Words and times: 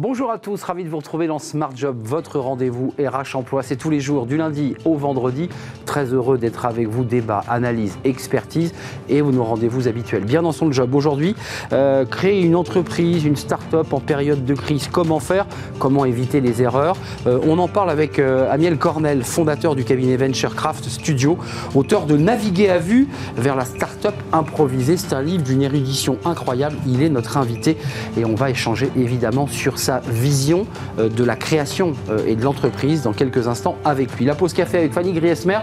Bonjour 0.00 0.30
à 0.30 0.38
tous, 0.38 0.62
ravi 0.62 0.82
de 0.82 0.88
vous 0.88 0.96
retrouver 0.96 1.26
dans 1.26 1.38
Smart 1.38 1.72
Job, 1.76 1.98
votre 2.00 2.38
rendez-vous 2.38 2.94
RH 2.98 3.36
Emploi. 3.36 3.62
C'est 3.62 3.76
tous 3.76 3.90
les 3.90 4.00
jours, 4.00 4.24
du 4.24 4.38
lundi 4.38 4.74
au 4.86 4.94
vendredi. 4.94 5.50
Très 5.90 6.14
heureux 6.14 6.38
d'être 6.38 6.66
avec 6.66 6.86
vous. 6.86 7.02
Débat, 7.02 7.42
analyse, 7.48 7.98
expertise 8.04 8.72
et 9.08 9.20
nos 9.22 9.42
rendez-vous 9.42 9.88
habituels. 9.88 10.22
Bien 10.22 10.42
dans 10.42 10.52
son 10.52 10.70
job 10.70 10.94
aujourd'hui, 10.94 11.34
euh, 11.72 12.04
créer 12.04 12.42
une 12.42 12.54
entreprise, 12.54 13.24
une 13.24 13.34
start-up 13.34 13.92
en 13.92 13.98
période 13.98 14.44
de 14.44 14.54
crise. 14.54 14.86
Comment 14.86 15.18
faire? 15.18 15.46
Comment 15.80 16.04
éviter 16.04 16.40
les 16.40 16.62
erreurs? 16.62 16.96
Euh, 17.26 17.40
On 17.44 17.58
en 17.58 17.66
parle 17.66 17.90
avec 17.90 18.20
euh, 18.20 18.52
Amiel 18.52 18.78
Cornel, 18.78 19.24
fondateur 19.24 19.74
du 19.74 19.82
cabinet 19.82 20.16
Venturecraft 20.16 20.84
Studio, 20.84 21.38
auteur 21.74 22.06
de 22.06 22.16
Naviguer 22.16 22.68
à 22.68 22.78
vue 22.78 23.08
vers 23.36 23.56
la 23.56 23.64
start-up 23.64 24.14
improvisée. 24.32 24.96
C'est 24.96 25.12
un 25.12 25.22
livre 25.22 25.42
d'une 25.42 25.62
érudition 25.62 26.18
incroyable. 26.24 26.76
Il 26.86 27.02
est 27.02 27.08
notre 27.10 27.36
invité 27.36 27.76
et 28.16 28.24
on 28.24 28.36
va 28.36 28.50
échanger 28.50 28.92
évidemment 28.96 29.48
sur 29.48 29.80
ça 29.80 30.02
vision 30.08 30.66
de 30.98 31.24
la 31.24 31.34
création 31.34 31.94
et 32.28 32.36
de 32.36 32.44
l'entreprise 32.44 33.02
dans 33.02 33.12
quelques 33.12 33.48
instants 33.48 33.74
avec 33.84 34.16
lui. 34.16 34.24
La 34.24 34.36
pause 34.36 34.52
café 34.52 34.78
avec 34.78 34.92
Fanny 34.92 35.12
Griesmer, 35.12 35.58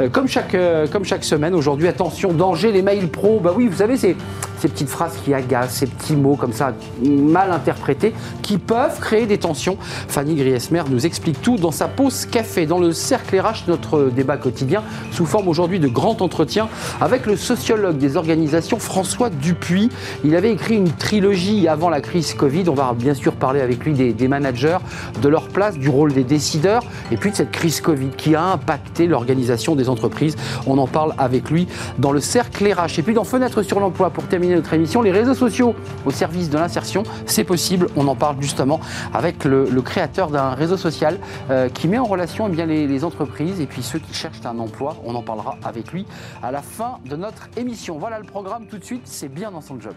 euh, 0.00 0.08
comme 0.08 0.28
chaque, 0.28 0.56
comme 0.90 1.04
chaque 1.04 1.24
semaine 1.24 1.54
aujourd'hui, 1.54 1.88
attention, 1.88 2.32
danger, 2.32 2.72
les 2.72 2.82
mails 2.82 3.08
pro, 3.08 3.40
bah 3.40 3.52
oui, 3.56 3.68
vous 3.68 3.78
savez, 3.78 3.96
c'est 3.96 4.16
ces 4.62 4.68
petites 4.68 4.88
phrases 4.88 5.16
qui 5.24 5.34
agacent, 5.34 5.74
ces 5.74 5.86
petits 5.86 6.14
mots 6.14 6.36
comme 6.36 6.52
ça 6.52 6.72
mal 7.04 7.50
interprétés, 7.50 8.14
qui 8.42 8.58
peuvent 8.58 9.00
créer 9.00 9.26
des 9.26 9.38
tensions. 9.38 9.76
Fanny 9.80 10.36
Griesmer 10.36 10.84
nous 10.88 11.04
explique 11.04 11.42
tout 11.42 11.56
dans 11.56 11.72
sa 11.72 11.88
pause 11.88 12.26
café, 12.26 12.64
dans 12.64 12.78
le 12.78 12.92
cercle 12.92 13.40
RH, 13.40 13.64
notre 13.66 14.04
débat 14.04 14.36
quotidien, 14.36 14.84
sous 15.10 15.26
forme 15.26 15.48
aujourd'hui 15.48 15.80
de 15.80 15.88
grand 15.88 16.22
entretien 16.22 16.68
avec 17.00 17.26
le 17.26 17.36
sociologue 17.36 17.98
des 17.98 18.16
organisations 18.16 18.78
François 18.78 19.30
Dupuis. 19.30 19.88
Il 20.24 20.36
avait 20.36 20.52
écrit 20.52 20.76
une 20.76 20.92
trilogie 20.92 21.66
avant 21.66 21.90
la 21.90 22.00
crise 22.00 22.32
Covid. 22.34 22.68
On 22.68 22.74
va 22.74 22.94
bien 22.96 23.14
sûr 23.14 23.32
parler 23.32 23.62
avec 23.62 23.84
lui 23.84 23.94
des, 23.94 24.12
des 24.12 24.28
managers, 24.28 24.78
de 25.20 25.28
leur 25.28 25.48
place, 25.48 25.76
du 25.76 25.88
rôle 25.88 26.12
des 26.12 26.24
décideurs, 26.24 26.84
et 27.10 27.16
puis 27.16 27.32
de 27.32 27.36
cette 27.36 27.50
crise 27.50 27.80
Covid 27.80 28.10
qui 28.16 28.36
a 28.36 28.44
impacté 28.44 29.08
l'organisation 29.08 29.61
des 29.76 29.88
entreprises. 29.88 30.36
On 30.66 30.78
en 30.78 30.86
parle 30.86 31.14
avec 31.18 31.50
lui 31.50 31.68
dans 31.98 32.12
le 32.12 32.20
cercle 32.20 32.66
RH. 32.72 32.98
Et 32.98 33.02
puis 33.02 33.14
dans 33.14 33.24
Fenêtre 33.24 33.62
sur 33.62 33.80
l'emploi, 33.80 34.10
pour 34.10 34.24
terminer 34.24 34.56
notre 34.56 34.74
émission. 34.74 35.02
Les 35.02 35.12
réseaux 35.12 35.34
sociaux 35.34 35.74
au 36.04 36.10
service 36.10 36.50
de 36.50 36.58
l'insertion, 36.58 37.04
c'est 37.26 37.44
possible. 37.44 37.86
On 37.96 38.08
en 38.08 38.14
parle 38.14 38.36
justement 38.40 38.80
avec 39.14 39.44
le, 39.44 39.66
créateur 39.82 40.30
d'un 40.30 40.50
réseau 40.50 40.76
social 40.76 41.18
euh, 41.50 41.68
qui 41.68 41.88
met 41.88 41.98
en 41.98 42.04
relation 42.04 42.46
eh 42.48 42.52
bien, 42.52 42.66
les, 42.66 43.04
entreprises 43.04 43.60
et 43.60 43.66
puis 43.66 43.82
ceux 43.82 43.98
qui 43.98 44.14
cherchent 44.14 44.44
un 44.44 44.58
emploi. 44.58 44.96
On 45.04 45.14
en 45.14 45.22
parlera 45.22 45.56
avec 45.64 45.92
lui 45.92 46.06
à 46.42 46.52
la 46.52 46.62
fin 46.62 46.98
de 47.08 47.16
notre 47.16 47.48
émission. 47.56 47.98
Voilà 47.98 48.18
le 48.18 48.24
programme 48.24 48.66
tout 48.66 48.78
de 48.78 48.84
suite, 48.84 49.02
c'est 49.04 49.28
bien 49.28 49.50
dans 49.50 49.60
son 49.60 49.80
job. 49.80 49.94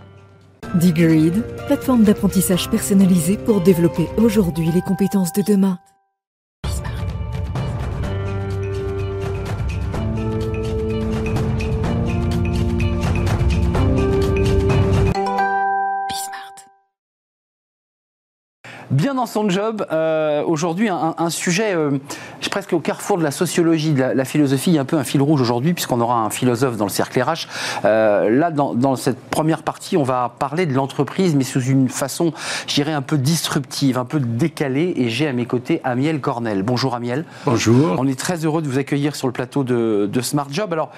Digreed, 0.76 1.44
plateforme 1.68 2.04
d'apprentissage 2.04 2.70
personnalisée 2.70 3.38
pour 3.38 3.62
développer 3.62 4.08
aujourd'hui 4.18 4.70
les 4.74 4.82
compétences 4.82 5.34
de 5.34 5.44
demain. 5.44 5.78
Bien 18.92 19.16
dans 19.16 19.26
son 19.26 19.50
job. 19.50 19.86
Euh, 19.92 20.44
aujourd'hui, 20.46 20.90
un, 20.90 21.30
sujet 21.30 21.76
euh, 21.76 21.92
presque 22.52 22.74
au 22.74 22.80
carrefour 22.80 23.18
de 23.18 23.24
la 23.24 23.32
sociologie, 23.32 23.94
de 23.94 24.02
la, 24.02 24.26
philosophie. 24.26 24.72
Il 24.72 24.76
y 24.76 24.78
a 24.78 24.82
un 24.82 24.86
peu 24.86 24.98
un 24.98 25.04
fil 25.04 25.22
rouge 25.22 25.42
aujourd'hui, 25.42 25.74
puisqu'on 25.74 26.02
aura 26.02 26.20
un 26.20 26.30
philosophe 26.30 26.78
dans 26.78 26.86
le 26.86 26.92
cercle 26.92 27.22
RH. 27.22 27.48
Euh, 27.86 28.30
là, 28.30 28.52
dans, 28.52 28.96
cette 28.96 29.20
première 29.20 29.64
partie, 29.64 29.98
on 29.98 30.04
va 30.04 30.34
parler 30.40 30.66
de 30.66 30.74
l'entreprise, 30.74 31.36
mais 31.36 31.44
sous 31.44 31.62
une 31.62 31.90
façon, 31.90 32.34
je 32.68 32.76
dirais, 32.76 32.94
un 32.94 33.02
peu 33.02 33.18
disruptive, 33.18 33.98
un 33.98 34.06
peu 34.06 34.20
décalée. 34.20 34.94
Et 34.98 35.10
j'ai 35.10 35.28
à 35.28 35.34
mes 35.34 35.46
côtés 35.46 35.82
Amiel 35.84 36.22
Cornel. 36.22 36.64
Bonjour 36.64 36.96
Amiel. 36.96 37.26
Bonjour. 37.46 37.96
On 37.98 38.08
est 38.08 38.20
très 38.20 38.46
heureux 38.46 38.62
de 38.62 38.68
vous 38.68 38.78
accueillir 38.78 39.16
sur 39.16 39.28
le 39.28 39.34
plateau 39.34 39.64
de, 39.64 40.10
Smart 40.22 40.48
Job. 40.50 40.74
Alors, 40.74 40.92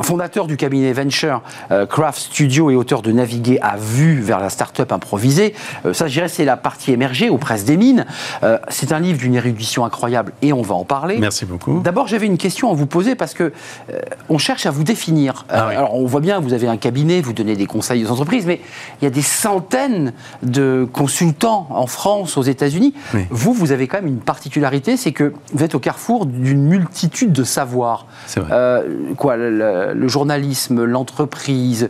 fondateur 0.00 0.46
du 0.46 0.56
cabinet 0.56 0.92
Venture 0.92 1.42
Craft 1.88 2.18
Studio 2.18 2.70
et 2.70 2.76
auteur 2.76 3.02
de 3.02 3.12
Naviguer 3.12 3.58
à 3.60 3.76
vue 3.76 4.20
vers 4.20 4.40
la 4.40 4.48
start-up 4.48 4.90
improvisée. 4.92 5.54
ça, 5.92 6.06
je 6.06 6.12
dirais, 6.12 6.28
c'est 6.28 6.44
la 6.44 6.56
partie 6.56 6.92
émergente 6.98 7.30
aux 7.30 7.38
presses 7.38 7.64
des 7.64 7.76
mines. 7.76 8.06
Euh, 8.42 8.58
c'est 8.68 8.92
un 8.92 9.00
livre 9.00 9.18
d'une 9.18 9.34
érudition 9.34 9.84
incroyable 9.84 10.32
et 10.42 10.52
on 10.52 10.62
va 10.62 10.74
en 10.74 10.84
parler. 10.84 11.18
Merci 11.18 11.46
beaucoup. 11.46 11.80
D'abord, 11.80 12.06
j'avais 12.06 12.26
une 12.26 12.38
question 12.38 12.70
à 12.70 12.74
vous 12.74 12.86
poser 12.86 13.14
parce 13.14 13.34
que 13.34 13.44
euh, 13.92 14.00
on 14.28 14.38
cherche 14.38 14.66
à 14.66 14.70
vous 14.70 14.84
définir. 14.84 15.46
Euh, 15.50 15.56
ah 15.58 15.68
alors, 15.68 15.94
on 15.94 16.06
voit 16.06 16.20
bien, 16.20 16.40
vous 16.40 16.52
avez 16.52 16.68
un 16.68 16.76
cabinet, 16.76 17.20
vous 17.20 17.32
donnez 17.32 17.56
des 17.56 17.66
conseils 17.66 18.04
aux 18.04 18.10
entreprises, 18.10 18.46
mais 18.46 18.60
il 19.00 19.04
y 19.04 19.06
a 19.06 19.10
des 19.10 19.22
centaines 19.22 20.12
de 20.42 20.86
consultants 20.92 21.68
en 21.70 21.86
France, 21.86 22.36
aux 22.36 22.42
États-Unis. 22.42 22.94
Vous, 23.30 23.52
vous 23.52 23.72
avez 23.72 23.86
quand 23.86 23.98
même 23.98 24.08
une 24.08 24.20
particularité, 24.20 24.96
c'est 24.96 25.12
que 25.12 25.32
vous 25.52 25.64
êtes 25.64 25.74
au 25.74 25.78
carrefour 25.78 26.26
d'une 26.26 26.62
multitude 26.62 27.32
de 27.32 27.44
savoirs. 27.44 28.06
C'est 28.26 28.40
vrai. 28.40 28.82
quoi, 29.16 29.36
le 29.36 30.08
journalisme, 30.08 30.84
l'entreprise, 30.84 31.84
euh, 31.84 31.88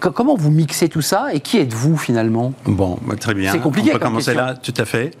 comment 0.00 0.36
vous 0.36 0.50
mixez 0.50 0.88
tout 0.88 1.02
ça 1.02 1.28
et 1.32 1.40
qui 1.40 1.58
êtes-vous 1.58 1.96
finalement? 1.96 2.52
Bon, 2.64 2.98
bah, 3.06 3.16
très 3.16 3.34
bien. 3.34 3.52
C'est 3.52 3.60
compliqué. 3.60 3.90
On 3.90 3.92
peut 3.94 3.98
commencer 3.98 4.34
là, 4.34 4.54
tout 4.54 4.74
à 4.76 4.84
fait. 4.84 5.12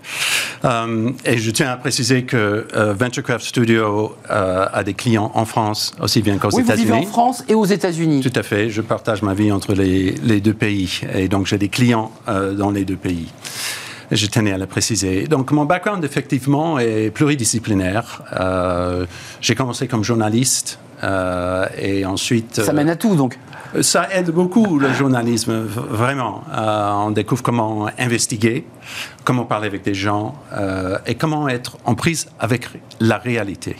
Euh, 0.64 1.10
et 1.24 1.38
je 1.38 1.50
tiens 1.50 1.70
à 1.70 1.76
préciser 1.76 2.24
que 2.24 2.66
euh, 2.74 2.94
Venturecraft 2.94 3.44
Studio 3.44 4.16
a 4.28 4.82
des 4.84 4.94
clients 4.94 5.30
en 5.34 5.44
France 5.44 5.94
aussi 6.00 6.22
bien 6.22 6.38
qu'aux 6.38 6.50
oui, 6.52 6.62
États-Unis. 6.62 6.92
En 6.92 7.02
France 7.02 7.44
et 7.48 7.54
aux 7.54 7.64
États-Unis. 7.64 8.20
Tout 8.20 8.38
à 8.38 8.42
fait. 8.42 8.70
Je 8.70 8.80
partage 8.80 9.22
ma 9.22 9.34
vie 9.34 9.52
entre 9.52 9.74
les, 9.74 10.12
les 10.22 10.40
deux 10.40 10.54
pays 10.54 11.00
et 11.14 11.28
donc 11.28 11.46
j'ai 11.46 11.58
des 11.58 11.68
clients 11.68 12.10
dans 12.26 12.70
les 12.70 12.84
deux 12.84 12.96
pays. 12.96 13.28
Je 14.10 14.26
tenais 14.26 14.52
à 14.52 14.58
le 14.58 14.66
préciser. 14.66 15.26
Donc, 15.26 15.50
mon 15.50 15.66
background, 15.66 16.02
effectivement, 16.02 16.78
est 16.78 17.10
pluridisciplinaire. 17.10 18.22
j'ai 19.42 19.54
commencé 19.54 19.86
comme 19.86 20.02
journaliste 20.02 20.78
et 21.02 22.04
ensuite... 22.04 22.62
Ça 22.62 22.72
mène 22.72 22.88
à 22.88 22.96
tout, 22.96 23.14
donc 23.14 23.38
ça 23.82 24.08
aide 24.12 24.30
beaucoup 24.30 24.78
le 24.78 24.92
journalisme, 24.94 25.60
vraiment. 25.62 26.42
Euh, 26.50 26.90
on 26.90 27.10
découvre 27.10 27.42
comment 27.42 27.88
investiguer, 27.98 28.66
comment 29.24 29.44
parler 29.44 29.66
avec 29.66 29.82
des 29.82 29.92
gens 29.92 30.34
euh, 30.54 30.96
et 31.06 31.16
comment 31.16 31.48
être 31.48 31.76
en 31.84 31.94
prise 31.94 32.28
avec 32.40 32.66
la 32.98 33.18
réalité. 33.18 33.76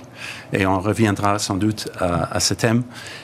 Et 0.53 0.67
on 0.67 0.79
reviendra 0.81 1.39
sans 1.39 1.57
doute 1.57 1.89
à, 1.99 2.39
ce 2.39 2.53
thème. 2.53 2.83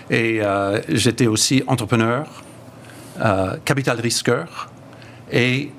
Et 0.08 0.40
euh, 0.40 0.80
j'étais 0.88 1.26
aussi 1.26 1.62
entrepreneur, 1.66 2.26
capital 3.64 4.00
risqueur 4.00 4.70
et 5.30 5.70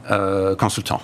consultant. 0.58 1.02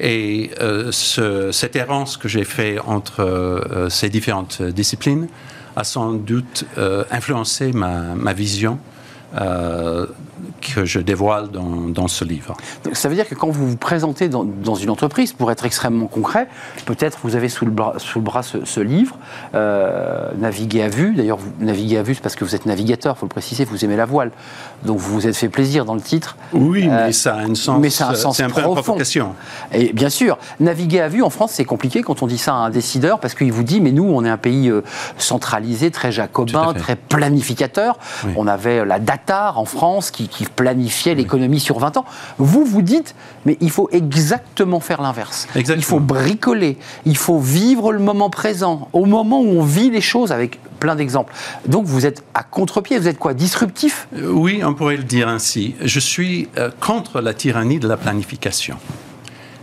Et 0.00 0.50
cette 0.90 1.76
errance 1.76 2.16
que 2.16 2.28
j'ai 2.28 2.44
fait 2.44 2.78
entre 2.80 3.86
ces 3.88 4.08
différentes 4.08 4.62
disciplines 4.62 5.28
a 5.76 5.84
sans 5.84 6.12
doute 6.12 6.64
euh, 6.78 7.04
influencé 7.10 7.72
ma, 7.72 8.14
ma 8.14 8.32
vision 8.32 8.78
euh, 9.34 10.06
que 10.60 10.84
je 10.84 10.98
dévoile 10.98 11.48
dans, 11.50 11.88
dans, 11.88 12.08
ce 12.08 12.24
livre. 12.24 12.56
ça 12.92 13.08
veut 13.08 13.14
dire 13.14 13.28
que 13.28 13.34
quand 13.34 13.50
vous 13.50 13.68
vous 13.68 13.76
présentez 13.76 14.28
dans, 14.28 14.44
dans 14.44 14.74
une 14.74 14.90
entreprise, 14.90 15.32
pour 15.32 15.50
être 15.50 15.64
extrêmement 15.64 16.06
concret, 16.06 16.48
peut-être 16.86 17.18
vous 17.22 17.36
avez 17.36 17.48
sous 17.48 17.64
le 17.64 17.70
bras, 17.70 17.94
sous 17.98 18.18
le 18.18 18.24
bras 18.24 18.42
ce, 18.42 18.80
livre, 18.80 19.18
euh, 19.54 20.30
Naviguer 20.38 20.82
à 20.82 20.88
vue. 20.88 21.14
D'ailleurs, 21.14 21.38
vous 21.38 21.52
naviguez 21.60 21.98
à 21.98 22.02
vue, 22.02 22.14
c'est 22.14 22.20
parce 22.20 22.36
que 22.36 22.44
vous 22.44 22.54
êtes 22.54 22.66
navigateur, 22.66 23.14
il 23.16 23.18
faut 23.20 23.26
le 23.26 23.30
préciser, 23.30 23.64
vous 23.64 23.84
aimez 23.84 23.96
la 23.96 24.06
voile. 24.06 24.30
Donc 24.84 24.98
vous 24.98 25.14
vous 25.14 25.26
êtes 25.26 25.36
fait 25.36 25.48
plaisir 25.48 25.84
dans 25.84 25.94
le 25.94 26.00
titre. 26.00 26.36
Oui, 26.52 26.88
mais 26.88 27.12
ça 27.12 27.34
a 27.34 27.40
un 27.40 27.54
sens. 27.54 27.80
Mais 27.80 27.88
un 27.88 28.14
sens 28.14 28.36
C'est 28.36 28.42
un 28.42 28.50
peu 28.50 28.60
une 28.60 28.72
provocation. 28.72 29.34
Et 29.72 29.92
bien 29.92 30.10
sûr, 30.10 30.38
naviguer 30.60 31.00
à 31.00 31.08
vue 31.08 31.22
en 31.22 31.30
France, 31.30 31.52
c'est 31.52 31.64
compliqué 31.64 32.02
quand 32.02 32.22
on 32.22 32.26
dit 32.26 32.38
ça 32.38 32.54
à 32.54 32.58
un 32.58 32.70
décideur, 32.70 33.20
parce 33.20 33.34
qu'il 33.34 33.52
vous 33.52 33.62
dit, 33.62 33.80
mais 33.80 33.92
nous, 33.92 34.04
on 34.04 34.24
est 34.24 34.30
un 34.30 34.36
pays 34.36 34.72
centralisé, 35.18 35.90
très 35.90 36.12
jacobin, 36.12 36.72
très 36.74 36.96
planificateur. 36.96 37.98
On 38.36 38.46
avait 38.46 38.84
la 38.84 38.98
date 38.98 39.26
en 39.30 39.64
France 39.64 40.10
qui, 40.10 40.45
planifiait 40.50 41.14
l'économie 41.14 41.60
sur 41.60 41.78
20 41.78 41.96
ans. 41.96 42.04
Vous, 42.38 42.64
vous 42.64 42.82
dites, 42.82 43.14
mais 43.44 43.56
il 43.60 43.70
faut 43.70 43.88
exactement 43.92 44.80
faire 44.80 45.02
l'inverse. 45.02 45.48
Il 45.54 45.82
faut 45.82 46.00
bricoler, 46.00 46.78
il 47.04 47.16
faut 47.16 47.38
vivre 47.38 47.92
le 47.92 47.98
moment 47.98 48.30
présent, 48.30 48.88
au 48.92 49.04
moment 49.04 49.40
où 49.40 49.58
on 49.58 49.62
vit 49.62 49.90
les 49.90 50.00
choses 50.00 50.32
avec 50.32 50.58
plein 50.80 50.96
d'exemples. 50.96 51.32
Donc 51.66 51.86
vous 51.86 52.06
êtes 52.06 52.22
à 52.34 52.42
contre-pied, 52.42 52.98
vous 52.98 53.08
êtes 53.08 53.18
quoi, 53.18 53.34
disruptif? 53.34 54.08
Euh, 54.16 54.30
Oui, 54.30 54.62
on 54.64 54.74
pourrait 54.74 54.96
le 54.96 55.04
dire 55.04 55.28
ainsi. 55.28 55.74
Je 55.80 56.00
suis 56.00 56.48
euh, 56.56 56.70
contre 56.80 57.20
la 57.20 57.34
tyrannie 57.34 57.78
de 57.78 57.88
la 57.88 57.96
planification. 57.96 58.76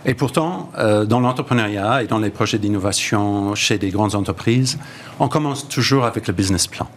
Et 0.06 0.13
pourtant, 0.15 0.69
euh, 0.77 1.06
dans 1.06 1.19
l'entrepreneuriat 1.21 2.03
et 2.03 2.07
dans 2.07 2.19
les 2.19 2.29
projets 2.29 2.57
d'innovation 2.57 3.56
chez 3.56 3.77
des 3.77 3.89
grandes 3.89 4.15
entreprises, 4.15 4.77
on 5.19 5.29
commence 5.29 5.69
toujours 5.69 6.03
avec 6.03 6.27
le 6.27 6.33
business 6.33 6.68
plan. 6.68 6.88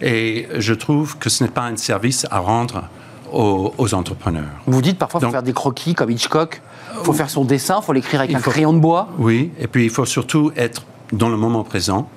Et 0.00 0.48
je 0.58 0.74
trouve 0.74 1.18
que 1.18 1.30
ce 1.30 1.44
n'est 1.44 1.50
pas 1.50 1.62
un 1.62 1.76
service 1.76 2.26
à 2.30 2.38
rendre 2.40 2.84
aux, 3.32 3.94
entrepreneurs. 3.94 4.44
Vous 4.66 4.82
dites 4.82 4.98
parfois 4.98 5.20
qu'il 5.20 5.26
faut 5.26 5.32
faire 5.32 5.42
des 5.42 5.52
croquis 5.52 5.94
comme 5.94 6.10
Hitchcock, 6.10 6.62
il 6.98 7.04
faut 7.04 7.12
faire 7.12 7.30
son 7.30 7.44
dessin, 7.44 7.78
il 7.82 7.84
faut 7.84 7.92
l'écrire 7.92 8.20
avec 8.20 8.34
un 8.34 8.40
crayon 8.40 8.72
de 8.72 8.78
bois. 8.78 9.08
Oui, 9.18 9.50
et 9.58 9.66
puis 9.66 9.84
il 9.84 9.90
faut 9.90 10.04
surtout 10.04 10.52
être 10.56 10.82
dans 11.12 11.28
le 11.28 11.36
moment 11.36 11.64
présent 11.64 12.08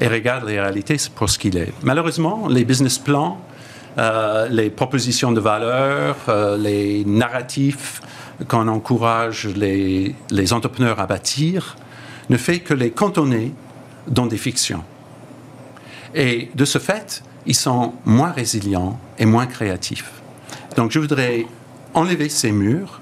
et 0.00 0.08
regarder 0.08 0.56
la 0.56 0.64
réalité 0.64 0.96
pour 1.14 1.28
ce 1.30 1.38
qu'il 1.38 1.56
est. 1.56 1.72
Malheureusement, 1.82 2.48
les 2.48 2.64
business 2.64 2.98
plans, 2.98 3.40
euh, 3.96 4.46
les 4.48 4.70
propositions 4.70 5.32
de 5.32 5.40
valeur, 5.40 6.16
euh, 6.28 6.56
les 6.56 7.04
narratifs 7.04 8.02
quand 8.46 8.64
on 8.64 8.68
encourage 8.68 9.48
les, 9.56 10.14
les 10.30 10.52
entrepreneurs 10.52 11.00
à 11.00 11.06
bâtir, 11.06 11.76
ne 12.30 12.36
fait 12.36 12.60
que 12.60 12.74
les 12.74 12.90
cantonner 12.90 13.52
dans 14.06 14.26
des 14.26 14.36
fictions. 14.36 14.84
Et 16.14 16.50
de 16.54 16.64
ce 16.64 16.78
fait, 16.78 17.22
ils 17.46 17.54
sont 17.54 17.94
moins 18.04 18.32
résilients 18.32 18.98
et 19.18 19.26
moins 19.26 19.46
créatifs. 19.46 20.10
Donc 20.76 20.90
je 20.90 20.98
voudrais 20.98 21.46
enlever 21.94 22.28
ces 22.28 22.52
murs 22.52 23.00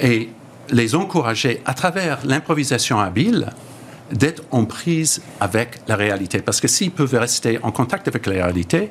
et 0.00 0.30
les 0.70 0.94
encourager 0.94 1.62
à 1.64 1.74
travers 1.74 2.18
l'improvisation 2.24 2.98
habile 2.98 3.50
d'être 4.12 4.42
en 4.50 4.64
prise 4.64 5.22
avec 5.40 5.80
la 5.86 5.96
réalité. 5.96 6.40
Parce 6.40 6.60
que 6.60 6.68
s'ils 6.68 6.90
peuvent 6.90 7.14
rester 7.14 7.58
en 7.62 7.70
contact 7.72 8.08
avec 8.08 8.26
la 8.26 8.32
réalité, 8.32 8.90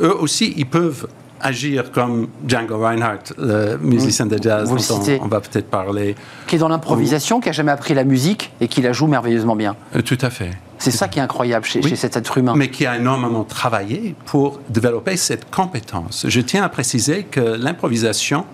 eux 0.00 0.14
aussi, 0.14 0.54
ils 0.56 0.66
peuvent 0.66 1.08
agir 1.44 1.92
comme 1.92 2.26
Django 2.48 2.78
Reinhardt, 2.78 3.32
le 3.38 3.76
musicien 3.78 4.26
de 4.26 4.36
jazz 4.42 4.68
Vous 4.68 4.76
dont 4.76 5.02
on, 5.20 5.24
on 5.24 5.28
va 5.28 5.40
peut-être 5.40 5.68
parler. 5.70 6.16
Qui 6.46 6.56
est 6.56 6.58
dans 6.58 6.68
l'improvisation, 6.68 7.40
qui 7.40 7.48
a 7.48 7.52
jamais 7.52 7.70
appris 7.72 7.94
la 7.94 8.02
musique 8.04 8.50
et 8.60 8.66
qui 8.68 8.82
la 8.82 8.92
joue 8.92 9.06
merveilleusement 9.06 9.54
bien. 9.54 9.76
Euh, 9.94 10.02
tout 10.02 10.18
à 10.20 10.30
fait. 10.30 10.50
C'est 10.78 10.90
ça 10.90 11.06
qui 11.08 11.18
est 11.18 11.22
incroyable 11.22 11.64
chez, 11.64 11.80
Oui. 11.82 11.90
chez 11.90 11.96
cet 11.96 12.16
être 12.16 12.36
humain. 12.38 12.54
mais 12.56 12.68
qui 12.70 12.84
a 12.84 12.96
énormément 12.96 13.44
travaillé 13.44 14.14
pour 14.26 14.60
développer 14.68 15.16
cette 15.16 15.50
compétence. 15.50 16.26
Je 16.28 16.40
tiens 16.40 16.64
à 16.64 16.68
préciser 16.68 17.22
que 17.24 17.40
l'improvisation, 17.40 18.44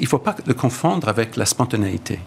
il 0.00 0.02
ne 0.04 0.06
faut 0.08 0.18
pas 0.18 0.34
le 0.46 0.54
confondre 0.54 1.08
avec 1.08 1.36
la 1.36 1.44
spontanéité. 1.44 2.20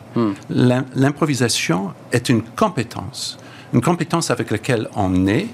L'im- 0.49 0.85
L'improvisation 0.95 1.91
est 2.11 2.29
une 2.29 2.43
compétence, 2.43 3.37
une 3.73 3.81
compétence 3.81 4.29
avec 4.29 4.51
laquelle 4.51 4.89
on 4.95 5.25
est, 5.27 5.47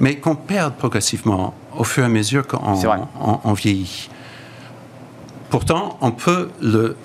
mais 0.00 0.16
qu'on 0.16 0.34
perd 0.36 0.74
progressivement 0.74 1.54
au 1.78 1.84
fur 1.84 2.02
et 2.02 2.06
à 2.06 2.08
mesure 2.08 2.46
qu'on 2.46 2.58
on- 2.58 3.38
on 3.44 3.52
vieillit. 3.52 4.08
Pourtant, 5.50 5.96
on 6.00 6.10
peut 6.10 6.50
le 6.60 6.96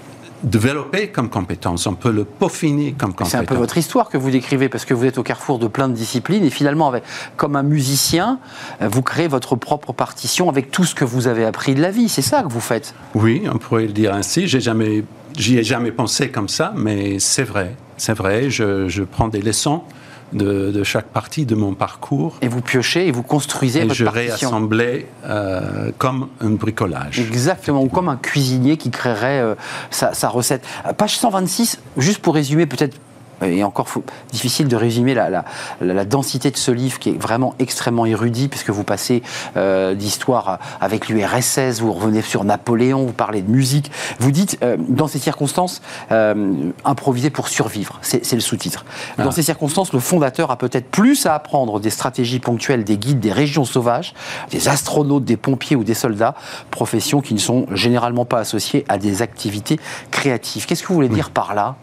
développer 0.43 1.09
comme 1.09 1.29
compétence, 1.29 1.85
on 1.85 1.93
peut 1.93 2.11
le 2.11 2.23
peaufiner 2.23 2.93
comme 2.93 3.11
compétence. 3.11 3.29
C'est 3.31 3.37
un 3.37 3.43
peu 3.43 3.53
votre 3.55 3.77
histoire 3.77 4.09
que 4.09 4.17
vous 4.17 4.31
décrivez 4.31 4.69
parce 4.69 4.85
que 4.85 4.95
vous 4.95 5.05
êtes 5.05 5.19
au 5.19 5.23
carrefour 5.23 5.59
de 5.59 5.67
plein 5.67 5.87
de 5.87 5.93
disciplines 5.93 6.43
et 6.43 6.49
finalement, 6.49 6.87
avec, 6.87 7.03
comme 7.37 7.55
un 7.55 7.61
musicien, 7.61 8.39
vous 8.81 9.03
créez 9.03 9.27
votre 9.27 9.55
propre 9.55 9.93
partition 9.93 10.49
avec 10.49 10.71
tout 10.71 10.83
ce 10.83 10.95
que 10.95 11.05
vous 11.05 11.27
avez 11.27 11.45
appris 11.45 11.75
de 11.75 11.81
la 11.81 11.91
vie. 11.91 12.09
C'est 12.09 12.23
ça 12.23 12.41
que 12.41 12.47
vous 12.51 12.59
faites? 12.59 12.95
Oui, 13.13 13.43
on 13.53 13.59
pourrait 13.59 13.85
le 13.85 13.93
dire 13.93 14.15
ainsi. 14.15 14.47
J'ai 14.47 14.61
jamais, 14.61 15.03
j'y 15.37 15.59
ai 15.59 15.63
jamais 15.63 15.91
pensé 15.91 16.29
comme 16.31 16.49
ça, 16.49 16.73
mais 16.75 17.19
c'est 17.19 17.43
vrai. 17.43 17.75
C'est 17.97 18.13
vrai. 18.17 18.49
Je, 18.49 18.87
je 18.89 19.03
prends 19.03 19.27
des 19.27 19.41
leçons 19.43 19.83
de, 20.33 20.71
de 20.71 20.83
chaque 20.83 21.07
partie 21.07 21.45
de 21.45 21.55
mon 21.55 21.73
parcours 21.73 22.37
Et 22.41 22.47
vous 22.47 22.61
piochez 22.61 23.07
et 23.07 23.11
vous 23.11 23.23
construisez 23.23 23.79
et 23.79 23.83
votre 23.83 23.95
je 23.95 24.05
partition. 24.05 24.29
réassemblais 24.49 25.07
euh, 25.25 25.91
comme 25.97 26.29
un 26.39 26.51
bricolage. 26.51 27.19
Exactement, 27.19 27.81
ou 27.83 27.87
comme 27.89 28.09
un 28.09 28.17
cuisinier 28.17 28.77
qui 28.77 28.91
créerait 28.91 29.39
euh, 29.41 29.55
sa, 29.89 30.13
sa 30.13 30.29
recette. 30.29 30.63
Euh, 30.87 30.93
Page 30.93 31.17
126, 31.17 31.79
juste 31.97 32.19
pour 32.19 32.35
résumer 32.35 32.65
peut-être, 32.65 32.97
et 33.41 33.63
encore 33.63 33.89
faut- 33.89 34.03
difficile 34.31 34.67
de 34.67 34.75
résumer 34.75 35.13
la, 35.13 35.43
la- 35.81 36.05
densité 36.05 36.51
de 36.51 36.57
ce 36.57 36.71
livre 36.71 36.99
qui 36.99 37.09
est 37.09 37.21
vraiment 37.21 37.53
extrêmement 37.59 38.05
érudit, 38.05 38.47
puisque 38.47 38.69
vous 38.69 38.83
passez 38.83 39.23
euh, 39.57 39.93
d'histoire 39.93 40.59
avec 40.79 41.09
l'URSS, 41.09 41.79
vous 41.79 41.93
revenez 41.93 42.21
sur 42.21 42.43
Napoléon, 42.43 43.05
vous 43.05 43.13
parlez 43.13 43.41
de 43.41 43.49
musique. 43.51 43.91
Vous 44.19 44.31
dites, 44.31 44.57
euh, 44.63 44.77
dans 44.79 45.07
ces 45.07 45.19
circonstances, 45.19 45.81
euh, 46.11 46.71
improviser 46.85 47.29
pour 47.29 47.47
survivre, 47.47 47.99
c'est 48.01 48.25
c'est 48.25 48.35
le 48.35 48.41
sous-titre. 48.41 48.85
Dans 49.17 49.29
Ah. 49.29 49.31
ces 49.31 49.43
circonstances, 49.43 49.93
le 49.93 49.99
fondateur 49.99 50.51
a 50.51 50.57
peut-être 50.57 50.89
plus 50.89 51.25
à 51.25 51.33
apprendre 51.35 51.79
des 51.79 51.89
stratégies 51.89 52.39
ponctuelles 52.39 52.83
des 52.83 52.97
guides 52.97 53.19
des 53.19 53.31
régions 53.31 53.65
sauvages, 53.65 54.13
des 54.51 54.67
astronautes, 54.67 55.25
des 55.25 55.37
pompiers 55.37 55.75
ou 55.75 55.83
des 55.83 55.93
soldats, 55.93 56.35
professions 56.71 57.21
qui 57.21 57.33
ne 57.33 57.39
sont 57.39 57.65
généralement 57.73 58.25
pas 58.25 58.39
associées 58.39 58.85
à 58.89 58.97
des 58.97 59.21
activités 59.21 59.79
créatives. 60.11 60.65
Qu'est-ce 60.65 60.81
que 60.83 60.87
vous 60.87 60.95
voulez 60.95 61.09
dire 61.09 61.29
par 61.31 61.53
là, 61.55 61.75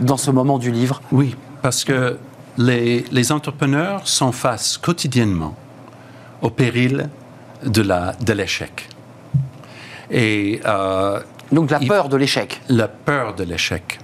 dans 0.00 0.16
ce 0.16 0.30
moment 0.30 0.58
du 0.58 0.70
livre 0.70 1.00
Oui, 1.12 1.36
parce 1.62 1.84
que 1.84 2.16
les, 2.58 3.04
les 3.10 3.32
entrepreneurs 3.32 4.06
sont 4.06 4.32
face 4.32 4.78
quotidiennement 4.78 5.54
au 6.42 6.50
péril 6.50 7.08
de 7.64 8.32
l'échec. 8.32 8.88
Et 10.10 10.60
euh, 10.64 11.20
Donc 11.52 11.70
la 11.70 11.78
peur 11.78 12.08
de 12.08 12.16
l'échec. 12.16 12.60
la 12.68 12.88
peur 12.88 13.34
de 13.34 13.44
l'échec. 13.44 14.00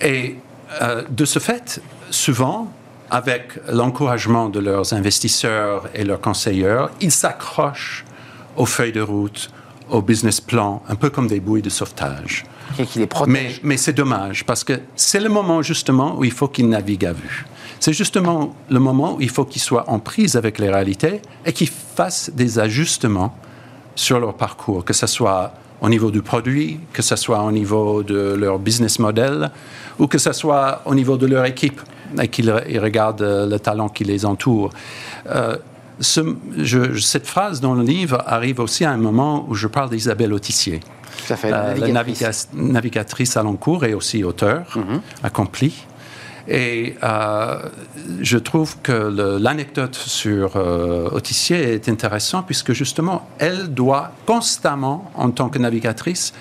Et 0.00 0.36
euh, 0.82 1.02
de 1.08 1.24
ce 1.24 1.38
fait, 1.38 1.80
souvent, 2.10 2.70
avec 3.10 3.52
l'encouragement 3.70 4.48
de 4.48 4.60
leurs 4.60 4.92
investisseurs 4.92 5.88
et 5.94 6.04
leurs 6.04 6.20
conseilleurs, 6.20 6.90
ils 7.00 7.10
s'accrochent 7.12 8.04
aux 8.56 8.66
feuilles 8.66 8.92
de 8.92 9.00
route, 9.00 9.50
au 9.90 10.02
business 10.02 10.40
plan, 10.40 10.82
un 10.88 10.94
peu 10.94 11.10
comme 11.10 11.26
des 11.26 11.40
bouées 11.40 11.62
de 11.62 11.70
sauvetage. 11.70 12.44
Mais, 13.62 13.76
c'est 13.76 13.92
dommage, 13.92 14.44
parce 14.44 14.64
que 14.64 14.80
c'est 14.96 15.20
le 15.20 15.28
moment 15.28 15.62
justement 15.62 16.16
où 16.18 16.24
il 16.24 16.32
faut 16.32 16.48
qu'ils 16.48 16.68
naviguent 16.68 17.06
à 17.06 17.12
vue. 17.12 17.44
C'est 17.80 17.92
justement 17.92 18.54
le 18.70 18.78
moment 18.78 19.14
où 19.16 19.20
il 19.20 19.28
faut 19.30 19.44
qu'ils 19.44 19.62
soient 19.62 19.88
en 19.90 19.98
prise 19.98 20.36
avec 20.36 20.58
les 20.58 20.70
réalités 20.70 21.20
et 21.44 21.52
qu'ils 21.52 21.68
fassent 21.68 22.30
des 22.34 22.58
ajustements 22.58 23.36
sur 23.94 24.18
leur 24.18 24.34
parcours, 24.34 24.84
que 24.84 24.92
ce 24.94 25.06
soit 25.06 25.52
au 25.80 25.88
niveau 25.88 26.10
du 26.10 26.22
produit, 26.22 26.80
que 26.92 27.02
ce 27.02 27.14
soit 27.16 27.42
au 27.42 27.52
niveau 27.52 28.02
de 28.02 28.34
leur 28.34 28.58
business 28.58 28.98
model, 28.98 29.50
ou 29.98 30.06
que 30.06 30.18
ce 30.18 30.32
soit 30.32 30.80
au 30.86 30.94
niveau 30.94 31.16
de 31.16 31.26
leur 31.26 31.44
équipe, 31.44 31.80
et 32.20 32.28
qu'ils 32.28 32.48
re- 32.48 32.64
ils 32.68 32.78
regardent 32.78 33.22
euh, 33.22 33.46
le 33.46 33.58
talent 33.60 33.88
qui 33.88 34.04
les 34.04 34.24
entoure. 34.24 34.70
Euh, 35.26 35.56
cette 36.00 37.26
phrase 37.26 37.60
dans 37.60 37.74
le 37.74 37.82
livre 37.84 38.22
arrive 38.26 38.60
aussi 38.60 38.84
à 38.84 38.90
un 38.90 38.96
moment 38.96 39.46
où 39.48 39.54
je 39.54 39.68
parle 39.68 39.90
d'Isabelle 39.90 40.32
Autissier. 40.32 40.80
Tout 41.26 41.32
à 41.32 41.36
fait, 41.36 41.50
la 41.50 41.56
Euh, 41.58 41.74
la 41.74 41.88
navigatrice. 41.88 42.48
naviga- 42.54 42.72
navigatrice 42.72 43.36
à 43.36 43.42
long 43.42 43.56
cours 43.56 43.84
et 43.84 43.94
aussi 43.94 44.24
auteur 44.24 44.76
accompli. 45.22 45.74
Et 46.46 46.94
euh, 47.02 47.58
je 48.20 48.36
trouve 48.36 48.76
que 48.82 48.92
le- 48.92 49.38
l'anecdote 49.38 49.94
sur 49.94 50.56
euh, 50.56 51.08
Autissier 51.10 51.72
est 51.74 51.88
intéressante 51.88 52.44
puisque 52.46 52.72
justement, 52.74 53.26
elle 53.38 53.68
doit 53.72 54.12
constamment, 54.26 55.10
en 55.14 55.30
tant 55.30 55.48
que 55.48 55.58
navigatrice, 55.58 56.34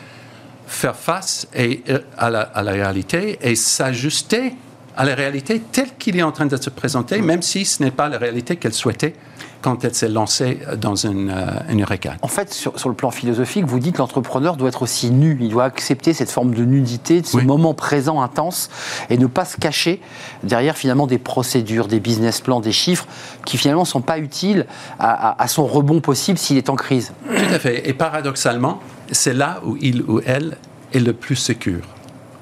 faire 0.67 0.95
face 0.97 1.47
et, 1.55 1.83
euh, 1.89 1.99
à, 2.17 2.29
la, 2.29 2.41
à 2.41 2.63
la 2.63 2.71
réalité 2.71 3.37
et 3.41 3.55
s'ajuster 3.55 4.55
à 4.97 5.05
la 5.05 5.15
réalité 5.15 5.61
telle 5.71 5.95
qu'il 5.97 6.17
est 6.17 6.23
en 6.23 6.31
train 6.33 6.45
de 6.47 6.57
se 6.57 6.69
présenter, 6.69 7.21
même 7.21 7.41
si 7.41 7.63
ce 7.65 7.81
n'est 7.81 7.91
pas 7.91 8.09
la 8.09 8.17
réalité 8.17 8.57
qu'elle 8.57 8.73
souhaitait 8.73 9.13
quand 9.63 9.83
elle 9.85 9.95
s'est 9.95 10.09
lancée 10.09 10.59
dans 10.77 10.95
une, 10.95 11.31
euh, 11.31 11.45
une. 11.69 11.83
En 12.21 12.27
fait, 12.27 12.53
sur, 12.53 12.77
sur 12.77 12.89
le 12.89 12.95
plan 12.95 13.09
philosophique, 13.09 13.65
vous 13.65 13.79
dites 13.79 13.93
que 13.95 13.99
l'entrepreneur 13.99 14.57
doit 14.57 14.67
être 14.69 14.81
aussi 14.83 15.09
nu. 15.09 15.37
Il 15.41 15.49
doit 15.49 15.63
accepter 15.63 16.13
cette 16.13 16.29
forme 16.29 16.53
de 16.53 16.63
nudité, 16.65 17.21
de 17.21 17.25
ce 17.25 17.37
Oui. 17.37 17.45
moment 17.45 17.73
présent 17.73 18.21
intense, 18.21 18.69
et 19.09 19.17
ne 19.17 19.25
pas 19.25 19.45
se 19.45 19.57
cacher 19.57 20.01
derrière 20.43 20.77
finalement 20.77 21.07
des 21.07 21.17
procédures, 21.17 21.87
des 21.87 21.99
business 21.99 22.41
plans, 22.41 22.59
des 22.59 22.71
chiffres 22.73 23.07
qui 23.45 23.57
finalement 23.57 23.81
ne 23.83 23.87
sont 23.87 24.01
pas 24.01 24.19
utiles 24.19 24.65
à, 24.99 25.29
à- 25.29 25.41
à 25.43 25.47
son 25.47 25.65
rebond 25.65 26.01
possible 26.01 26.37
s'il 26.37 26.57
est 26.57 26.69
en 26.69 26.75
crise. 26.75 27.13
Tout 27.27 27.53
à 27.53 27.59
fait. 27.59 27.87
Et 27.89 27.93
paradoxalement, 27.93 28.79
c'est 29.11 29.33
là 29.33 29.61
où 29.65 29.77
il 29.81 30.03
ou 30.03 30.19
elle 30.25 30.57
est 30.93 30.99
le 30.99 31.13
plus 31.13 31.35
sécure. 31.37 31.83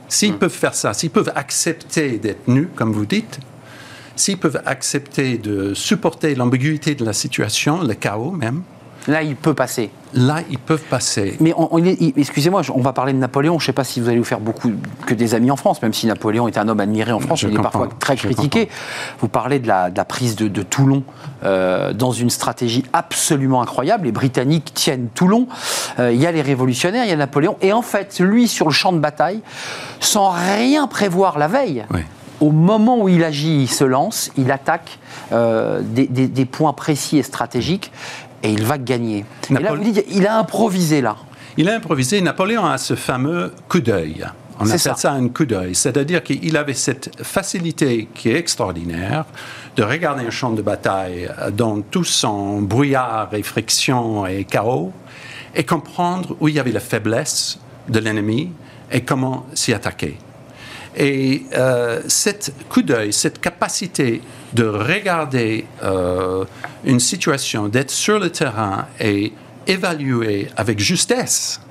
S'ils 0.09 0.37
peuvent 0.37 0.49
faire 0.51 0.73
ça, 0.73 0.93
s'ils 0.93 1.09
peuvent 1.11 1.31
accepter 1.35 2.17
d'être 2.17 2.47
nus, 2.47 2.67
comme 2.75 2.91
vous 2.91 3.05
dites, 3.05 3.39
s'ils 4.21 4.37
peuvent 4.37 4.61
accepter 4.65 5.37
de 5.37 5.73
supporter 5.73 6.35
l'ambiguïté 6.35 6.93
de 6.95 7.03
la 7.03 7.13
situation, 7.13 7.81
le 7.81 7.93
chaos 7.95 8.31
même, 8.31 8.61
Là, 9.07 9.23
il 9.23 9.35
peut 9.35 9.55
passer. 9.55 9.89
là, 10.13 10.41
ils 10.51 10.59
peuvent 10.59 10.83
passer. 10.87 11.35
Mais 11.39 11.55
excusez-moi, 12.17 12.61
on 12.75 12.81
va 12.81 12.93
parler 12.93 13.13
de 13.13 13.17
Napoléon. 13.17 13.57
Je 13.57 13.63
ne 13.63 13.65
sais 13.65 13.73
pas 13.73 13.83
si 13.83 13.99
vous 13.99 14.09
allez 14.09 14.19
vous 14.19 14.23
faire 14.23 14.39
beaucoup 14.39 14.71
que 15.07 15.15
des 15.15 15.33
amis 15.33 15.49
en 15.49 15.55
France, 15.55 15.81
même 15.81 15.91
si 15.91 16.05
Napoléon 16.05 16.47
est 16.47 16.55
un 16.59 16.67
homme 16.67 16.79
admiré 16.79 17.11
en 17.11 17.19
France, 17.19 17.39
Je 17.39 17.47
il 17.47 17.55
est 17.55 17.61
parfois 17.63 17.89
très 17.99 18.15
critiqué. 18.15 18.69
Vous 19.19 19.27
parlez 19.27 19.57
de 19.57 19.67
la, 19.67 19.89
de 19.89 19.97
la 19.97 20.05
prise 20.05 20.35
de, 20.35 20.47
de 20.47 20.61
Toulon 20.61 21.03
euh, 21.43 21.93
dans 21.93 22.11
une 22.11 22.29
stratégie 22.29 22.83
absolument 22.93 23.63
incroyable. 23.63 24.05
Les 24.05 24.11
Britanniques 24.11 24.71
tiennent 24.75 25.07
Toulon. 25.15 25.47
Euh, 25.97 26.11
il 26.13 26.21
y 26.21 26.27
a 26.27 26.31
les 26.31 26.43
révolutionnaires, 26.43 27.05
il 27.05 27.09
y 27.09 27.13
a 27.13 27.15
Napoléon. 27.15 27.57
Et 27.63 27.73
en 27.73 27.81
fait, 27.81 28.19
lui, 28.19 28.47
sur 28.47 28.67
le 28.67 28.71
champ 28.73 28.93
de 28.93 28.99
bataille, 28.99 29.41
sans 29.99 30.29
rien 30.29 30.85
prévoir 30.85 31.39
la 31.39 31.47
veille, 31.47 31.85
Oui. 31.91 32.01
Au 32.41 32.51
moment 32.51 32.99
où 33.01 33.07
il 33.07 33.23
agit, 33.23 33.61
il 33.63 33.67
se 33.69 33.83
lance, 33.85 34.31
il 34.37 34.51
attaque 34.51 34.99
euh, 35.31 35.81
des, 35.81 36.07
des- 36.07 36.27
des 36.27 36.45
points 36.45 36.73
précis 36.73 37.17
et 37.19 37.23
stratégiques, 37.23 37.91
et 38.43 38.51
il 38.51 38.63
va 38.63 38.77
gagner. 38.77 39.23
Et 39.49 39.53
là, 39.53 39.59
Napole- 39.71 39.77
vous 39.77 39.83
dites, 39.91 40.05
il 40.11 40.27
a 40.27 40.37
improvisé 40.37 40.99
là. 41.01 41.15
Il 41.57 41.69
a 41.69 41.75
improvisé. 41.75 42.19
Napoléon 42.21 42.65
a 42.65 42.77
ce 42.77 42.95
fameux 42.95 43.53
coup 43.69 43.79
d'œil. 43.81 44.25
On 44.59 44.65
appelle 44.65 44.79
ça. 44.79 44.95
ça. 44.95 45.11
un 45.13 45.27
coup 45.29 45.45
d'œil. 45.45 45.73
C'est-à-dire 45.75 46.21
qu'il 46.23 46.55
avait 46.57 46.73
cette 46.75 47.11
facilité 47.23 48.07
qui 48.13 48.29
est 48.29 48.35
extraordinaire 48.37 49.25
de 49.75 49.83
regarder 49.83 50.25
un 50.25 50.29
champ 50.29 50.51
de 50.51 50.61
bataille 50.61 51.29
dans 51.53 51.81
tout 51.81 52.03
son 52.03 52.61
brouillard 52.61 53.29
et 53.33 53.41
friction 53.43 54.25
et 54.27 54.43
chaos 54.43 54.91
et 55.55 55.63
comprendre 55.63 56.35
où 56.39 56.47
il 56.47 56.55
y 56.55 56.59
avait 56.59 56.71
la 56.71 56.79
faiblesse 56.79 57.59
de 57.89 57.99
l'ennemi 57.99 58.51
et 58.91 59.01
comment 59.01 59.45
s'y 59.53 59.73
attaquer. 59.73 60.17
Et 60.95 61.43
euh, 61.53 62.01
cette 62.07 62.53
coup 62.69 62.81
d'œil, 62.81 63.13
cette 63.13 63.39
capacité 63.39 64.21
de 64.53 64.65
regarder 64.65 65.65
euh, 65.83 66.43
une 66.83 66.99
situation, 66.99 67.67
d'être 67.69 67.91
sur 67.91 68.19
le 68.19 68.29
terrain 68.29 68.87
et 68.99 69.31
évaluer 69.67 70.49
avec 70.57 70.79
justesse 70.79 71.61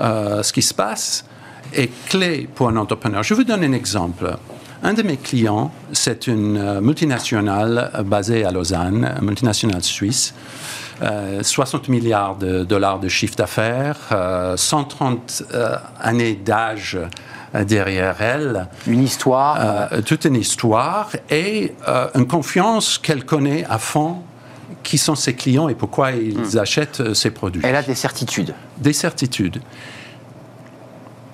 euh, 0.00 0.42
ce 0.42 0.52
qui 0.52 0.62
se 0.62 0.74
passe 0.74 1.24
est 1.72 1.90
clé 2.08 2.48
pour 2.54 2.68
un 2.68 2.76
entrepreneur. 2.76 3.22
Je 3.22 3.34
vous 3.34 3.44
donne 3.44 3.64
un 3.64 3.72
exemple. 3.72 4.36
Un 4.82 4.92
de 4.94 5.02
mes 5.02 5.16
clients, 5.16 5.72
c'est 5.92 6.26
une 6.26 6.58
euh, 6.58 6.80
multinationale 6.80 7.90
basée 8.04 8.44
à 8.44 8.50
Lausanne, 8.50 9.18
multinationale 9.22 9.82
suisse. 9.82 10.34
60 11.42 11.88
milliards 11.88 12.36
de 12.36 12.64
dollars 12.64 12.98
de 12.98 13.08
chiffre 13.08 13.36
d'affaires, 13.36 13.96
130 14.56 15.42
années 16.00 16.34
d'âge 16.34 16.98
derrière 17.66 18.20
elle. 18.20 18.66
Une 18.86 19.02
histoire. 19.02 19.90
toute 20.04 20.24
une 20.24 20.36
histoire 20.36 21.10
et 21.30 21.74
une 22.14 22.26
confiance 22.26 22.98
qu'elle 22.98 23.24
connaît 23.24 23.64
à 23.68 23.78
fond 23.78 24.22
qui 24.82 24.98
sont 24.98 25.14
ses 25.14 25.34
clients 25.34 25.68
et 25.68 25.74
pourquoi 25.74 26.12
ils 26.12 26.38
hmm. 26.38 26.58
achètent 26.58 27.14
ses 27.14 27.30
produits. 27.30 27.62
Elle 27.64 27.76
a 27.76 27.82
des 27.82 27.94
certitudes. 27.94 28.54
Des 28.78 28.92
certitudes. 28.92 29.60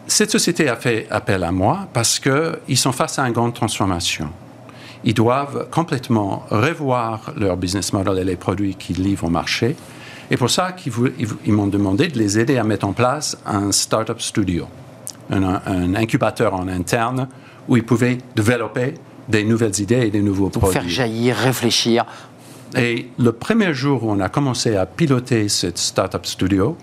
Cette 0.06 0.30
société 0.30 0.68
a 0.68 0.76
fait 0.76 1.06
appel 1.10 1.44
à 1.44 1.52
moi 1.52 1.88
parce 1.92 2.18
qu'ils 2.18 2.76
sont 2.76 2.92
face 2.92 3.18
à 3.18 3.26
une 3.26 3.32
grande 3.32 3.54
transformation. 3.54 4.30
Ils 5.04 5.14
doivent 5.14 5.68
complètement 5.70 6.44
revoir 6.50 7.32
leur 7.36 7.56
business 7.56 7.92
model 7.92 8.18
et 8.18 8.24
les 8.24 8.36
produits 8.36 8.74
qu'ils 8.74 9.02
livrent 9.02 9.24
au 9.24 9.30
marché. 9.30 9.76
Et 10.30 10.36
pour 10.36 10.50
ça, 10.50 10.74
ils, 11.44 11.52
m'ont 11.52 11.66
demandé 11.66 12.08
de 12.08 12.18
les 12.18 12.38
aider 12.38 12.56
à 12.56 12.64
mettre 12.64 12.86
en 12.86 12.92
place 12.92 13.36
un 13.44 13.72
startup 13.72 14.20
studio, 14.20 14.66
un, 15.30 15.94
incubateur 15.94 16.54
en 16.54 16.68
interne 16.68 17.28
où 17.68 17.76
ils 17.76 17.84
pouvaient 17.84 18.18
développer 18.34 18.94
des 19.28 19.44
nouvelles 19.44 19.78
idées 19.80 20.06
et 20.06 20.10
des 20.10 20.22
nouveaux 20.22 20.48
Pour 20.48 20.62
produits. 20.62 20.80
Faire 20.80 20.88
jaillir, 20.88 21.36
réfléchir. 21.36 22.06
Et 22.76 23.08
le 23.18 23.32
premier 23.32 23.74
jour 23.74 24.04
où 24.04 24.10
on 24.10 24.20
a 24.20 24.28
commencé 24.28 24.76
à 24.76 24.86
piloter 24.86 25.48
cette 25.48 25.78
startup 25.78 26.24
studio, 26.24 26.76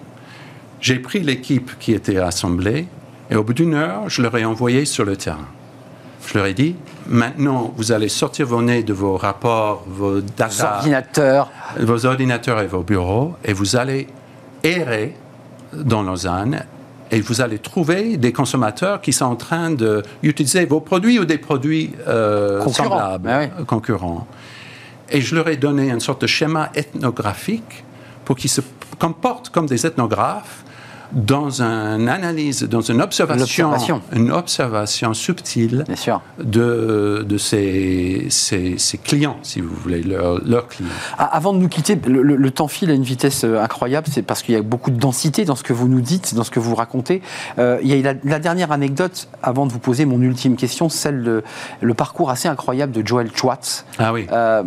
j'ai 0.79 0.99
pris 0.99 1.21
l'équipe 1.21 1.71
qui 1.79 1.93
était 1.93 2.17
assemblée 2.17 2.87
et 3.31 3.35
au 3.35 3.43
bout 3.43 3.53
d'une 3.53 3.73
heure, 3.73 4.09
je 4.09 4.21
leur 4.21 4.35
ai 4.37 4.45
envoyé 4.45 4.85
sur 4.85 5.05
le 5.05 5.15
terrain. 5.15 5.47
Je 6.27 6.37
leur 6.37 6.47
ai 6.47 6.53
dit, 6.53 6.75
maintenant, 7.07 7.73
vous 7.75 7.91
allez 7.91 8.09
sortir 8.09 8.45
vos 8.45 8.61
nez 8.61 8.83
de 8.83 8.93
vos 8.93 9.17
rapports, 9.17 9.83
vos 9.87 10.21
data, 10.21 10.77
ordinateurs. 10.77 11.49
vos 11.79 12.05
ordinateurs 12.05 12.59
et 12.61 12.67
vos 12.67 12.83
bureaux, 12.83 13.35
et 13.43 13.53
vous 13.53 13.75
allez 13.75 14.07
errer 14.63 15.15
dans 15.73 16.03
Lausanne 16.03 16.65
et 17.11 17.21
vous 17.21 17.41
allez 17.41 17.57
trouver 17.57 18.17
des 18.17 18.31
consommateurs 18.31 19.01
qui 19.01 19.13
sont 19.13 19.25
en 19.25 19.35
train 19.35 19.71
d'utiliser 19.71 20.65
vos 20.65 20.79
produits 20.79 21.19
ou 21.19 21.25
des 21.25 21.37
produits 21.37 21.91
euh, 22.07 22.65
semblables, 22.67 23.29
ah 23.29 23.63
concurrents. 23.65 24.27
Et 25.09 25.21
je 25.21 25.35
leur 25.35 25.47
ai 25.47 25.57
donné 25.57 25.89
une 25.89 25.99
sorte 25.99 26.21
de 26.21 26.27
schéma 26.27 26.69
ethnographique 26.75 27.83
pour 28.25 28.35
qu'ils 28.35 28.49
se 28.51 28.61
comportent 28.99 29.49
comme 29.49 29.65
des 29.65 29.87
ethnographes 29.87 30.63
dans 31.11 31.61
une 31.61 32.07
analyse, 32.07 32.63
dans 32.63 32.81
une 32.81 33.01
observation, 33.01 34.01
une 34.13 34.31
observation 34.31 35.13
subtile 35.13 35.85
de, 36.37 37.25
de 37.27 37.37
ses, 37.37 38.29
clients, 39.03 39.37
si 39.41 39.61
vous 39.61 39.73
voulez, 39.75 40.01
leurs 40.03 40.67
clients. 40.67 40.89
Ah, 41.17 41.35
avant 41.35 41.53
de 41.53 41.59
nous 41.59 41.69
quitter, 41.69 41.95
le, 41.95 42.51
temps 42.51 42.67
file 42.67 42.89
à 42.91 42.93
une 42.93 43.03
vitesse 43.03 43.43
euh, 43.43 43.61
incroyable, 43.61 44.07
c'est 44.11 44.23
parce 44.23 44.41
qu'il 44.41 44.55
y 44.55 44.57
a 44.57 44.61
beaucoup 44.61 44.91
de 44.91 44.99
densité 44.99 45.45
dans 45.45 45.55
ce 45.55 45.63
que 45.63 45.73
vous 45.73 45.87
nous 45.87 46.01
dites, 46.01 46.33
dans 46.33 46.43
ce 46.43 46.51
que 46.51 46.59
vous 46.59 46.75
racontez. 46.75 47.21
Euh, 47.59 47.79
il 47.81 47.95
y 47.95 48.07
a 48.07 48.13
la, 48.23 48.39
dernière 48.39 48.71
anecdote, 48.71 49.27
avant 49.43 49.65
de 49.65 49.71
vous 49.71 49.79
poser 49.79 50.05
mon 50.05 50.21
ultime 50.21 50.55
question, 50.55 50.89
celle 50.89 51.23
de 51.23 51.43
le 51.81 51.93
parcours 51.93 52.29
assez 52.29 52.47
incroyable 52.47 52.91
de 52.91 53.05
Joel 53.05 53.29
Schwartz, 53.35 53.85
ah 53.99 54.13
oui. 54.13 54.27
Euh, 54.31 54.63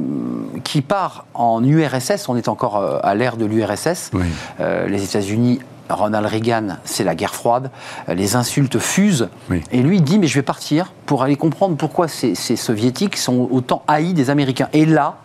qui 0.64 0.80
part 0.80 1.26
en 1.34 1.62
URSS, 1.64 2.28
on 2.28 2.36
est 2.36 2.48
encore 2.48 3.00
à 3.02 3.14
l'ère 3.14 3.36
de 3.36 3.44
l'URSS, 3.44 4.10
les 4.60 5.04
États-Unis 5.04 5.60
Ronald 5.94 6.26
Reagan, 6.26 6.76
c'est 6.84 7.04
la 7.04 7.14
guerre 7.14 7.34
froide, 7.34 7.70
les 8.08 8.36
insultes 8.36 8.78
fusent. 8.78 9.28
Et 9.70 9.82
lui, 9.82 9.96
il 9.96 10.02
dit, 10.02 10.18
mais 10.18 10.26
je 10.26 10.34
vais 10.34 10.42
partir 10.42 10.92
pour 11.06 11.22
aller 11.22 11.36
comprendre 11.36 11.76
pourquoi 11.76 12.08
ces, 12.08 12.34
soviétiques 12.34 13.16
sont 13.16 13.48
autant 13.50 13.82
haïs 13.88 14.14
des 14.14 14.30
Américains. 14.30 14.68
Et 14.72 14.86
là, 14.86 15.16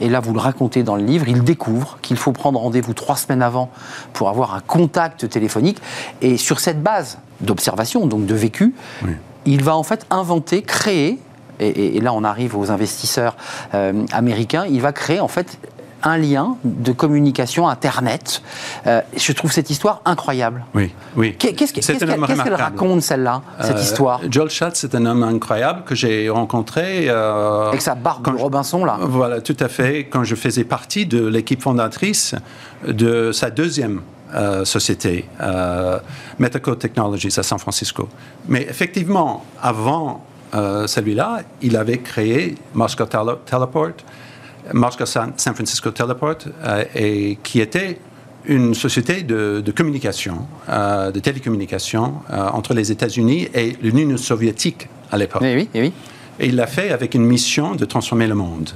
et 0.00 0.08
là, 0.08 0.20
vous 0.20 0.34
le 0.34 0.40
racontez 0.40 0.82
dans 0.82 0.96
le 0.96 1.02
livre, 1.02 1.26
il 1.28 1.42
découvre 1.42 1.98
qu'il 2.02 2.16
faut 2.16 2.32
prendre 2.32 2.60
rendez-vous 2.60 2.92
trois 2.92 3.16
semaines 3.16 3.42
avant 3.42 3.70
pour 4.12 4.28
avoir 4.28 4.54
un 4.54 4.60
contact 4.60 5.28
téléphonique. 5.28 5.80
Et 6.20 6.36
sur 6.36 6.60
cette 6.60 6.82
base 6.82 7.18
d'observation, 7.40 8.06
donc 8.06 8.26
de 8.26 8.34
vécu, 8.34 8.74
il 9.46 9.62
va 9.62 9.76
en 9.76 9.82
fait 9.82 10.06
inventer, 10.10 10.62
créer, 10.62 11.18
et, 11.60 12.00
là 12.00 12.12
on 12.12 12.24
arrive 12.24 12.56
aux 12.56 12.70
investisseurs 12.70 13.36
euh, 13.74 14.04
américains, 14.12 14.66
il 14.68 14.82
va 14.82 14.92
créer 14.92 15.20
en 15.20 15.28
fait 15.28 15.58
un 16.06 16.18
lien 16.18 16.56
de 16.64 16.92
communication 16.92 17.68
Internet. 17.68 18.40
Euh, 18.86 19.00
je 19.16 19.32
trouve 19.32 19.52
cette 19.52 19.70
histoire 19.70 20.00
incroyable. 20.04 20.64
Oui, 20.72 20.94
oui. 21.16 21.34
Qu'est-ce 21.36 21.72
qu'elle 21.72 22.54
raconte, 22.54 23.02
celle-là, 23.02 23.42
cette 23.60 23.76
euh, 23.76 23.82
histoire? 23.82 24.20
Joel 24.30 24.48
Schatz, 24.48 24.78
c'est 24.80 24.94
un 24.94 25.04
homme 25.04 25.24
incroyable 25.24 25.82
que 25.84 25.96
j'ai 25.96 26.30
rencontré. 26.30 27.08
Euh, 27.08 27.68
Avec 27.68 27.82
sa 27.82 27.96
barbe 27.96 28.24
de 28.24 28.40
Robinson, 28.40 28.84
là. 28.84 28.98
Voilà, 29.00 29.40
tout 29.40 29.56
à 29.58 29.68
fait. 29.68 30.04
Quand 30.04 30.22
je 30.22 30.36
faisais 30.36 30.62
partie 30.62 31.06
de 31.06 31.26
l'équipe 31.26 31.60
fondatrice 31.60 32.36
de 32.86 33.32
sa 33.32 33.50
deuxième 33.50 34.00
société, 34.64 35.28
euh, 35.40 35.98
Metaco 36.38 36.74
Technologies 36.74 37.34
à 37.38 37.42
San 37.42 37.58
Francisco. 37.58 38.08
Mais 38.48 38.62
effectivement, 38.62 39.44
avant 39.62 40.24
celui-là, 40.52 41.40
il 41.60 41.76
avait 41.76 41.98
créé 41.98 42.54
Moscow 42.74 43.04
Teleport, 43.04 43.96
Moscow 44.72 45.06
San 45.06 45.32
Francisco 45.36 45.90
Teleport, 45.90 46.38
euh, 46.64 46.84
et 46.94 47.38
qui 47.42 47.60
était 47.60 47.98
une 48.46 48.74
société 48.74 49.22
de, 49.22 49.72
communication, 49.74 50.46
euh, 50.68 51.10
de 51.10 51.18
télécommunication 51.20 52.14
euh, 52.30 52.48
entre 52.52 52.74
les 52.74 52.92
États-Unis 52.92 53.48
et 53.54 53.76
l'Union 53.82 54.16
soviétique 54.16 54.88
à 55.10 55.18
l'époque. 55.18 55.42
Oui, 55.42 55.54
oui, 55.54 55.68
oui. 55.74 55.92
Et 56.38 56.46
il 56.46 56.56
l'a 56.56 56.66
fait 56.66 56.90
avec 56.90 57.14
une 57.14 57.24
mission 57.24 57.74
de 57.74 57.84
transformer 57.84 58.26
le 58.26 58.34
monde. 58.34 58.70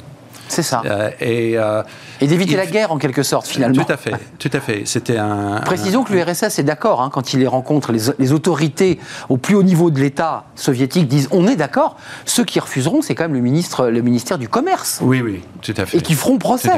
C'est 0.51 0.65
ça. 0.65 0.83
Euh, 0.85 1.11
et, 1.21 1.57
euh, 1.57 1.83
et 2.21 2.27
d'éviter 2.27 2.57
la 2.57 2.67
guerre 2.67 2.91
en 2.91 2.99
quelque 2.99 3.23
sorte 3.23 3.47
finalement. 3.47 3.85
Tout 3.85 3.93
à 3.93 3.97
fait, 3.97 4.13
tout 4.39 4.51
à 4.53 4.61
fait. 4.61 4.83
C'était 4.85 5.17
un. 5.17 5.61
Précisons 5.65 6.03
que 6.03 6.13
l'URSS 6.13 6.59
est 6.59 6.65
d'accord 6.65 7.01
hein, 7.01 7.11
quand 7.13 7.33
il 7.33 7.41
les 7.41 7.47
rencontre. 7.47 7.93
Les, 7.93 8.33
autorités 8.33 8.99
au 9.29 9.37
plus 9.37 9.55
haut 9.55 9.63
niveau 9.63 9.91
de 9.91 10.01
l'État 10.01 10.45
soviétique 10.57 11.07
disent 11.09 11.29
on 11.31 11.47
est 11.47 11.57
d'accord. 11.57 11.97
Ceux 12.25 12.45
qui 12.45 12.59
refuseront, 12.59 13.01
c'est 13.01 13.15
quand 13.15 13.25
même 13.25 13.35
le 13.35 13.41
ministre, 13.41 13.87
le 13.87 14.03
ministère 14.03 14.39
du 14.39 14.49
commerce. 14.49 14.99
Oui, 15.03 15.21
oui, 15.23 15.41
tout 15.63 15.75
à 15.77 15.87
fait. 15.87 15.99
Et 15.99 16.01
qui 16.01 16.15
feront 16.15 16.39
procès. 16.39 16.71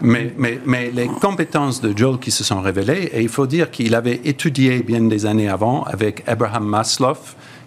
Mais, 0.00 0.34
mais, 0.36 0.60
mais, 0.66 0.90
les 0.90 1.06
compétences 1.06 1.80
de 1.80 1.96
Joel 1.96 2.18
qui 2.18 2.30
se 2.30 2.42
sont 2.42 2.60
révélées, 2.60 3.10
et 3.12 3.22
il 3.22 3.28
faut 3.28 3.46
dire 3.46 3.70
qu'il 3.70 3.94
avait 3.94 4.20
étudié 4.24 4.82
bien 4.82 5.00
des 5.00 5.24
années 5.24 5.48
avant 5.48 5.84
avec 5.84 6.24
Abraham 6.26 6.64
Maslow, 6.64 7.16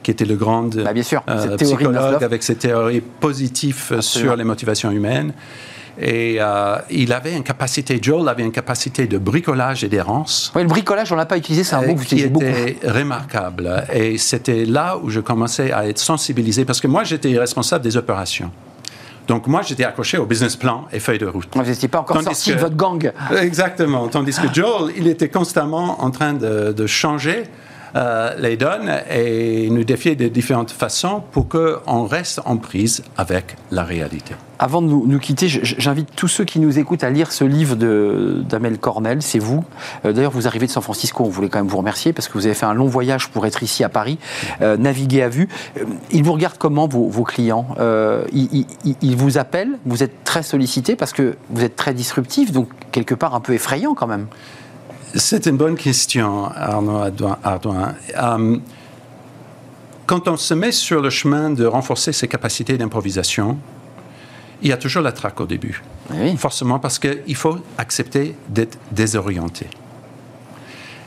qui 0.08 0.12
était 0.12 0.24
le 0.24 0.38
grand 0.38 0.74
bah, 0.74 0.94
bien 0.94 1.04
sûr, 1.04 1.22
euh, 1.28 1.58
psychologue 1.58 2.24
avec 2.24 2.42
ses 2.42 2.56
théories 2.56 3.02
positives 3.02 4.00
sur 4.00 4.38
les 4.38 4.46
motivations 4.46 4.90
humaines. 4.90 5.34
Et 6.00 6.38
euh, 6.40 6.78
il 6.90 7.12
avait 7.12 7.36
une 7.36 7.44
capacité, 7.44 8.00
Joel 8.02 8.30
avait 8.30 8.44
une 8.44 8.54
capacité 8.54 9.06
de 9.06 9.18
bricolage 9.18 9.84
et 9.84 9.90
d'errance. 9.90 10.54
Oui, 10.56 10.62
le 10.62 10.70
bricolage, 10.70 11.12
on 11.12 11.18
l'a 11.18 11.26
pas 11.26 11.38
utilisé, 11.38 11.66
c'est 11.66 11.76
un 11.76 11.82
mot 11.82 11.94
que 11.94 11.98
vous 11.98 12.04
utilisez 12.04 12.30
beaucoup. 12.30 12.46
était 12.46 12.90
remarquable. 12.90 13.84
Et 13.92 14.18
c'était 14.18 14.64
là 14.64 14.98
où 14.98 15.10
je 15.10 15.20
commençais 15.20 15.74
à 15.74 15.86
être 15.90 16.00
sensibilisé, 16.00 16.64
parce 16.64 16.80
que 16.80 16.88
moi, 16.88 17.04
j'étais 17.04 17.38
responsable 17.38 17.84
des 17.84 17.98
opérations. 17.98 18.50
Donc 19.28 19.48
moi, 19.48 19.62
j'étais 19.62 19.84
accroché 19.84 20.18
au 20.18 20.26
business 20.26 20.56
plan 20.56 20.86
et 20.94 21.02
feuille 21.02 21.20
de 21.20 21.26
route. 21.26 21.50
Vous 21.54 21.64
n'étiez 21.64 21.90
pas 21.90 22.00
encore 22.00 22.22
sorti 22.22 22.54
de 22.54 22.60
votre 22.60 22.78
gang. 22.78 23.12
Exactement. 23.42 24.08
Tandis 24.08 24.40
que 24.40 24.54
Joel, 24.54 24.94
il 24.96 25.06
était 25.10 25.28
constamment 25.28 26.02
en 26.02 26.12
train 26.12 26.32
de, 26.32 26.72
de 26.72 26.88
changer 26.88 27.44
euh, 27.96 28.36
les 28.38 28.58
donne 28.58 28.92
et 29.10 29.70
nous 29.70 29.84
défier 29.84 30.16
de 30.16 30.28
différentes 30.28 30.72
façons 30.72 31.24
pour 31.32 31.48
qu'on 31.48 32.06
reste 32.06 32.42
en 32.46 32.58
prise 32.58 33.04
avec 33.18 33.56
la 33.72 33.84
réalité. 33.84 34.36
Avant 34.60 34.82
de 34.82 34.88
nous, 34.88 35.20
quitter, 35.20 35.48
j'invite 35.48 36.10
tous 36.16 36.28
ceux 36.28 36.44
qui 36.44 36.60
nous 36.60 36.80
écoutent 36.80 37.04
à 37.04 37.12
lire 37.12 37.32
ce 37.32 37.44
livre 37.44 37.76
d'Amel 37.76 38.80
Cornell, 38.80 39.22
c'est 39.22 39.38
vous. 39.38 39.64
Euh, 40.04 40.14
d'ailleurs, 40.14 40.32
vous 40.32 40.48
arrivez 40.48 40.66
de 40.66 40.72
San 40.72 40.82
Francisco, 40.82 41.24
on 41.24 41.30
voulait 41.30 41.50
quand 41.50 41.60
même 41.60 41.68
vous 41.68 41.78
remercier 41.78 42.12
parce 42.12 42.28
que 42.28 42.34
vous 42.34 42.48
avez 42.48 42.56
fait 42.56 42.66
un 42.66 42.74
long 42.74 42.88
voyage 42.88 43.30
pour 43.30 43.46
être 43.46 43.62
ici 43.62 43.84
à 43.84 43.90
Paris, 43.90 44.18
euh, 44.62 44.76
naviguer 44.76 45.22
à 45.22 45.30
vue. 45.30 45.48
ils 46.12 46.24
vous 46.24 46.34
regardent 46.34 46.58
comment, 46.58 46.88
vos, 46.88 47.24
clients? 47.24 47.68
Ils, 48.34 48.66
ils, 49.02 49.16
vous 49.16 49.38
appellent, 49.38 49.78
vous 49.86 50.02
êtes 50.02 50.24
très 50.24 50.42
sollicité 50.42 50.96
parce 50.96 51.14
que 51.14 51.36
vous 51.50 51.64
êtes 51.64 51.76
très 51.76 51.94
disruptif, 51.94 52.52
donc 52.52 52.70
quelque 52.92 53.14
part 53.14 53.36
un 53.36 53.42
peu 53.42 53.54
effrayant 53.54 53.94
quand 53.94 54.08
même. 54.08 54.28
C'est 55.16 55.46
une 55.46 55.58
bonne 55.58 55.76
question, 55.76 56.46
Arnaud 56.54 57.02
Ardouin. 57.44 57.96
Euh, 58.16 58.58
quand 60.06 60.28
on 60.28 60.38
se 60.38 60.54
met 60.54 60.72
sur 60.72 61.02
le 61.02 61.10
chemin 61.10 61.50
de 61.50 61.66
renforcer 61.66 62.12
ses 62.12 62.28
capacités 62.28 62.78
d'improvisation, 62.78 63.58
il 64.62 64.70
y 64.70 64.72
a 64.72 64.78
toujours 64.78 65.02
la 65.02 65.12
traque 65.12 65.40
au 65.40 65.46
début. 65.46 65.82
Forcément, 66.38 66.80
parce 66.80 67.00
qu'il 67.00 67.36
faut 67.36 67.58
accepter 67.78 68.36
d'être 68.50 68.78
désorienté. 68.92 69.68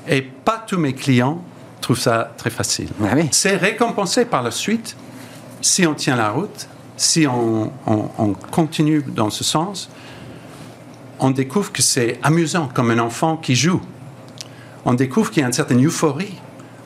Et 0.08 0.22
pas 0.22 0.64
tous 0.66 0.78
mes 0.78 0.94
clients 0.94 1.42
trouvent 1.80 1.98
ça 1.98 2.32
très 2.36 2.50
facile. 2.50 2.88
C'est 3.32 3.56
récompensé 3.56 4.24
par 4.24 4.42
la 4.42 4.50
suite 4.50 4.96
si 5.60 5.86
on 5.86 5.94
tient 5.94 6.16
la 6.16 6.30
route, 6.30 6.68
si 6.96 7.26
on 7.26 7.70
continue 8.50 9.02
dans 9.02 9.30
ce 9.30 9.44
sens, 9.44 9.90
on 11.20 11.30
découvre 11.30 11.70
que 11.72 11.82
c'est 11.82 12.18
amusant 12.22 12.68
comme 12.72 12.90
un 12.90 12.98
enfant 12.98 13.36
qui 13.36 13.54
joue. 13.54 13.80
On 14.84 14.94
découvre 14.94 15.30
qu'il 15.30 15.40
y 15.40 15.44
a 15.44 15.46
une 15.46 15.52
certaine 15.52 15.84
euphorie 15.84 16.34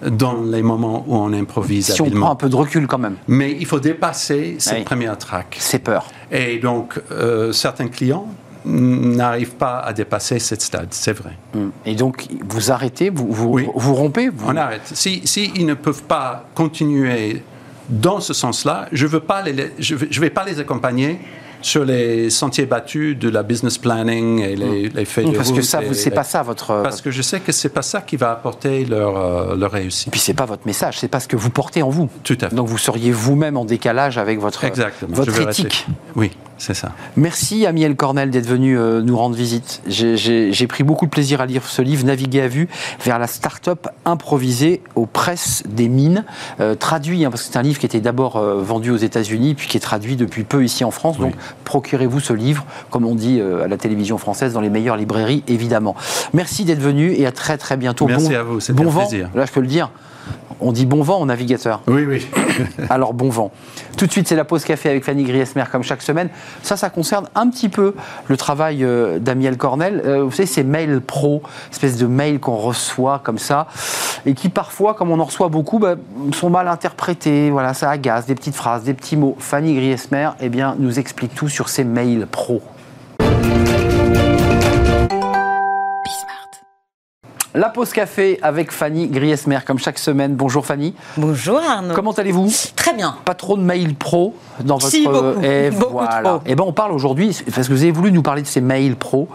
dans 0.05 0.43
les 0.43 0.63
moments 0.63 1.05
où 1.07 1.15
on 1.17 1.33
improvise 1.33 1.93
Si 1.93 2.01
on 2.01 2.05
habilement. 2.07 2.27
prend 2.27 2.33
un 2.33 2.37
peu 2.37 2.49
de 2.49 2.57
recul 2.57 2.87
quand 2.87 2.99
même. 2.99 3.17
Mais 3.29 3.53
il 3.53 3.65
faut 3.67 3.81
dépasser 3.81 4.57
cette 4.59 4.79
Oui. 4.79 4.85
première 4.85 5.17
traque. 5.17 5.57
C'est 5.61 5.79
peur. 5.79 6.07
Et 6.31 6.59
donc, 6.59 7.01
euh, 7.13 7.53
certains 7.53 7.89
clients 7.89 8.27
n'arrivent 8.67 9.55
pas 9.57 9.79
à 9.79 9.93
dépasser 9.93 10.39
cette 10.39 10.63
stade, 10.63 10.89
c'est 10.91 11.13
vrai. 11.13 11.33
Mm. 11.55 11.69
Et 11.87 11.95
donc, 11.95 12.27
vous 12.49 12.71
arrêtez, 12.73 13.11
vous, 13.11 13.29
vous, 13.31 13.49
Oui. 13.51 13.69
vous 13.75 13.95
rompez 13.95 14.29
vous- 14.31 14.47
On 14.49 14.57
arrête. 14.57 14.83
Si, 14.93 15.23
si 15.25 15.53
ils 15.55 15.67
ne 15.67 15.75
peuvent 15.75 16.03
pas 16.05 16.47
continuer 16.55 17.43
dans 17.89 18.21
ce 18.21 18.33
sens-là, 18.35 18.89
je 18.93 19.05
ne 19.07 19.11
vais 19.11 20.31
pas 20.31 20.45
les 20.45 20.61
accompagner 20.61 21.21
sur 21.65 21.85
les 21.85 22.29
sentiers 22.31 22.67
battus 22.67 23.19
de 23.19 23.29
la 23.29 23.43
business 23.43 23.79
planning 23.79 24.41
et 24.41 24.55
les, 24.55 24.89
les 24.91 25.05
faits 25.05 25.27
de 25.27 25.37
Parce 25.37 25.49
que 25.51 25.55
route 25.57 25.63
ça, 25.65 25.83
et 25.83 25.87
vous- 25.87 25.95
c'est 25.95 26.11
pas 26.11 26.23
ça 26.25 26.43
votre. 26.43 26.83
Parce 26.83 27.01
que 27.01 27.11
je 27.11 27.23
sais 27.23 27.41
que 27.41 27.53
c'est 27.53 27.69
pas 27.71 27.83
ça 27.83 28.01
qui 28.03 28.17
va 28.17 28.31
apporter 28.33 28.85
leur, 28.85 29.17
euh, 29.17 29.57
leur 29.57 29.75
Et 29.77 29.81
réussite. 29.81 30.11
puis 30.11 30.21
c'est 30.21 30.35
pas 30.35 30.45
votre 30.45 30.67
message, 30.67 30.99
c'est 30.99 31.09
pas 31.09 31.21
ce 31.21 31.29
que 31.29 31.37
vous 31.37 31.51
portez 31.51 31.83
en 31.83 31.89
vous. 31.91 32.11
Tout 32.23 32.37
à 32.43 32.51
fait. 32.51 32.55
Donc 32.55 32.69
vous 32.69 32.79
seriez 32.79 33.13
vous-même 33.13 33.57
en 33.57 33.65
décalage 33.65 34.19
avec 34.19 34.39
votre, 34.39 34.65
Exactement. 34.65 35.15
votre 35.15 35.33
rester- 35.33 35.63
éthique. 35.63 35.87
Oui, 36.17 36.33
c'est 36.59 36.75
ça. 36.75 36.93
Merci 37.17 37.67
Amiel 37.67 37.97
Cornel 37.97 38.31
d'être 38.31 38.47
venu 38.47 38.79
euh, 38.79 39.03
nous 39.03 39.17
rendre 39.17 39.35
visite. 39.37 39.83
J'ai- 39.87 40.67
pris 40.67 40.83
beaucoup 40.85 41.05
de 41.07 41.11
plaisir 41.11 41.41
à 41.41 41.47
lire 41.47 41.63
ce 41.65 41.83
livre, 41.83 42.05
Naviguer 42.05 42.41
à 42.41 42.49
vue 42.49 42.69
vers 43.05 43.19
la 43.19 43.27
start-up 43.27 43.87
improvisée 44.05 44.81
aux 44.95 45.07
presses 45.07 45.63
des 45.69 45.89
mines, 45.89 46.25
euh, 46.61 46.75
traduit, 46.75 47.25
hein, 47.25 47.31
parce 47.31 47.43
que 47.43 47.53
c'est 47.53 47.59
un 47.59 47.63
livre 47.63 47.79
qui 47.79 47.87
était 47.87 48.01
d'abord 48.01 48.37
euh, 48.37 48.63
vendu 48.63 48.91
aux 48.91 48.97
États-Unis, 48.97 49.55
puis 49.55 49.69
qui 49.69 49.77
est 49.77 49.81
traduit 49.81 50.17
depuis 50.17 50.45
peu 50.45 50.65
ici 50.65 50.85
en 50.85 50.91
France. 50.91 51.19
Donc 51.19 51.35
procurez-vous 51.65 52.21
ce 52.21 52.33
livre, 52.33 52.65
comme 52.91 53.05
on 53.05 53.15
dit 53.15 53.41
à 53.41 53.69
la 53.69 53.77
télévision 53.77 54.19
française, 54.19 54.53
dans 54.53 54.61
les 54.61 54.71
meilleures 54.71 54.97
librairies, 54.97 55.43
évidemment. 55.49 55.95
Merci 56.33 56.65
d'être 56.65 56.81
venu 56.81 57.13
et 57.13 57.27
à 57.27 57.33
très 57.33 57.59
très 57.59 57.77
bientôt. 57.77 58.07
Merci 58.07 58.29
bon, 58.31 58.35
à 58.37 58.43
vous, 58.43 58.61
c'était 58.61 58.73
bon 58.83 58.89
un 58.89 58.93
vent. 58.93 59.01
plaisir. 59.07 59.29
Là, 59.35 59.45
je 59.47 59.53
peux 59.53 59.61
le 59.61 59.67
dire. 59.67 59.91
On 60.61 60.73
dit 60.73 60.87
bon 60.87 61.03
vent 61.03 61.21
au 61.21 61.27
navigateur. 61.27 61.83
Oui, 61.87 62.05
oui. 62.07 62.27
Alors 62.89 63.13
bon 63.13 63.29
vent. 63.29 63.51
Tout 63.97 64.07
de 64.07 64.13
suite, 64.13 64.29
c'est 64.29 64.37
la 64.37 64.45
pause 64.45 64.65
café 64.65 64.89
avec 64.89 65.05
Fanny 65.05 65.25
Griesmer, 65.25 65.65
comme 65.71 65.83
chaque 65.83 66.03
semaine. 66.03 66.29
Ça, 66.63 66.77
ça 66.77 66.91
concerne 66.91 67.29
un 67.35 67.49
petit 67.51 67.69
peu 67.69 67.95
le 68.29 68.37
travail 68.37 68.85
euh, 68.85 69.19
d'Amiel 69.19 69.57
Cornel. 69.57 70.03
Euh, 70.05 70.23
vous 70.23 70.31
savez, 70.31 70.47
ces 70.47 70.65
mails 70.65 71.01
pro, 71.01 71.43
espèce 71.71 71.97
de 71.99 72.07
mails 72.07 72.41
qu'on 72.41 72.57
reçoit 72.57 73.21
comme 73.23 73.39
ça, 73.39 73.67
et 74.27 74.35
qui 74.35 74.49
parfois, 74.49 74.95
comme 74.95 75.11
on 75.11 75.21
en 75.21 75.25
reçoit 75.25 75.49
beaucoup, 75.49 75.79
bah, 75.79 75.97
sont 76.33 76.51
mal 76.51 76.69
interprétés. 76.69 77.51
Voilà, 77.51 77.75
ça 77.75 77.91
agace, 77.91 78.27
des 78.27 78.35
petites 78.35 78.57
phrases, 78.57 78.85
des 78.85 78.95
petits 78.95 79.17
mots. 79.17 79.37
Fanny 79.39 79.75
Griesmer, 79.75 80.31
eh 80.41 80.49
bien, 80.49 80.77
nous 80.79 80.99
explique 80.99 81.35
tout 81.35 81.49
sur 81.49 81.69
ces 81.69 81.85
mails 81.85 82.27
pro. 82.31 82.63
La 87.57 87.69
pause 87.69 87.93
café 87.93 88.41
avec 88.43 88.73
Fanny 88.73 89.07
Griesmer, 89.07 89.61
comme 89.65 89.79
chaque 89.79 90.01
semaine. 90.01 90.35
Bonjour 90.35 90.67
Fanny. 90.67 90.93
Bonjour 91.17 91.61
Arnaud. 91.61 91.95
Comment 91.95 92.11
allez-vous? 92.11 92.51
Très 92.75 92.95
bien. 92.95 93.15
pas 93.25 93.35
trop 93.35 93.57
de 93.57 93.63
mails 93.63 93.95
pro 93.95 94.35
dans 94.65 94.77
votre 94.77 94.91
Si, 94.91 95.05
beaucoup. 95.05 95.41
et 95.41 95.71
Beaucoup 95.79 95.93
voilà. 95.93 96.21
trop. 96.21 96.41
Et 96.47 96.57
ben 96.57 96.65
on 96.67 96.73
parle 96.73 96.91
aujourd'hui 96.91 97.31
parce 97.55 97.69
que 97.69 97.73
vous 97.73 97.83
avez 97.85 97.93
voulu 97.93 98.11
nous 98.11 98.23
parler 98.23 98.43
de 98.43 98.49
ces 98.49 98.61
mails 98.61 98.97
pro 98.97 99.29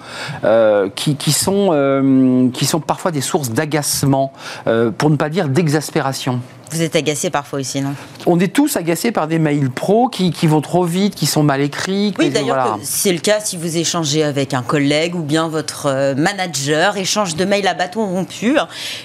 euh, 0.44 0.90
qui, 0.94 1.16
qui 1.16 1.32
sont 1.32 1.70
euh, 1.72 2.50
qui 2.52 2.66
sont 2.66 2.82
parfois 2.82 3.12
des 3.12 3.22
sources 3.22 3.52
d'agacement 3.52 4.34
euh, 4.68 4.92
pour 4.92 5.10
ne 5.10 5.16
pas 5.16 5.30
dire 5.30 5.48
d'exaspération. 5.48 6.42
Vous 6.72 6.82
êtes 6.82 6.96
agacé 6.96 7.30
parfois 7.30 7.60
aussi, 7.60 7.82
non? 7.82 7.94
On 8.26 8.40
est 8.40 8.54
tous 8.54 8.76
agacés 8.76 9.12
par 9.12 9.28
des 9.28 9.40
mails 9.40 9.70
pro 9.70 10.08
qui, 10.08 10.32
qui 10.32 10.48
vont 10.48 10.62
trop 10.62 10.84
vite, 10.84 11.16
qui 11.16 11.26
sont 11.26 11.44
mal 11.44 11.62
écrits. 11.62 12.14
Oui, 12.20 12.30
d'ailleurs, 12.30 12.68
voilà. 12.68 12.78
c'est 12.84 13.12
le 13.12 13.20
cas 13.20 13.40
si 13.40 13.58
vous 13.58 13.78
échangez 13.78 14.24
avec 14.24 14.54
un 14.54 14.62
collègue 14.62 15.16
ou 15.16 15.24
bien 15.24 15.48
votre 15.48 15.88
euh, 15.88 16.16
manager, 16.16 16.98
échange 16.98 17.36
de 17.36 17.46
mails 17.46 17.68
à 17.68 17.74
bâton 17.74 18.06
rompu. 18.06 18.58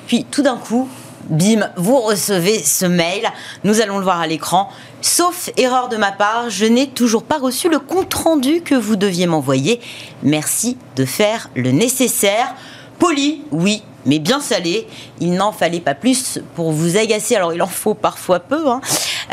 Puis 0.06 0.26
tout 0.30 0.42
d'un 0.42 0.56
coup, 0.56 0.88
bim, 1.30 1.70
vous 1.76 2.00
recevez 2.00 2.62
ce 2.62 2.86
mail. 2.86 3.28
Nous 3.64 3.80
allons 3.80 3.98
le 3.98 4.04
voir 4.04 4.20
à 4.20 4.26
l'écran. 4.26 4.68
Sauf 5.00 5.50
erreur 5.56 5.88
de 5.88 5.96
ma 5.96 6.12
part, 6.12 6.50
je 6.50 6.64
n'ai 6.64 6.88
toujours 6.88 7.24
pas 7.24 7.38
reçu 7.38 7.68
le 7.68 7.78
compte-rendu 7.78 8.62
que 8.62 8.74
vous 8.74 8.96
deviez 8.96 9.26
m'envoyer. 9.26 9.80
Merci 10.22 10.76
de 10.96 11.04
faire 11.04 11.50
le 11.54 11.70
nécessaire. 11.70 12.54
Poli, 12.98 13.42
oui, 13.50 13.82
mais 14.06 14.18
bien 14.18 14.40
salé. 14.40 14.86
Il 15.20 15.32
n'en 15.34 15.52
fallait 15.52 15.80
pas 15.80 15.94
plus 15.94 16.38
pour 16.54 16.72
vous 16.72 16.96
agacer. 16.96 17.36
Alors, 17.36 17.52
il 17.54 17.62
en 17.62 17.66
faut 17.66 17.94
parfois 17.94 18.40
peu. 18.40 18.68
hein. 18.68 18.80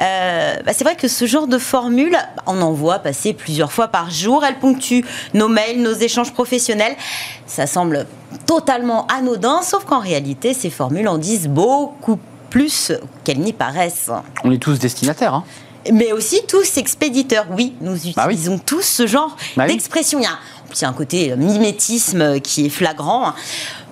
Euh, 0.02 0.56
bah, 0.66 0.72
c'est 0.76 0.84
vrai 0.84 0.96
que 0.96 1.08
ce 1.08 1.26
genre 1.26 1.48
de 1.48 1.58
formule, 1.58 2.18
on 2.48 2.62
en 2.62 2.72
voit 2.72 3.00
passer 3.00 3.34
plusieurs 3.34 3.72
fois 3.72 3.88
par 3.90 4.10
jour. 4.10 4.44
Elle 4.46 4.60
ponctue 4.60 5.02
nos 5.34 5.48
mails, 5.48 5.82
nos 5.82 5.94
échanges 5.94 6.34
professionnels. 6.34 6.96
Ça 7.48 7.68
semble 7.68 8.08
totalement 8.46 9.08
anodin, 9.08 9.62
sauf 9.62 9.84
qu'en 9.86 10.00
réalité, 10.00 10.54
ces 10.54 10.70
formules 10.70 11.08
en 11.08 11.18
disent 11.18 11.48
beaucoup 11.48 12.18
plus 12.50 12.92
qu'elles 13.24 13.40
n'y 13.40 13.54
paraissent. 13.54 14.10
On 14.44 14.52
est 14.52 14.58
tous 14.62 14.80
destinataires. 14.80 15.34
hein. 15.34 15.44
Mais 15.92 16.12
aussi 16.12 16.42
tous 16.48 16.78
expéditeurs. 16.78 17.48
Oui, 17.52 17.74
nous 17.82 17.96
Bah 18.16 18.26
oui. 18.28 18.34
utilisons 18.36 18.60
tous 18.60 18.84
ce 18.84 19.08
genre 19.08 19.36
Bah 19.58 19.66
d'expression. 19.68 20.20
Il 20.20 20.24
y 20.24 20.26
a 20.28 20.30
un- 20.32 20.40
il 20.74 20.82
y 20.82 20.86
a 20.86 20.90
un 20.90 20.94
côté 20.94 21.36
mimétisme 21.36 22.40
qui 22.40 22.68
est 22.68 22.70
flagrant. 22.70 23.34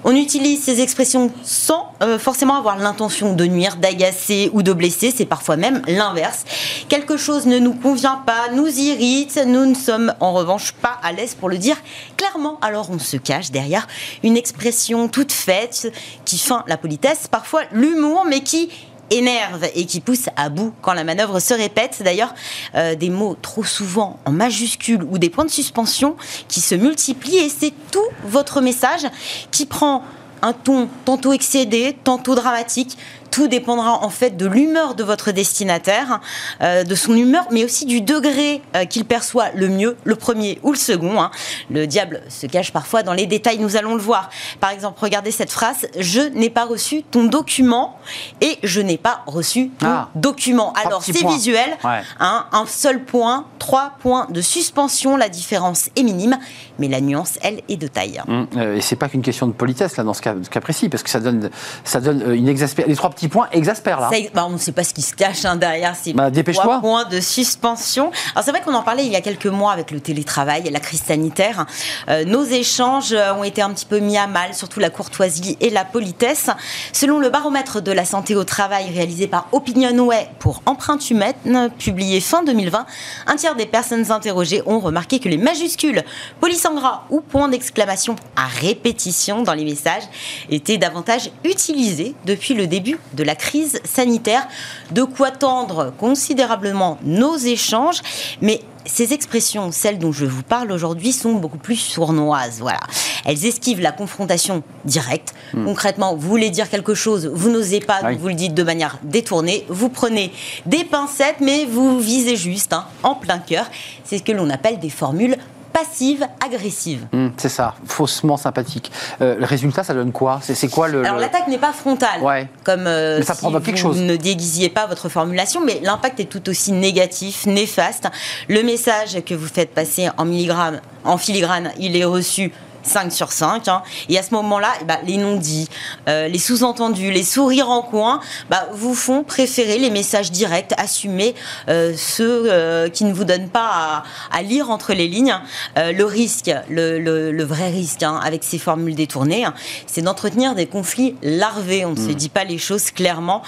On 0.03 0.15
utilise 0.15 0.63
ces 0.63 0.81
expressions 0.81 1.31
sans 1.43 1.91
euh, 2.01 2.17
forcément 2.17 2.55
avoir 2.55 2.77
l'intention 2.77 3.33
de 3.33 3.45
nuire, 3.45 3.75
d'agacer 3.75 4.49
ou 4.53 4.63
de 4.63 4.71
blesser. 4.71 5.13
C'est 5.15 5.25
parfois 5.25 5.57
même 5.57 5.81
l'inverse. 5.87 6.45
Quelque 6.87 7.17
chose 7.17 7.45
ne 7.45 7.59
nous 7.59 7.73
convient 7.73 8.21
pas, 8.25 8.49
nous 8.53 8.67
irrite. 8.67 9.39
Nous 9.45 9.65
ne 9.65 9.75
sommes 9.75 10.13
en 10.19 10.33
revanche 10.33 10.71
pas 10.71 10.97
à 11.03 11.11
l'aise 11.11 11.35
pour 11.35 11.49
le 11.49 11.57
dire 11.57 11.77
clairement. 12.15 12.57
Alors 12.61 12.89
on 12.91 12.99
se 12.99 13.17
cache 13.17 13.51
derrière 13.51 13.87
une 14.23 14.37
expression 14.37 15.07
toute 15.07 15.31
faite 15.31 15.91
qui 16.23 16.37
feint 16.37 16.63
la 16.67 16.77
politesse, 16.77 17.27
parfois 17.27 17.63
l'humour, 17.71 18.25
mais 18.27 18.41
qui 18.41 18.69
énerve 19.09 19.67
et 19.75 19.85
qui 19.85 19.99
pousse 19.99 20.29
à 20.35 20.49
bout 20.49 20.73
quand 20.81 20.93
la 20.93 21.03
manœuvre 21.03 21.39
se 21.39 21.53
répète. 21.53 22.01
D'ailleurs, 22.03 22.33
euh, 22.75 22.95
des 22.95 23.09
mots 23.09 23.35
trop 23.41 23.63
souvent 23.63 24.19
en 24.25 24.31
majuscules 24.31 25.03
ou 25.03 25.17
des 25.17 25.29
points 25.29 25.45
de 25.45 25.49
suspension 25.49 26.15
qui 26.47 26.61
se 26.61 26.75
multiplient 26.75 27.37
et 27.37 27.49
c'est 27.49 27.73
tout 27.91 28.07
votre 28.23 28.61
message 28.61 29.05
qui 29.51 29.65
prend 29.65 30.03
un 30.41 30.53
ton 30.53 30.87
tantôt 31.05 31.33
excédé, 31.33 31.97
tantôt 32.03 32.35
dramatique. 32.35 32.97
Tout 33.31 33.47
dépendra 33.47 34.03
en 34.03 34.09
fait 34.09 34.37
de 34.37 34.45
l'humeur 34.45 34.95
de 34.95 35.03
votre 35.03 35.31
destinataire, 35.31 36.19
euh, 36.61 36.83
de 36.83 36.95
son 36.95 37.15
humeur, 37.15 37.45
mais 37.51 37.63
aussi 37.63 37.85
du 37.85 38.01
degré 38.01 38.61
euh, 38.75 38.85
qu'il 38.85 39.05
perçoit 39.05 39.49
le 39.55 39.67
mieux, 39.69 39.97
le 40.03 40.15
premier 40.15 40.59
ou 40.63 40.71
le 40.71 40.77
second. 40.77 41.21
hein. 41.21 41.31
Le 41.69 41.85
diable 41.87 42.21
se 42.29 42.47
cache 42.47 42.71
parfois 42.71 43.03
dans 43.03 43.13
les 43.13 43.25
détails, 43.25 43.59
nous 43.59 43.75
allons 43.77 43.95
le 43.95 44.01
voir. 44.01 44.29
Par 44.59 44.71
exemple, 44.71 44.99
regardez 45.01 45.31
cette 45.31 45.51
phrase 45.51 45.87
Je 45.97 46.21
n'ai 46.21 46.49
pas 46.49 46.65
reçu 46.65 47.03
ton 47.03 47.23
document 47.25 47.97
et 48.41 48.57
je 48.63 48.81
n'ai 48.81 48.97
pas 48.97 49.21
reçu 49.27 49.69
ton 49.79 49.87
Ah. 49.87 50.09
document. 50.15 50.73
Alors, 50.73 51.03
c'est 51.03 51.25
visuel, 51.25 51.69
Ouais. 51.83 52.01
hein, 52.19 52.45
un 52.51 52.65
seul 52.65 53.03
point, 53.03 53.45
trois 53.59 53.93
points 53.99 54.27
de 54.29 54.41
suspension. 54.41 55.17
La 55.17 55.29
différence 55.29 55.89
est 55.95 56.03
minime, 56.03 56.37
mais 56.79 56.87
la 56.87 57.01
nuance, 57.01 57.37
elle, 57.41 57.61
est 57.69 57.77
de 57.77 57.87
taille. 57.87 58.21
Euh, 58.57 58.75
Et 58.75 58.81
c'est 58.81 58.95
pas 58.95 59.09
qu'une 59.09 59.21
question 59.21 59.47
de 59.47 59.53
politesse 59.53 59.97
là 59.97 60.03
dans 60.03 60.13
ce 60.13 60.21
cas, 60.21 60.35
ce 60.41 60.49
cas 60.49 60.61
précis, 60.61 60.89
parce 60.89 61.03
que 61.03 61.09
ça 61.09 61.19
donne, 61.19 61.49
ça 61.83 61.99
donne 61.99 62.33
une 62.33 62.47
exaspération. 62.47 62.89
Les 62.89 62.95
trois 62.95 63.09
petits 63.19 63.27
points 63.27 63.49
exaspèrent 63.51 63.99
là. 63.99 64.09
Ça, 64.09 64.17
bah, 64.33 64.45
on 64.47 64.51
ne 64.51 64.57
sait 64.57 64.71
pas 64.71 64.85
ce 64.85 64.93
qui 64.93 65.01
se 65.01 65.13
cache 65.13 65.43
hein, 65.43 65.57
derrière 65.57 65.93
ces 65.95 66.13
Bah, 66.13 66.31
trois 66.53 66.79
points 66.79 67.03
de 67.03 67.19
suspension. 67.19 68.11
Alors 68.33 68.45
c'est 68.45 68.51
vrai 68.51 68.61
qu'on 68.61 68.73
en 68.73 68.81
parlait 68.81 69.05
il 69.05 69.11
y 69.11 69.15
a 69.17 69.21
quelques 69.21 69.45
mois 69.45 69.73
avec 69.73 69.91
le 69.91 69.99
télétravail 69.99 70.63
et 70.65 70.69
la 70.69 70.79
crise 70.79 71.01
sanitaire. 71.01 71.65
Euh, 72.07 72.23
nos 72.23 72.45
échanges 72.45 73.11
euh, 73.11 73.33
ont 73.33 73.43
été 73.43 73.61
un 73.61 73.71
petit 73.71 73.85
peu 73.85 73.99
mis 73.99 74.17
à 74.17 74.27
mal, 74.27 74.53
surtout 74.53 74.79
la 74.79 74.89
courtoisie 74.89 75.57
et 75.59 75.69
la 75.69 75.83
politesse. 75.83 76.49
Selon 76.93 77.19
le 77.19 77.29
baromètre 77.29 77.81
de 77.81 77.91
la 77.91 78.05
santé 78.05 78.35
au 78.35 78.45
travail 78.45 78.89
réalisé 78.93 79.27
par 79.27 79.47
Opinionway 79.51 80.29
pour 80.39 80.61
Empreinte 80.65 81.09
Humaine, 81.09 81.35
publié 81.77 82.21
fin 82.21 82.43
2020, 82.43 82.85
un 83.27 83.35
tiers 83.35 83.55
des 83.55 83.65
personnes 83.65 84.11
interrogées 84.11 84.63
ont 84.65 84.79
remarqué 84.79 85.19
que 85.19 85.27
les 85.27 85.37
majuscules, 85.37 86.03
police 86.39 86.65
en 86.65 86.75
gras 86.75 87.03
ou 87.09 87.19
point 87.19 87.49
d'exclamation 87.49 88.15
à 88.37 88.47
répétition 88.47 89.43
dans 89.43 89.53
les 89.53 89.65
messages 89.65 90.03
étaient 90.49 90.77
davantage 90.77 91.31
utilisés 91.43 92.15
depuis 92.25 92.53
le 92.53 92.65
début 92.65 92.97
de 93.13 93.23
la 93.23 93.35
crise 93.35 93.79
sanitaire. 93.83 94.47
De 94.91 95.03
quoi 95.03 95.31
tendre 95.31 95.93
considérablement 95.97 96.97
nos 97.03 97.37
échanges, 97.37 98.01
mais 98.41 98.61
ces 98.85 99.13
expressions, 99.13 99.71
celles 99.71 99.99
dont 99.99 100.11
je 100.11 100.25
vous 100.25 100.41
parle 100.43 100.71
aujourd'hui, 100.71 101.11
sont 101.11 101.33
beaucoup 101.33 101.57
plus 101.57 101.75
sournoises. 101.75 102.59
Voilà. 102.59 102.79
Elles 103.25 103.45
esquivent 103.45 103.81
la 103.81 103.91
confrontation 103.91 104.63
directe. 104.85 105.33
Concrètement, 105.53 106.15
vous 106.15 106.27
voulez 106.27 106.49
dire 106.49 106.69
quelque 106.69 106.93
chose, 106.95 107.27
vous 107.33 107.49
n'osez 107.49 107.79
pas, 107.81 108.01
Hmm. 108.01 108.07
Oui. 108.07 108.17
vous 108.19 108.27
le 108.29 108.33
dites 108.35 108.53
de 108.53 108.63
manière 108.63 108.97
détournée. 109.03 109.65
Vous 109.69 109.89
prenez 109.89 110.31
des 110.65 110.83
pincettes, 110.85 111.41
mais 111.41 111.65
vous 111.65 111.99
visez 111.99 112.35
juste, 112.35 112.73
hein, 112.73 112.85
en 113.03 113.15
plein 113.15 113.39
cœur. 113.39 113.65
C'est 114.05 114.17
ce 114.19 114.23
que 114.23 114.31
l'on 114.31 114.49
appelle 114.49 114.79
des 114.79 114.89
formules 114.89 115.37
passives 115.73 116.25
agressives. 116.45 117.07
Hum, 117.13 117.31
c'est 117.37 117.49
ça, 117.49 117.75
faussement 117.85 118.37
sympathique. 118.37 118.91
Euh, 119.21 119.35
le 119.37 119.45
résultat, 119.45 119.83
ça 119.83 119.93
donne 119.93 120.11
quoi? 120.11 120.39
C'est 120.41 120.69
quoi 120.69 120.87
le. 120.87 121.03
Alors 121.03 121.15
le- 121.15 121.21
l'attaque 121.21 121.47
n'est 121.47 121.57
pas 121.57 121.73
frontale, 121.73 122.21
Ouais. 122.21 122.47
comme 122.63 122.85
euh, 122.87 123.19
Mais 123.19 123.25
ça 123.25 123.33
si 123.35 123.45
vous 123.45 123.59
quelque 123.59 123.77
chose. 123.79 123.97
ne 123.99 124.15
déguisiez 124.15 124.69
pas 124.69 124.85
votre 124.87 125.09
formulation, 125.09 125.61
mais 125.65 125.79
l'impact 125.83 126.19
est 126.19 126.25
tout 126.25 126.47
aussi 126.49 126.71
négatif, 126.71 127.45
néfaste. 127.45 128.07
Le 128.47 128.63
message 128.63 129.23
que 129.25 129.33
vous 129.33 129.47
faites 129.47 129.73
passer 129.73 130.09
en 130.17 130.25
milligrammes, 130.25 130.79
en 131.03 131.17
filigrane, 131.17 131.71
il 131.79 131.95
est 131.95 132.05
reçu 132.05 132.51
5 132.83 133.11
sur 133.11 133.31
5. 133.31 133.67
hein. 133.67 133.83
Et 134.09 134.17
à 134.17 134.23
ce 134.23 134.33
moment-là, 134.35 134.69
ben, 134.87 134.97
les 135.05 135.17
non-dits, 135.17 135.67
euh, 136.07 136.27
les 136.27 136.39
sous-entendus, 136.39 137.11
les 137.11 137.23
sourires 137.23 137.69
en 137.69 137.81
coin, 137.81 138.19
bah, 138.49 138.67
vous 138.73 138.93
font 138.95 139.23
préférer 139.23 139.77
les 139.77 139.89
messages 139.89 140.31
directs, 140.31 140.73
assumés, 140.77 141.35
euh, 141.69 141.93
ceux 141.97 142.43
euh, 142.51 142.89
qui 142.89 143.03
ne 143.05 143.13
vous 143.13 143.25
donnent 143.25 143.49
pas 143.49 143.69
à, 143.71 144.03
à 144.31 144.41
lire 144.41 144.69
entre 144.69 144.93
les 144.93 145.07
lignes. 145.07 145.35
Le 145.75 146.03
risque, 146.03 146.51
le, 146.69 146.99
le- 146.99 147.31
le 147.31 147.43
vrai 147.43 147.69
risque 147.69 148.03
hein, 148.03 148.19
avec 148.23 148.43
ces 148.43 148.57
formules 148.57 148.95
détournées, 148.95 149.45
hein, 149.45 149.53
c'est 149.87 150.01
d'entretenir 150.01 150.55
des 150.55 150.65
conflits 150.65 151.15
larvés. 151.21 151.85
On 151.85 151.91
ne 151.91 151.95
se 151.95 152.11
dit 152.13 152.29
pas 152.29 152.43
les 152.43 152.57
choses 152.57 152.91
clairement. 152.91 153.41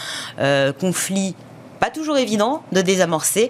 Conflits 0.79 1.35
pas 1.79 1.89
toujours 1.89 2.17
évident 2.17 2.61
de 2.71 2.81
désamorcer. 2.81 3.49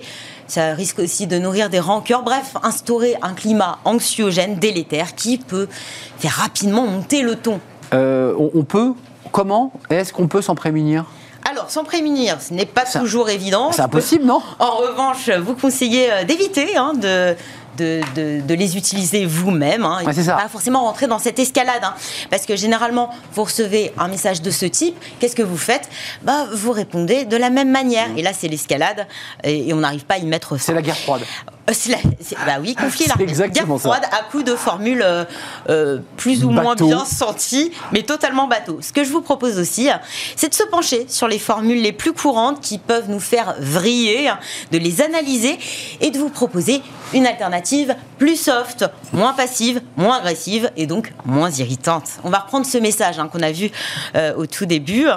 Ça 0.52 0.74
risque 0.74 1.00
aussi 1.00 1.28
de 1.28 1.40
nourrir 1.40 1.70
des 1.70 1.80
rancœurs. 1.80 2.24
Bref, 2.24 2.58
instaurer 2.62 3.16
un 3.22 3.32
climat 3.32 3.80
anxiogène, 3.86 4.56
délétère, 4.56 5.16
qui 5.16 5.38
peut 5.38 5.70
faire 6.18 6.34
rapidement 6.34 6.86
monter 6.86 7.22
le 7.22 7.38
ton. 7.38 7.62
Euh, 7.94 8.36
on, 8.54 8.66
peut 8.66 8.92
Comment 9.32 9.72
Est-ce 9.90 10.12
qu'on 10.12 10.28
peut 10.28 10.42
s'en 10.42 10.54
prémunir 10.54 11.06
Alors, 11.50 11.72
s'en 11.72 11.86
prémunir, 11.86 12.42
ce 12.42 12.54
n'est 12.54 12.66
pas 12.66 12.84
toujours 12.84 13.30
évident. 13.30 13.72
C'est 13.72 13.82
impossible, 13.82 14.26
non 14.26 14.42
En 14.60 14.76
revanche, 14.76 15.30
vous 15.30 15.54
conseillez 15.54 16.12
euh, 16.12 16.24
d'éviter 16.26 16.76
hein, 16.76 16.96
de, 16.96 17.34
de, 17.82 18.02
de- 18.16 18.42
de 18.42 18.54
les 18.54 18.78
utiliser 18.78 19.26
vous-même. 19.26 19.84
Hein, 19.86 20.00
Ouais. 20.06 20.14
Pas 20.44 20.48
forcément 20.50 20.82
rentrer 20.84 21.08
dans 21.08 21.20
cette 21.20 21.40
escalade. 21.40 21.82
hein. 21.84 21.94
parce 22.30 22.46
que 22.46 22.56
généralement, 22.56 23.10
vous 23.34 23.44
recevez 23.44 23.92
un 23.98 24.08
message 24.08 24.42
de 24.42 24.52
ce 24.52 24.66
type. 24.66 24.96
Qu'est-ce 25.20 25.36
que 25.36 25.44
vous 25.44 25.58
faites? 25.58 25.90
Bah, 26.24 26.46
Vous 26.54 26.72
répondez 26.72 27.26
de 27.26 27.38
la 27.38 27.50
même 27.50 27.72
manière. 27.72 28.08
Et 28.18 28.22
là, 28.22 28.32
c'est 28.34 28.48
l'escalade. 28.48 29.08
Et, 29.44 29.70
et 29.70 29.74
on 29.74 29.78
n'arrive 29.78 30.06
pas 30.06 30.16
à 30.16 30.18
y 30.20 30.26
mettre 30.26 30.50
fin. 30.58 30.64
C'est 30.66 30.74
la 30.74 30.82
guerre 30.82 30.98
froide. 30.98 31.22
Euh, 31.70 31.74
la- 31.90 32.46
bah 32.46 32.58
oui, 32.60 32.76
là. 33.08 33.16
exactement 33.20 33.76
Guerre 33.76 33.82
ça. 33.82 33.90
froide 33.90 34.06
à 34.12 34.24
coup 34.30 34.44
de 34.44 34.56
formules 34.56 35.02
euh, 35.04 35.26
euh, 35.70 36.00
plus 36.18 36.44
ou 36.44 36.50
moins 36.50 36.76
bien 36.76 37.06
senties, 37.06 37.72
mais 37.92 38.04
totalement 38.04 38.48
bateau. 38.48 38.80
Ce 38.82 38.92
que 38.92 39.04
je 39.04 39.12
vous 39.12 39.22
propose 39.22 39.60
aussi, 39.60 39.90
c'est 40.36 40.50
de 40.50 40.54
se 40.54 40.64
pencher 40.64 41.06
sur 41.08 41.28
les 41.28 41.40
formules 41.40 41.82
les 41.82 41.92
plus 41.92 42.14
courantes 42.14 42.62
qui 42.62 42.78
peuvent 42.78 43.10
nous 43.10 43.20
faire 43.20 43.56
vriller, 43.60 44.32
de 44.72 44.78
les 44.78 45.02
analyser 45.02 45.58
et 46.02 46.10
de 46.10 46.18
vous 46.18 46.30
proposer 46.30 46.82
une 47.14 47.28
alternative 47.28 47.96
plus 48.18 48.38
soft, 48.38 48.86
moins 49.14 49.34
passive, 49.34 49.82
moins 49.98 50.18
agressive 50.18 50.72
et 50.78 50.88
donc 50.88 51.14
moins 51.26 51.50
irritante. 51.52 52.06
On 52.24 52.30
va 52.30 52.40
reprendre 52.40 52.66
ce 52.66 52.78
message 52.78 53.20
hein, 53.20 53.28
qu'on 53.32 53.42
a 53.42 53.52
vu 53.52 53.70
euh, 54.16 54.34
au 54.36 54.46
tout 54.46 54.66
début. 54.66 55.08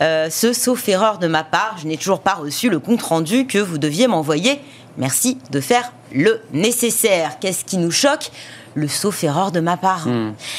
Euh, 0.00 0.30
ce 0.30 0.52
sauf 0.52 0.88
erreur 0.88 1.18
de 1.18 1.26
ma 1.26 1.42
part, 1.44 1.76
je 1.80 1.86
n'ai 1.86 1.96
toujours 1.96 2.20
pas 2.20 2.34
reçu 2.34 2.68
le 2.70 2.78
compte 2.78 3.02
rendu 3.02 3.46
que 3.46 3.58
vous 3.58 3.78
deviez 3.78 4.06
m'envoyer. 4.06 4.60
Merci 4.98 5.38
de 5.50 5.60
faire 5.60 5.92
le 6.12 6.40
nécessaire. 6.52 7.38
Qu'est-ce 7.40 7.64
qui 7.64 7.78
nous 7.78 7.90
choque? 7.90 8.30
Le 8.74 8.86
sauf 8.86 9.24
erreur 9.24 9.50
de 9.50 9.60
ma 9.60 9.76
part. 9.76 10.06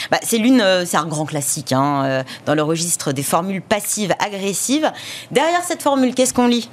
Bah, 0.09 0.17
c'est 0.21 0.37
l'une, 0.37 0.59
euh, 0.59 0.85
c'est 0.85 0.97
un 0.97 1.05
grand 1.05 1.25
classique 1.25 1.71
hein, 1.71 2.03
euh, 2.03 2.23
dans 2.45 2.55
le 2.55 2.61
registre 2.61 3.13
des 3.13 3.23
formules 3.23 3.61
passives 3.61 4.13
agressives. 4.19 4.91
Derrière 5.31 5.63
cette 5.63 5.81
formule, 5.81 6.13
qu'est-ce 6.13 6.33
qu'on 6.33 6.47
lit? 6.47 6.69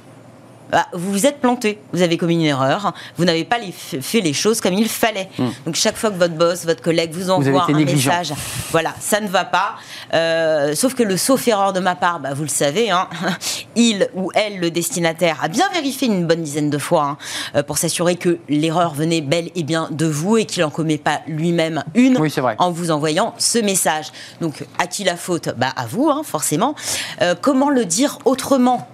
Bah, 0.71 0.87
vous 0.93 1.11
vous 1.11 1.25
êtes 1.25 1.39
planté, 1.39 1.79
vous 1.93 2.01
avez 2.01 2.17
commis 2.17 2.35
une 2.35 2.41
erreur, 2.45 2.93
vous 3.17 3.25
n'avez 3.25 3.43
pas 3.45 3.57
les- 3.57 3.71
fait 3.71 4.21
les 4.21 4.33
choses 4.33 4.61
comme 4.61 4.73
il 4.73 4.87
fallait. 4.89 5.29
Donc 5.65 5.75
chaque 5.75 5.97
fois 5.97 6.09
que 6.11 6.15
votre 6.17 6.33
boss, 6.35 6.65
votre 6.65 6.81
collègue 6.81 7.11
vous 7.13 7.29
envoie 7.29 7.63
été 7.63 7.73
un 7.73 7.77
négligent. 7.77 8.09
message, 8.09 8.33
voilà, 8.71 8.93
ça 8.99 9.19
ne 9.21 9.27
va 9.27 9.45
pas. 9.45 9.75
Euh, 10.13 10.75
sauf 10.75 10.93
que 10.93 11.03
le 11.03 11.17
sauf 11.17 11.47
erreur 11.47 11.73
de 11.73 11.79
ma 11.79 11.95
part, 11.95 12.19
bah, 12.19 12.33
vous 12.33 12.43
le 12.43 12.47
savez, 12.49 12.91
hein, 12.91 13.07
il 13.75 14.07
ou 14.15 14.31
elle, 14.35 14.59
le 14.59 14.71
destinataire, 14.71 15.37
a 15.41 15.47
bien 15.47 15.67
vérifié 15.73 16.07
une 16.07 16.25
bonne 16.27 16.41
dizaine 16.43 16.69
de 16.69 16.77
fois 16.77 17.03
hein, 17.03 17.17
euh, 17.55 17.63
pour 17.63 17.77
s'assurer 17.77 18.15
que 18.15 18.37
l'erreur 18.49 18.93
venait 18.93 19.21
bel 19.21 19.49
et 19.55 19.63
bien 19.63 19.87
de 19.91 20.05
vous 20.05 20.37
et 20.37 20.45
qu'il 20.45 20.63
n'en 20.63 20.69
commet 20.69 20.97
pas 20.97 21.21
lui-même 21.27 21.83
une 21.95 22.17
Oui, 22.19 22.33
en 22.57 22.71
vous 22.71 22.91
envoyant 22.91 23.33
ce 23.37 23.57
message. 23.59 24.07
Donc 24.41 24.65
à 24.77 24.87
qui 24.87 25.03
la 25.03 25.15
faute? 25.15 25.49
Bah, 25.57 25.73
À 25.75 25.85
vous, 25.87 26.09
hein, 26.09 26.21
forcément. 26.23 26.75
Euh, 27.21 27.35
comment 27.39 27.69
le 27.69 27.85
dire 27.85 28.19
autrement? 28.25 28.87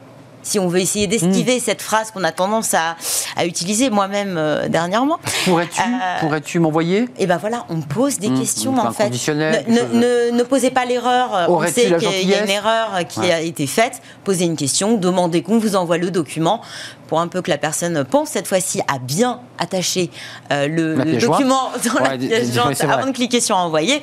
Si 0.46 0.60
on 0.60 0.68
veut 0.70 0.80
essayer 0.80 1.08
d'esquiver 1.08 1.60
cette 1.60 1.82
phrase 1.82 2.12
qu'on 2.12 2.24
a 2.24 2.32
tendance 2.32 2.74
à, 2.74 2.96
à 3.36 3.46
utiliser 3.46 3.90
moi-même 3.90 4.36
euh, 4.38 4.70
dernièrement, 4.70 5.20
Pourrais-tu 5.44 5.82
Euh, 5.82 6.20
pourrais-tu 6.22 6.60
m'envoyer? 6.60 7.10
Et 7.20 7.26
ben 7.28 7.38
voilà, 7.38 7.66
on 7.70 7.82
pose 7.82 8.20
des 8.20 8.30
Mmh, 8.30 8.40
questions 8.40 8.78
en 8.78 8.92
fait. 8.94 9.10
Ne, 9.10 9.34
ne- 9.34 10.32
ne- 10.32 10.38
ne 10.38 10.44
posez 10.44 10.70
pas 10.72 10.86
l'erreur. 10.86 11.48
On 11.50 11.54
Aurais-tu 11.54 11.82
sait 11.82 11.96
qu'il 11.98 12.30
y 12.30 12.34
a 12.34 12.44
une 12.44 12.50
erreur 12.50 12.92
qui 13.10 13.20
Ouais. 13.20 13.32
a 13.34 13.42
été 13.42 13.68
faite. 13.68 14.02
Posez 14.24 14.46
une 14.46 14.56
question, 14.56 14.96
demandez 14.98 15.42
qu'on 15.42 15.58
vous 15.58 15.76
envoie 15.76 15.98
le 15.98 16.12
document 16.12 16.62
pour 17.08 17.20
un 17.20 17.28
peu 17.28 17.42
que 17.42 17.50
la 17.52 17.58
personne 17.58 18.04
pense 18.06 18.30
cette 18.30 18.48
fois-ci 18.48 18.82
à 18.88 19.00
bien 19.00 19.40
attacher 19.60 20.10
euh, 20.52 20.68
le, 20.68 21.18
document 21.20 21.72
dans 21.86 22.02
Ouais, 22.04 22.10
la 22.12 22.18
pièce 22.18 22.54
jointe 22.54 22.80
avant 22.82 23.08
de 23.08 23.12
cliquer 23.12 23.42
sur 23.42 23.58
envoyer. 23.58 24.02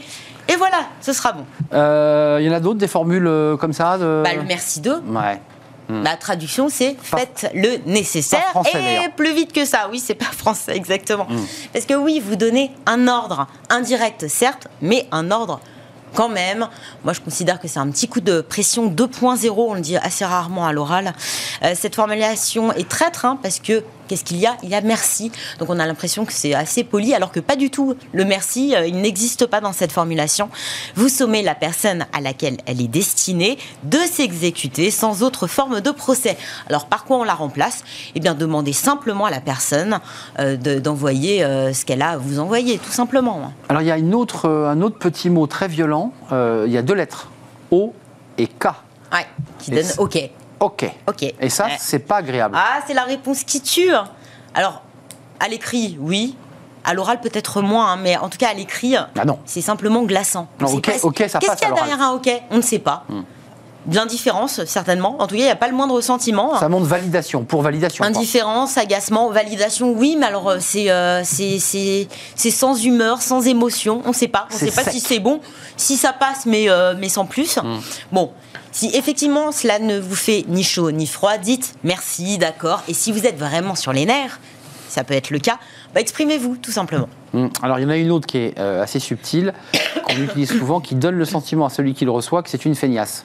Et 0.48 0.57
voilà, 0.57 0.78
ce 1.00 1.12
sera 1.12 1.33
bon. 1.33 1.44
Euh, 1.72 2.38
Il 2.40 2.46
y 2.46 2.50
en 2.50 2.52
a 2.52 2.59
d'autres, 2.61 2.78
des 2.81 2.88
formules 2.88 3.26
euh, 3.28 3.57
comme 3.57 3.72
ça 3.72 3.96
de... 3.96 4.22
Bah, 4.24 4.35
le 4.35 4.42
merci 4.42 4.81
d'eux. 4.81 5.00
Ouais. 5.07 5.40
La 5.88 6.16
traduction, 6.16 6.68
c'est 6.68 6.97
faites 7.03 7.51
le 7.55 7.79
nécessaire 7.87 8.49
français, 8.51 9.05
et 9.05 9.09
plus 9.11 9.35
vite 9.35 9.53
que 9.53 9.64
ça. 9.64 9.88
Oui, 9.90 9.99
c'est 9.99 10.14
pas 10.14 10.25
français, 10.33 10.75
exactement. 10.77 11.27
Parce 11.73 11.87
que 11.87 11.95
oui, 11.95 12.23
vous 12.25 12.37
donnez 12.37 12.71
un 12.87 13.09
ordre 13.09 13.47
indirect, 13.68 14.29
certes, 14.29 14.68
mais 14.81 15.07
un 15.11 15.31
ordre 15.31 15.61
quand 16.14 16.29
même. 16.29 16.68
Moi, 17.05 17.12
je 17.12 17.21
considère 17.21 17.61
que 17.61 17.68
c'est 17.68 17.79
un 17.79 17.90
petit 17.90 18.09
coup 18.09 18.21
de 18.21 18.40
pression 18.40 18.90
2.0. 18.90 19.51
On 19.57 19.75
le 19.75 19.81
dit 19.81 19.97
assez 19.97 20.25
rarement 20.25 20.66
à 20.66 20.73
l'oral. 20.73 21.14
Euh, 21.62 21.75
cette 21.75 21.95
formulation 21.95 22.73
est 22.73 22.88
traître 22.88 23.25
hein, 23.25 23.38
parce 23.42 23.59
que 23.59 23.83
qu'est-ce 24.09 24.25
qu'il 24.25 24.38
y 24.38 24.47
a? 24.47 24.57
Il 24.62 24.69
y 24.69 24.75
a 24.75 24.81
merci. 24.81 25.31
Donc, 25.59 25.71
on 25.71 25.79
a 25.79 25.87
l'impression 25.87 26.25
que 26.25 26.33
c'est 26.33 26.55
assez 26.55 26.85
poli, 26.85 27.15
alors 27.15 27.33
que 27.33 27.41
pas 27.41 27.57
du 27.57 27.71
tout. 27.71 27.95
Le 28.12 28.25
merci, 28.25 28.75
euh, 28.75 28.87
il 28.87 29.01
n'existe 29.01 29.47
pas 29.47 29.61
dans 29.61 29.73
cette 29.73 29.93
formulation. 29.93 30.49
Vous 30.95 31.09
sommez 31.09 31.43
la 31.43 31.55
personne 31.55 32.07
à 32.12 32.21
laquelle 32.21 32.59
elle 32.67 32.81
est 32.81 32.88
destinée 32.88 33.59
de 33.85 33.99
s'exécuter 33.99 34.91
sans 34.91 35.23
autre 35.23 35.47
forme 35.47 35.81
de 35.81 35.91
procès. 35.91 36.37
Alors, 36.69 36.87
par 36.87 37.05
quoi 37.05 37.19
on 37.19 37.25
la 37.25 37.35
remplace? 37.35 37.85
Eh 38.15 38.21
bien, 38.21 38.35
demandez 38.35 38.73
simplement 38.73 39.27
à 39.27 39.31
la 39.31 39.41
personne 39.41 40.01
euh, 40.38 40.57
de- 40.57 40.79
d'envoyer 40.79 41.45
euh, 41.45 41.73
ce 41.73 41.85
qu'elle 41.85 42.03
a 42.03 42.11
à 42.11 42.17
vous 42.17 42.38
envoyer, 42.38 42.79
tout 42.79 42.91
simplement. 42.93 43.53
Alors 43.69 43.83
il 43.83 43.88
y 43.88 43.91
a 43.91 43.99
une 43.99 44.15
autre, 44.15 44.49
un 44.49 44.81
autre 44.83 44.99
petit 44.99 45.31
mot 45.31 45.47
très 45.47 45.69
violent. 45.69 46.12
Euh, 46.33 46.65
il 46.67 46.73
y 46.73 46.77
a 46.77 46.83
deux 46.83 46.95
lettres. 46.95 47.31
O 47.71 47.95
et 48.38 48.47
K. 48.47 48.67
Ouais, 49.12 49.27
qui 49.59 49.73
Et 49.73 49.77
donne 49.83 49.91
OK. 49.99 50.19
Ok. 50.62 50.85
OK. 51.09 51.22
Et 51.40 51.48
ça, 51.51 51.64
Ouais. 51.66 51.77
c'est 51.79 51.98
pas 51.98 52.16
agréable. 52.16 52.57
Ah, 52.59 52.81
c'est 52.87 52.94
la 52.94 53.03
réponse 53.05 53.42
qui 53.44 53.61
tue. 53.61 53.90
Alors, 54.55 54.83
à 55.40 55.48
l'écrit, 55.48 55.96
oui. 56.01 56.37
À 56.85 56.94
l'oral, 56.94 57.20
peut-être 57.20 57.62
moins, 57.62 57.92
hein, 57.92 57.96
mais 58.01 58.16
en 58.16 58.29
tout 58.29 58.38
cas, 58.38 58.48
à 58.51 58.55
l'écrit, 58.55 58.96
Ah 58.96 59.09
c'est 59.44 59.61
simplement 59.61 60.03
glaçant. 60.03 60.48
On 60.61 60.64
Non, 60.64 60.72
ok, 60.75 60.87
pas- 60.87 60.92
ok, 61.07 61.25
ça 61.29 61.38
Qu'est-ce 61.38 61.57
qu'il 61.57 61.68
y 61.68 61.70
a 61.70 61.75
derrière 61.75 62.01
un 62.01 62.12
OK 62.14 62.29
On 62.51 62.57
ne 62.57 62.62
sait 62.62 62.79
pas. 62.81 63.05
De 63.87 63.96
l'indifférence, 63.96 64.64
certainement. 64.64 65.16
En 65.20 65.27
tout 65.27 65.35
cas, 65.35 65.40
il 65.40 65.44
n'y 65.44 65.51
a 65.51 65.57
pas 65.57 65.66
le 65.66 65.75
moindre 65.75 66.01
sentiment. 66.01 66.57
Ça 66.59 66.68
montre 66.68 66.87
validation, 66.87 67.42
pour 67.44 67.62
validation. 67.62 68.05
Indifférence, 68.05 68.79
agacement, 68.79 69.31
validation, 69.31 69.92
oui, 69.92 70.16
mais 70.18 70.27
alors 70.27 70.48
euh, 70.51 70.59
c'est 70.61 70.88
euh, 70.90 71.22
c'est- 71.25 72.07
sans 72.37 72.85
humeur, 72.85 73.20
sans 73.22 73.44
émotion, 73.48 74.01
on 74.05 74.11
ne 74.11 74.14
sait 74.14 74.29
pas. 74.29 74.46
On 74.51 74.55
ne 74.55 74.59
sait 74.61 74.70
pas 74.70 74.85
sec. 74.85 74.92
si 74.92 75.01
c'est 75.01 75.18
bon, 75.18 75.40
si 75.77 75.96
ça 75.96 76.12
passe, 76.12 76.46
mais, 76.46 76.68
euh, 76.70 76.94
mais 76.96 77.09
sans 77.09 77.27
plus. 77.27 77.59
Bon, 78.12 78.31
si 78.72 78.90
effectivement 78.94 79.52
cela 79.52 79.78
ne 79.78 79.98
vous 79.98 80.16
fait 80.16 80.44
ni 80.48 80.64
chaud 80.64 80.90
ni 80.90 81.06
froid, 81.06 81.37
dites 81.37 81.74
merci, 81.85 82.38
d'accord. 82.38 82.82
Et 82.88 82.94
si 82.94 83.12
vous 83.12 83.26
êtes 83.26 83.38
vraiment 83.38 83.74
sur 83.74 83.92
les 83.92 84.06
nerfs, 84.06 84.40
ça 84.88 85.04
peut 85.04 85.14
être 85.14 85.30
le 85.30 85.38
cas, 85.38 85.58
bah, 85.94 86.00
exprimez-vous 86.00 86.56
tout 86.56 86.72
simplement. 86.72 87.08
Hum. 87.35 87.50
Alors 87.62 87.78
il 87.78 87.82
y 87.82 87.85
en 87.87 87.90
a 87.90 87.96
une 87.96 88.11
autre 88.11 88.26
qui 88.26 88.38
est 88.38 88.58
euh, 88.58 88.82
assez 88.82 88.98
subtile, 88.98 89.52
qu'on 90.04 90.16
utilise 90.16 90.50
souvent, 90.50 90.80
qui 90.80 90.94
donne 90.94 91.14
le 91.14 91.24
sentiment 91.24 91.66
à 91.66 91.70
celui 91.70 91.94
qui 91.94 92.04
le 92.04 92.11
reçoit 92.11 92.42
que 92.42 92.50
c'est 92.50 92.64
une 92.64 92.74
feignasse. 92.74 93.24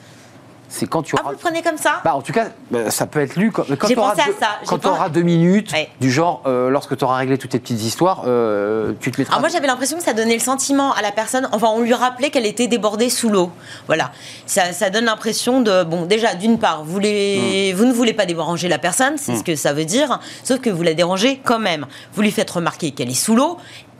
C'est 0.70 0.86
quand 0.86 1.02
tu 1.02 1.14
Ah, 1.16 1.20
vous 1.22 1.24
auras... 1.28 1.32
le 1.32 1.38
prenez 1.38 1.62
comme 1.62 1.78
ça 1.78 2.00
Bah, 2.04 2.14
en 2.14 2.20
tout 2.20 2.32
cas, 2.32 2.48
euh, 2.74 2.90
ça 2.90 3.06
peut 3.06 3.20
être 3.20 3.36
lu 3.36 3.50
quand, 3.50 3.62
quand 3.78 3.88
J'ai 3.88 3.94
tu 3.94 4.00
auras, 4.00 4.10
pensé 4.10 4.22
à 4.22 4.26
deux, 4.26 4.32
ça, 4.38 4.46
j'ai 4.60 4.66
quand 4.66 4.76
tu 4.76 4.82
pas- 4.82 4.90
auras 4.90 5.08
deux 5.08 5.22
minutes, 5.22 5.72
Ouais. 5.72 5.88
du 6.00 6.10
genre, 6.12 6.42
euh, 6.46 6.68
lorsque 6.68 6.94
tu 6.96 7.04
auras 7.04 7.16
réglé 7.16 7.38
toutes 7.38 7.52
tes 7.52 7.58
petites 7.58 7.82
histoires, 7.82 8.24
euh, 8.26 8.92
tu 9.00 9.10
te 9.10 9.18
mettras... 9.18 9.34
Alors 9.36 9.40
moi 9.40 9.48
j'avais 9.48 9.66
l'impression 9.66 9.96
que 9.96 10.02
ça 10.04 10.12
donnait 10.12 10.34
le 10.34 10.40
sentiment 10.40 10.92
à 10.92 11.00
la 11.00 11.10
personne, 11.10 11.48
enfin 11.52 11.68
on 11.72 11.80
lui 11.80 11.94
rappelait 11.94 12.28
qu'elle 12.30 12.44
était 12.46 12.66
débordée 12.66 13.08
sous 13.08 13.30
l'eau. 13.30 13.50
Voilà, 13.86 14.12
ça, 14.44 14.72
ça 14.72 14.90
donne 14.90 15.06
l'impression 15.06 15.62
de, 15.62 15.84
bon 15.84 16.04
déjà 16.04 16.34
d'une 16.34 16.58
part, 16.58 16.84
vous, 16.84 16.98
les, 16.98 17.72
vous 17.72 17.86
ne 17.86 17.92
voulez 17.92 18.12
pas 18.12 18.26
déranger 18.26 18.68
la 18.68 18.78
personne, 18.78 19.16
c'est 19.16 19.36
ce 19.36 19.42
que 19.44 19.56
ça 19.56 19.72
veut 19.72 19.86
dire, 19.86 20.20
sauf 20.44 20.60
que 20.60 20.68
vous 20.70 20.82
la 20.82 20.92
dérangez 20.94 21.40
quand 21.42 21.58
même. 21.58 21.86
Vous 22.12 22.20
lui 22.20 22.30
faites 22.30 22.50
remarquer 22.50 22.90
qu'elle 22.90 23.08
est 23.10 23.14
sous 23.14 23.34
l'eau, 23.34 23.56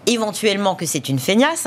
éventuellement 0.06 0.74
que 0.74 0.86
c'est 0.86 1.08
une 1.08 1.18
feignasse. 1.18 1.66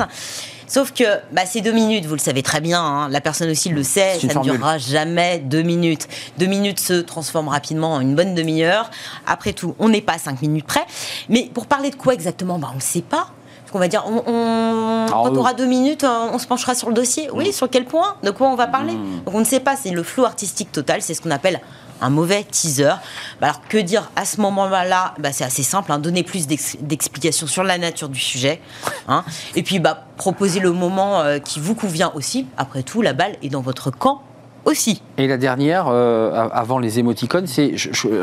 Sauf 0.72 0.92
que 0.94 1.04
bah, 1.32 1.44
ces 1.44 1.60
deux 1.60 1.72
minutes, 1.72 2.06
vous 2.06 2.14
le 2.14 2.18
savez 2.20 2.42
très 2.42 2.62
bien, 2.62 2.80
hein, 2.80 3.08
la 3.10 3.20
personne 3.20 3.50
aussi 3.50 3.68
le 3.68 3.82
sait, 3.82 4.16
C'est 4.18 4.32
ça 4.32 4.38
ne 4.38 4.44
durera 4.44 4.78
jamais 4.78 5.38
deux 5.38 5.60
minutes. 5.60 6.08
Deux 6.38 6.46
minutes 6.46 6.80
se 6.80 6.94
transforment 6.94 7.48
rapidement 7.50 7.92
en 7.92 8.00
une 8.00 8.14
bonne 8.14 8.34
demi-heure. 8.34 8.90
Après 9.26 9.52
tout, 9.52 9.74
on 9.78 9.90
n'est 9.90 10.00
pas 10.00 10.14
à 10.14 10.18
cinq 10.18 10.40
minutes 10.40 10.64
près. 10.64 10.86
Mais 11.28 11.50
pour 11.52 11.66
parler 11.66 11.90
de 11.90 11.96
quoi 11.96 12.14
exactement? 12.14 12.58
Bah, 12.58 12.70
On 12.72 12.76
ne 12.76 12.80
sait 12.80 13.02
pas. 13.02 13.26
Qu'on 13.70 13.78
va 13.78 13.88
dire, 13.88 14.04
on, 14.06 14.22
on- 14.26 15.06
Alors, 15.08 15.24
quand 15.24 15.30
on 15.32 15.36
aura 15.36 15.54
deux 15.54 15.64
minutes, 15.66 16.04
on, 16.04 16.34
on 16.34 16.38
se 16.38 16.46
penchera 16.46 16.74
sur 16.74 16.88
le 16.88 16.94
dossier. 16.94 17.28
Oui, 17.32 17.52
sur 17.54 17.68
quel 17.70 17.84
point? 17.86 18.16
De 18.22 18.30
quoi 18.30 18.48
on 18.48 18.54
va 18.54 18.66
parler? 18.66 18.92
Donc 19.24 19.34
on 19.34 19.40
ne 19.40 19.44
sait 19.44 19.60
pas, 19.60 19.76
c'est 19.76 19.90
le 19.90 20.02
flou 20.02 20.24
artistique 20.26 20.70
total, 20.72 21.00
c'est 21.00 21.14
ce 21.14 21.22
qu'on 21.22 21.30
appelle 21.30 21.58
un 22.02 22.10
mauvais 22.10 22.44
teaser. 22.44 22.94
Bah, 23.40 23.48
alors 23.48 23.60
que 23.68 23.78
dire 23.78 24.10
à 24.16 24.24
ce 24.24 24.40
moment-là? 24.40 25.14
Bah, 25.18 25.32
C'est 25.32 25.44
assez 25.44 25.62
simple, 25.62 25.90
hein, 25.92 25.98
donner 25.98 26.22
plus 26.22 26.46
d'explications 26.46 27.46
sur 27.46 27.62
la 27.62 27.78
nature 27.78 28.08
du 28.08 28.20
sujet. 28.20 28.60
Hein. 29.08 29.24
et 29.56 29.62
puis 29.62 29.78
bah, 29.78 30.04
proposer 30.16 30.60
le 30.60 30.72
moment 30.72 31.20
euh, 31.20 31.38
qui 31.38 31.60
vous 31.60 31.74
convient 31.74 32.12
aussi. 32.14 32.46
Après 32.56 32.82
tout, 32.82 33.02
la 33.02 33.12
balle 33.12 33.36
est 33.42 33.48
dans 33.48 33.60
votre 33.60 33.90
camp 33.90 34.22
aussi. 34.64 35.02
Et 35.18 35.26
la 35.26 35.36
dernière, 35.36 35.86
euh, 35.88 36.48
avant 36.52 36.78
les 36.78 36.98
émoticônes, 36.98 37.46
c'est 37.46 37.74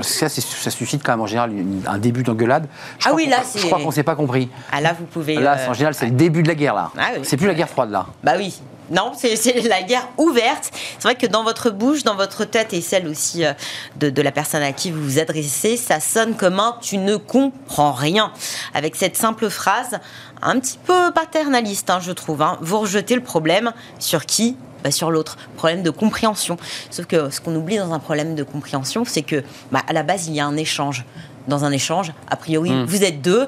ça, 0.01 0.29
ça, 0.29 0.71
suscite 0.71 1.03
quand 1.03 1.13
même 1.13 1.21
en 1.21 1.27
général 1.27 1.51
un 1.85 1.97
début 1.97 2.23
d'engueulade. 2.23 2.67
Ah 3.05 3.11
oui, 3.13 3.27
là, 3.27 3.37
c'est. 3.43 3.59
Je 3.59 3.65
crois 3.65 3.79
qu'on 3.79 3.91
s'est 3.91 4.03
pas 4.03 4.15
compris. 4.15 4.49
Ah 4.71 4.81
là, 4.81 4.95
vous 4.97 5.05
pouvez. 5.05 5.35
Là, 5.35 5.57
en 5.67 5.73
général, 5.73 5.93
c'est 5.93 6.05
le 6.05 6.13
début 6.13 6.43
de 6.43 6.47
la 6.47 6.55
guerre 6.55 6.75
là. 6.75 6.91
Ah 6.97 7.09
c'est 7.23 7.37
plus 7.37 7.47
la 7.47 7.53
guerre 7.53 7.69
froide 7.69 7.91
là. 7.91 8.05
Bah 8.23 8.33
oui. 8.37 8.61
Non, 8.91 9.12
c'est 9.15 9.67
la 9.67 9.84
guerre 9.84 10.08
ouverte. 10.17 10.71
C'est 10.71 11.04
vrai 11.04 11.15
que 11.15 11.28
dans 11.28 11.43
votre 11.43 11.69
bouche, 11.69 12.04
dans 12.04 12.15
votre 12.15 12.45
tête 12.45 12.73
et 12.73 12.82
celle 12.82 13.08
aussi 13.08 13.45
euh, 13.45 13.54
de, 13.97 14.21
la 14.21 14.32
personne 14.32 14.63
à 14.63 14.73
qui 14.73 14.91
vous 14.91 15.04
vous 15.04 15.19
adressez, 15.19 15.78
ça 15.78 15.99
sonne 15.99 16.36
comme 16.36 16.60
un 16.60 16.78
tu 16.82 16.97
ne 16.97 17.15
comprends 17.17 17.91
rien. 17.91 18.32
Avec 18.73 18.95
cette 18.95 19.17
simple 19.17 19.49
phrase, 19.49 19.99
un 20.41 20.60
petit 20.60 20.80
peu 20.84 21.12
paternaliste, 21.12 21.89
hein, 21.89 21.99
je 22.02 22.12
trouve. 22.12 22.41
Hein. 22.41 22.58
Vous 22.62 22.80
rejetez 22.80 23.15
le 23.15 23.23
problème 23.23 23.73
sur 23.99 24.25
qui? 24.25 24.58
Bah, 24.84 24.91
sur 24.91 25.12
l'autre. 25.12 25.38
Problème 25.58 25.84
de 25.84 25.89
compréhension. 25.89 26.58
Sauf 26.89 27.06
que 27.06 27.30
ce 27.30 27.41
qu'on 27.41 27.54
oublie 27.56 27.78
dans 27.78 27.91
un 27.93 27.99
problème 27.99 28.36
de 28.36 28.43
compréhension, 28.43 29.04
c'est 29.06 29.23
que 29.23 29.43
bah, 29.71 29.82
à 29.88 29.93
la 29.93 30.04
base, 30.04 30.28
il 30.28 30.34
y 30.34 30.39
a 30.39 30.45
un 30.45 30.58
échange. 30.58 31.06
Dans 31.47 31.65
un 31.65 31.71
échange, 31.71 32.13
a 32.30 32.36
priori, 32.36 32.69
hmm. 32.71 32.86
vous 32.86 33.04
êtes 33.04 33.21
deux. 33.21 33.47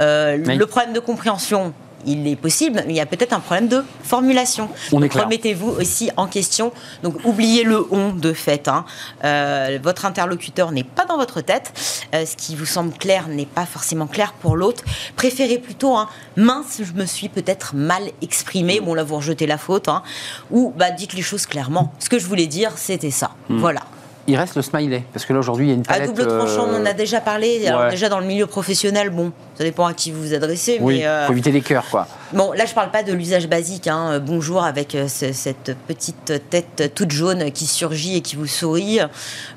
Euh, 0.00 0.36
le 0.36 0.66
problème 0.66 0.92
de 0.92 1.00
compréhension, 1.00 1.74
il 2.06 2.26
est 2.26 2.36
possible, 2.36 2.82
mais 2.86 2.92
il 2.92 2.96
y 2.96 3.00
a 3.00 3.06
peut-être 3.06 3.32
un 3.32 3.40
problème 3.40 3.68
de 3.68 3.84
formulation. 4.02 4.68
Remettez-vous 4.92 5.70
aussi 5.70 6.10
en 6.16 6.26
question. 6.26 6.72
Donc 7.02 7.24
oubliez 7.24 7.64
le 7.64 7.86
on 7.92 8.12
de 8.12 8.32
fait. 8.32 8.68
Hein. 8.68 8.84
Euh, 9.24 9.78
votre 9.82 10.04
interlocuteur 10.06 10.72
n'est 10.72 10.84
pas 10.84 11.04
dans 11.04 11.16
votre 11.16 11.40
tête. 11.40 11.72
Euh, 12.14 12.26
ce 12.26 12.36
qui 12.36 12.56
vous 12.56 12.66
semble 12.66 12.92
clair 12.92 13.28
n'est 13.28 13.46
pas 13.46 13.66
forcément 13.66 14.06
clair 14.06 14.32
pour 14.32 14.56
l'autre. 14.56 14.84
Préférez 15.16 15.58
plutôt 15.58 15.96
un 15.96 16.08
mince, 16.36 16.80
je 16.82 16.92
me 16.92 17.06
suis 17.06 17.28
peut-être 17.28 17.74
mal 17.74 18.02
exprimé. 18.22 18.80
Bon 18.80 18.94
là 18.94 19.04
vous 19.04 19.16
rejetez 19.16 19.46
la 19.46 19.58
faute. 19.58 19.88
Hein. 19.88 20.02
Ou 20.50 20.72
bah 20.76 20.90
dites 20.90 21.14
les 21.14 21.22
choses 21.22 21.46
clairement. 21.46 21.92
Ce 21.98 22.08
que 22.08 22.18
je 22.18 22.26
voulais 22.26 22.46
dire, 22.46 22.72
c'était 22.76 23.10
ça. 23.10 23.30
Hmm. 23.48 23.58
Voilà 23.58 23.82
il 24.26 24.36
reste 24.36 24.56
le 24.56 24.62
smiley. 24.62 25.04
Parce 25.12 25.24
que 25.24 25.32
là, 25.32 25.38
aujourd'hui, 25.38 25.66
il 25.66 25.68
y 25.70 25.72
a 25.72 25.74
une 25.74 25.82
palette... 25.82 26.10
À 26.10 26.12
double 26.12 26.26
tranchant, 26.26 26.66
on 26.68 26.80
en 26.80 26.86
a 26.86 26.90
euh, 26.90 26.94
déjà 26.94 27.20
parlé. 27.20 27.66
Alors, 27.66 27.90
déjà, 27.90 28.08
dans 28.08 28.20
le 28.20 28.26
milieu 28.26 28.46
professionnel, 28.46 29.10
bon, 29.10 29.32
ça 29.56 29.64
dépend 29.64 29.86
à 29.86 29.94
qui 29.94 30.10
vous 30.10 30.22
vous 30.22 30.34
adressez. 30.34 30.78
Oui, 30.80 30.98
il 30.98 31.04
euh, 31.04 31.26
faut 31.26 31.32
éviter 31.32 31.52
les 31.52 31.60
cœurs, 31.60 31.86
quoi. 31.90 32.06
Bon, 32.32 32.52
là, 32.52 32.64
je 32.64 32.74
parle 32.74 32.90
pas 32.90 33.02
de 33.02 33.12
l'usage 33.12 33.48
basique. 33.48 33.88
Hein. 33.88 34.12
Euh, 34.12 34.20
bonjour 34.20 34.62
avec 34.62 34.96
cette 35.08 35.76
petite 35.88 36.32
tête 36.50 36.92
toute 36.94 37.10
jaune 37.10 37.50
qui 37.50 37.66
surgit 37.66 38.16
et 38.16 38.20
qui 38.20 38.36
vous 38.36 38.46
sourit. 38.46 39.00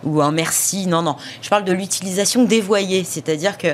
Ou 0.04 0.22
un 0.22 0.32
merci. 0.32 0.88
Non, 0.88 1.02
non. 1.02 1.16
Je 1.42 1.50
parle 1.50 1.66
de 1.66 1.74
l'utilisation 1.74 2.44
dévoyée. 2.44 3.04
C'est-à-dire 3.04 3.58
que 3.58 3.68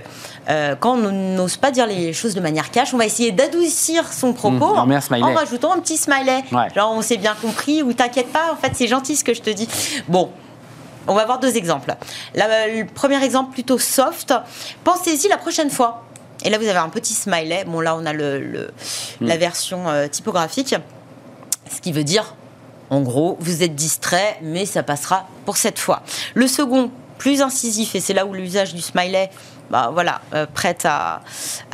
quand 0.80 0.97
on 0.97 1.12
n'ose 1.12 1.58
pas 1.58 1.71
dire 1.71 1.88
les 1.88 2.13
choses 2.13 2.36
de 2.36 2.41
manière 2.41 2.71
cash, 2.71 2.93
on 2.93 2.97
va 2.97 3.06
essayer 3.06 3.32
d'adoucir 3.32 4.12
son 4.12 4.34
propos 4.34 4.73
mmh, 4.73 5.23
en 5.23 5.34
rajoutant 5.34 5.73
un 5.73 5.80
petit 5.80 5.97
smiley. 5.97 6.43
Genre, 6.75 6.91
on 6.91 7.02
s'est 7.02 7.17
bien 7.17 7.36
compris 7.41 7.84
ou 7.84 7.93
t'inquiète 7.93 8.32
pas, 8.32 8.52
en 8.52 8.56
fait, 8.56 8.71
c'est 8.73 8.88
gentil 8.88 9.15
ce 9.15 9.23
que 9.23 9.34
je 9.34 9.41
te 9.41 9.49
dis. 9.49 9.67
Bon, 10.08 10.30
on 11.10 11.15
va 11.15 11.26
voir 11.26 11.39
deux 11.39 11.58
exemples. 11.58 11.95
le 12.36 12.84
premier 12.84 13.22
exemple 13.24 13.52
plutôt 13.52 13.80
soft. 13.80 14.34
Pensez-y 14.84 15.28
la 15.28 15.38
prochaine 15.38 15.69
fois. 15.69 16.06
Et 16.45 16.50
là, 16.50 16.58
vous 16.58 16.67
avez 16.67 16.80
un 16.80 16.89
petit 16.89 17.13
smiley. 17.13 17.65
Bon, 17.65 17.82
là, 17.82 17.95
on 17.98 18.06
a 18.06 18.13
le, 18.13 18.72
la 19.19 19.36
hmm. 19.36 19.39
version 19.39 19.89
euh, 19.89 20.08
typographique. 20.08 20.76
Ce 21.69 21.82
qui 21.82 21.91
veut 21.91 22.04
dire, 22.04 22.36
en 22.89 23.02
gros, 23.02 23.38
vous 23.41 23.63
êtes 23.63 23.76
distrait, 23.76 24.38
mais 24.41 24.65
ça 24.65 24.84
passera 24.84 25.28
pour 25.45 25.58
cette 25.58 25.80
fois. 25.80 26.02
Le 26.36 26.48
second, 26.48 26.91
plus 27.17 27.41
incisif, 27.41 27.95
et 27.95 28.00
c'est 28.00 28.13
là 28.13 28.26
où 28.26 28.34
l'usage 28.34 28.74
du 28.74 28.82
smiley 28.82 29.30
bah, 29.69 29.91
voilà, 29.93 30.22
euh, 30.34 30.45
prête 30.52 30.86
à, 30.86 31.22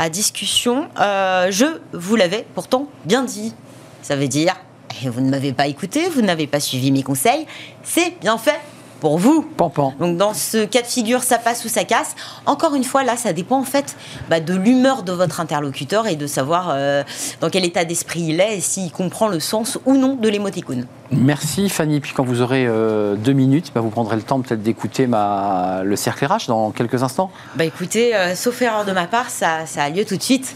discussion. 0.10 0.89
Euh, 1.00 1.48
je 1.52 1.65
vous 1.93 2.15
l'avais 2.15 2.45
pourtant 2.56 2.88
bien 3.06 3.24
dit. 3.24 3.54
Ça 4.02 4.15
veut 4.15 4.28
dire, 4.28 4.56
vous 5.04 5.21
ne 5.21 5.30
m'avez 5.30 5.54
pas 5.54 5.67
écouté, 5.67 6.10
vous 6.10 6.21
n'avez 6.21 6.48
pas 6.48 6.60
suivi 6.60 6.91
mes 6.91 7.04
conseils, 7.04 7.45
c'est 7.84 8.19
bien 8.19 8.38
fait, 8.38 8.60
pour 8.99 9.17
vous. 9.17 9.41
Pampan. 9.41 9.93
Donc 9.99 10.17
dans 10.17 10.34
ce 10.34 10.65
cas 10.65 10.81
de 10.81 10.88
figure, 10.88 11.23
ça 11.23 11.38
passe 11.38 11.65
ou 11.65 11.69
ça 11.69 11.84
casse. 11.84 12.15
Encore 12.45 12.75
une 12.75 12.84
fois, 12.84 13.03
là, 13.03 13.17
ça 13.17 13.34
dépend 13.34 13.60
en 13.60 13.63
fait 13.63 13.95
bah, 14.29 14.39
de 14.39 14.53
l'humeur 14.53 15.03
de 15.03 15.12
votre 15.12 15.39
interlocuteur 15.39 16.08
et 16.08 16.15
de 16.15 16.27
savoir 16.27 16.69
euh, 16.71 17.03
dans 17.41 17.49
quel 17.49 17.65
état 17.65 17.86
d'esprit 17.86 18.21
il 18.21 18.39
est 18.39 18.58
et 18.58 18.62
s'il 18.62 18.91
comprend 18.91 19.27
le 19.27 19.39
sens 19.39 19.77
ou 19.86 19.95
non 19.95 20.15
de 20.15 20.29
l'émoticône. 20.29 20.88
Merci 21.12 21.69
Fanny. 21.69 21.99
Puis 21.99 22.13
quand 22.15 22.23
vous 22.23 22.41
aurez 22.41 22.65
euh, 22.67 23.15
deux 23.15 23.34
minutes, 23.34 23.71
bah, 23.73 23.81
vous 23.81 23.89
prendrez 23.89 24.15
le 24.15 24.23
temps 24.23 24.41
peut-être 24.41 24.63
d'écouter 24.63 25.08
ma... 25.08 25.81
le 25.84 25.95
cercle 25.95 26.25
RH 26.25 26.47
dans 26.47 26.71
quelques 26.71 27.03
instants. 27.03 27.31
Bah 27.55 27.65
écoutez, 27.65 28.15
euh, 28.15 28.36
sauf 28.36 28.62
erreur 28.62 28.86
de 28.86 28.91
ma 28.91 29.05
part, 29.05 29.29
ça, 29.29 29.65
ça 29.65 29.84
a 29.84 29.89
lieu 29.89 30.05
tout 30.05 30.17
de 30.17 30.23
suite. 30.23 30.55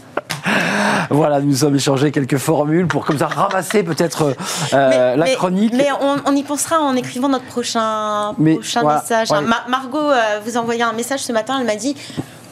Voilà, 1.10 1.40
nous 1.40 1.56
sommes 1.56 1.76
échangé 1.76 2.10
quelques 2.10 2.38
formules 2.38 2.86
pour 2.86 3.04
comme 3.04 3.18
ça 3.18 3.26
ramasser 3.26 3.82
peut-être 3.82 4.34
euh, 4.72 5.16
la 5.16 5.26
chronique. 5.34 5.72
Mais 5.74 5.88
on, 6.00 6.34
y 6.34 6.42
pensera 6.42 6.80
en 6.80 6.94
écrivant 6.96 7.28
notre 7.28 7.46
prochain, 7.46 8.34
prochain 8.34 8.82
message. 8.84 9.28
Margot 9.68 9.98
euh, 9.98 10.40
vous 10.44 10.56
envoyait 10.56 10.82
un 10.82 10.92
message 10.92 11.20
ce 11.20 11.32
matin, 11.32 11.58
elle 11.60 11.66
m'a 11.66 11.76
dit 11.76 11.96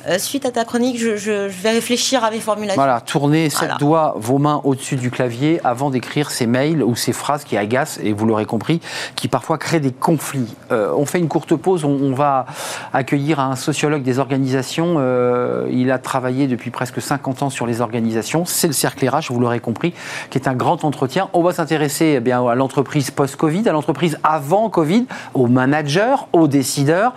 euh, 0.09 0.19
suite 0.19 0.47
à 0.47 0.51
ta 0.51 0.65
chronique, 0.65 0.99
je, 0.99 1.49
vais 1.49 1.71
réfléchir 1.71 2.25
à 2.25 2.31
mes 2.31 2.41
formulations. 2.41 2.81
Voilà, 2.81 3.01
tournez 3.01 3.51
sept 3.51 3.73
doigts, 3.79 4.15
vos 4.17 4.39
mains 4.39 4.61
au-dessus 4.65 4.97
du 4.97 5.11
clavier 5.11 5.61
avant 5.65 5.91
d'écrire 5.91 6.31
ces 6.31 6.47
mails 6.47 6.83
ou 6.83 6.97
ces 6.97 7.13
phrases 7.13 7.45
qui 7.45 7.57
agacent, 7.57 7.99
et 8.03 8.13
vous 8.13 8.25
l'aurez 8.25 8.47
compris, 8.47 8.81
qui 9.17 9.29
parfois 9.29 9.59
créent 9.59 9.81
des 9.81 9.93
conflits. 9.93 10.55
Euh, 10.71 10.93
on 10.97 11.05
fait 11.05 11.19
une 11.19 11.29
courte 11.29 11.55
pause, 11.57 11.85
on, 11.85 12.13
va 12.15 12.47
accueillir 12.95 13.39
un 13.39 13.55
sociologue 13.55 14.03
des 14.03 14.19
organisations. 14.19 14.97
Euh, 14.99 15.69
il 15.71 15.91
a 15.91 15.99
travaillé 15.99 16.47
depuis 16.47 16.71
presque 16.71 17.03
50 17.03 17.43
ans 17.43 17.51
sur 17.51 17.67
les 17.67 17.81
organisations. 17.81 18.45
C'est 18.47 18.67
le 18.67 18.73
Cercle 18.73 19.07
RH, 19.07 19.31
vous 19.31 19.41
l'aurez 19.41 19.61
compris, 19.61 19.93
qui 20.31 20.39
est 20.39 20.49
un 20.49 20.55
grand 20.55 20.85
entretien. 20.85 21.29
On 21.35 21.43
va 21.43 21.53
s'intéresser 21.53 22.15
eh 22.17 22.21
bien 22.21 22.45
à 22.47 22.55
l'entreprise 22.55 23.11
post-Covid, 23.11 23.69
à 23.69 23.73
l'entreprise 23.73 24.19
avant 24.25 24.71
Covid, 24.71 25.07
aux 25.35 25.49
managers, 25.49 26.17
aux 26.33 26.49
décideurs 26.49 27.13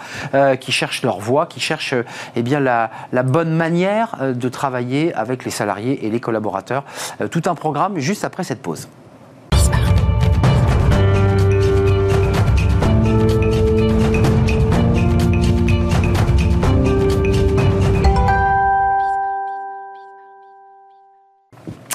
qui 0.60 0.72
cherchent 0.72 1.04
leur 1.04 1.20
voie, 1.20 1.46
qui 1.46 1.60
cherchent 1.60 1.96
eh 2.36 2.42
bien, 2.42 2.60
la 2.60 2.81
la, 3.12 3.24
bonne 3.24 3.54
manière 3.56 4.16
euh, 4.22 4.34
de 4.34 4.50
travailler 4.50 5.14
avec 5.14 5.46
les 5.46 5.52
salariés 5.52 6.06
et 6.06 6.10
les 6.10 6.20
collaborateurs. 6.20 6.84
Euh, 7.20 7.28
tout 7.28 7.44
un 7.46 7.56
programme 7.56 7.98
juste 8.00 8.24
après 8.24 8.44
cette 8.44 8.62
pause. 8.62 8.88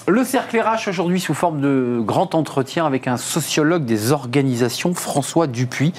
Le 0.09 0.23
cercle 0.23 0.61
RH 0.61 0.88
aujourd'hui 0.88 1.19
sous 1.19 1.35
forme 1.35 1.61
de 1.61 1.99
grand 2.01 2.37
entretien 2.37 2.87
avec 2.87 3.09
un 3.09 3.16
sociologue 3.16 3.85
des 3.85 4.12
organisations, 4.12 4.95
François 4.95 5.49
Dupuis. 5.49 5.92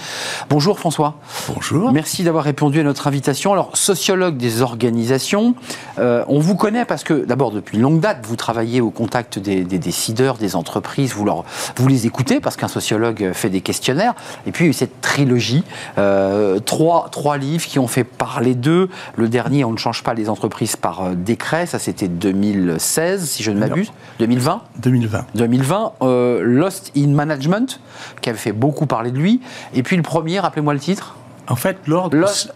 Bonjour 0.50 0.80
François. 0.80 1.15
Bonjour. 1.54 1.91
Merci 1.91 2.24
d'avoir 2.24 2.46
répondu 2.46 2.80
à 2.80 2.84
notre 2.84 3.08
invitation. 3.08 3.52
Alors, 3.52 3.76
sociologue 3.76 4.38
des 4.38 4.62
organisations, 4.62 5.56
euh, 6.00 6.24
on 6.30 6.39
vous 6.39 6.56
connaît 6.56 6.86
parce 6.86 7.04
que 7.04 7.26
d'abord 7.26 7.52
depuis 7.52 7.80
longue 7.80 8.00
date, 8.00 8.20
vous 8.26 8.38
travaillez 8.38 8.80
au 8.80 8.91
contact 8.91 9.39
des, 9.39 9.65
décideurs, 9.65 10.38
des 10.38 10.56
entreprises, 10.56 11.12
vous, 11.13 11.26
leur, 11.26 11.43
vous 11.76 11.88
les 11.89 12.06
écoutez 12.06 12.39
parce 12.39 12.56
qu'un 12.56 12.70
sociologue 12.70 13.32
fait 13.34 13.50
des 13.50 13.62
questionnaires. 13.62 14.13
Et 14.46 14.54
puis 14.54 14.74
cette 14.74 15.02
trilogie, 15.02 15.65
euh, 15.98 16.60
trois, 16.60 17.10
trois 17.12 17.38
livres 17.38 17.65
qui 17.65 17.78
ont 17.78 17.88
fait 17.88 18.06
parler 18.06 18.56
d'eux. 18.56 18.88
Le 19.17 19.28
dernier, 19.28 19.65
On 19.65 19.74
ne 19.74 19.78
change 19.78 20.02
pas 20.02 20.13
les 20.13 20.30
entreprises 20.30 20.78
par 20.78 21.04
euh, 21.04 21.13
décret, 21.13 21.65
ça 21.65 21.78
c'était 21.78 22.08
2016 22.08 23.28
si 23.28 23.43
je 23.43 23.52
ne 23.52 23.60
m'abuse. 23.60 23.91
2020 24.20 24.62
2020. 24.80 25.26
2020, 25.36 25.94
Lost 26.42 26.92
in 26.96 27.10
Management, 27.10 27.80
qui 28.22 28.30
avait 28.30 28.38
fait 28.38 28.52
beaucoup 28.52 28.86
parler 28.86 29.12
de 29.12 29.18
lui. 29.18 29.42
Et 29.74 29.84
puis 29.84 29.96
le 29.96 30.04
premier, 30.04 30.40
rappelez-moi 30.40 30.74
le 30.74 30.80
titre 30.80 31.16
En 31.48 31.56
fait, 31.56 31.78
l'ordre. 31.88 32.18
Lost, 32.18 32.52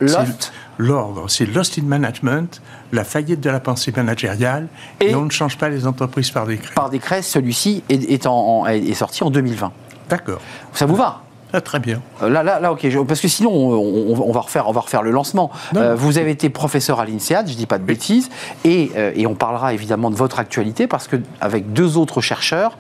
L'ordre, 0.77 1.30
c'est 1.30 1.45
Lost 1.45 1.77
in 1.77 1.84
Management, 1.84 2.62
la 2.91 3.04
faillite 3.04 3.39
de 3.39 3.49
la 3.51 3.60
pensée 3.60 3.93
managériale, 3.95 4.67
et, 4.99 5.13
on 5.13 5.25
ne 5.25 5.30
change 5.30 5.58
pas 5.58 5.69
les 5.69 5.86
entreprises 5.86 6.32
par 6.32 6.47
décret. 6.47 6.73
Par 6.73 6.89
décret, 6.89 7.21
celui-ci 7.21 7.84
est, 7.89 8.12
est 8.12 8.93
sorti 8.93 9.23
en 9.23 9.30
2020. 9.30 9.71
D'accord. 10.10 10.41
Ça 10.73 10.88
vous 10.88 10.95
va? 10.95 11.21
Ah, 11.53 11.61
très 11.61 11.79
bien. 11.79 12.01
Euh, 12.21 12.29
là, 12.29 12.43
là, 12.43 12.59
là, 12.59 12.71
ok, 12.71 12.87
parce 13.05 13.19
que 13.19 13.27
sinon, 13.27 13.51
on, 13.51 14.31
va 14.31 14.41
refaire, 14.41 14.69
on 14.69 14.71
va 14.71 14.81
refaire 14.81 15.01
le 15.03 15.11
lancement. 15.11 15.51
Euh, 15.75 15.95
vous 15.95 16.17
avez 16.17 16.31
été 16.31 16.49
professeur 16.49 16.99
à 16.99 17.05
l'INSEAD, 17.05 17.47
je 17.47 17.53
ne 17.53 17.57
dis 17.57 17.65
pas 17.65 17.77
de 17.77 17.83
bêtises, 17.83 18.29
et, 18.63 18.91
euh, 18.95 19.11
et, 19.15 19.27
on 19.27 19.35
parlera 19.35 19.73
évidemment 19.73 20.09
de 20.09 20.15
votre 20.15 20.39
actualité, 20.39 20.87
parce 20.87 21.07
qu'avec 21.07 21.73
deux 21.73 21.97
autres 21.97 22.21
chercheurs, 22.21 22.77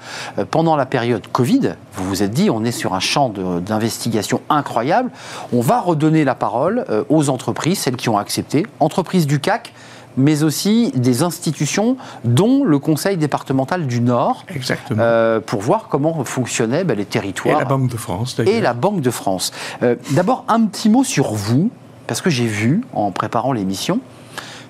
pendant 0.49 0.75
la 0.75 0.85
période 0.85 1.27
Covid, 1.31 1.73
vous 1.93 2.05
vous 2.05 2.23
êtes 2.23 2.31
dit, 2.31 2.49
on 2.49 2.63
est 2.63 2.71
sur 2.71 2.93
un 2.93 2.99
champ 2.99 3.29
d'investigation 3.29 4.41
incroyable, 4.49 5.11
on 5.53 5.61
va 5.61 5.79
redonner 5.81 6.23
la 6.23 6.35
parole 6.35 6.85
aux 7.09 7.29
entreprises, 7.29 7.79
celles 7.79 7.95
qui 7.95 8.09
ont 8.09 8.17
accepté, 8.17 8.65
entreprises 8.79 9.27
du 9.27 9.39
CAC, 9.39 9.73
mais 10.17 10.43
aussi 10.43 10.91
des 10.95 11.23
institutions, 11.23 11.97
dont 12.23 12.63
le 12.63 12.79
Conseil 12.79 13.17
départemental 13.17 13.87
du 13.87 14.01
Nord, 14.01 14.45
Exactement. 14.53 15.01
euh, 15.01 15.39
pour 15.39 15.61
voir 15.61 15.87
comment 15.89 16.23
fonctionnaient 16.23 16.83
ben, 16.83 16.95
les 16.95 17.03
Et 17.03 17.05
territoires. 17.05 17.59
la 17.59 17.65
Banque 17.65 17.87
de 17.89 17.97
France, 17.97 18.35
d'ailleurs. 18.35 18.53
Et 18.53 18.61
la 18.61 18.73
Banque 18.73 19.01
de 19.01 19.11
France. 19.11 19.51
Euh, 19.83 19.95
D'abord, 20.11 20.45
un 20.47 20.65
petit 20.65 20.89
mot 20.89 21.03
sur 21.03 21.33
vous, 21.33 21.69
parce 22.07 22.21
que 22.21 22.29
j'ai 22.29 22.47
vu, 22.47 22.81
en 22.93 23.11
préparant 23.11 23.53
l'émission, 23.53 23.99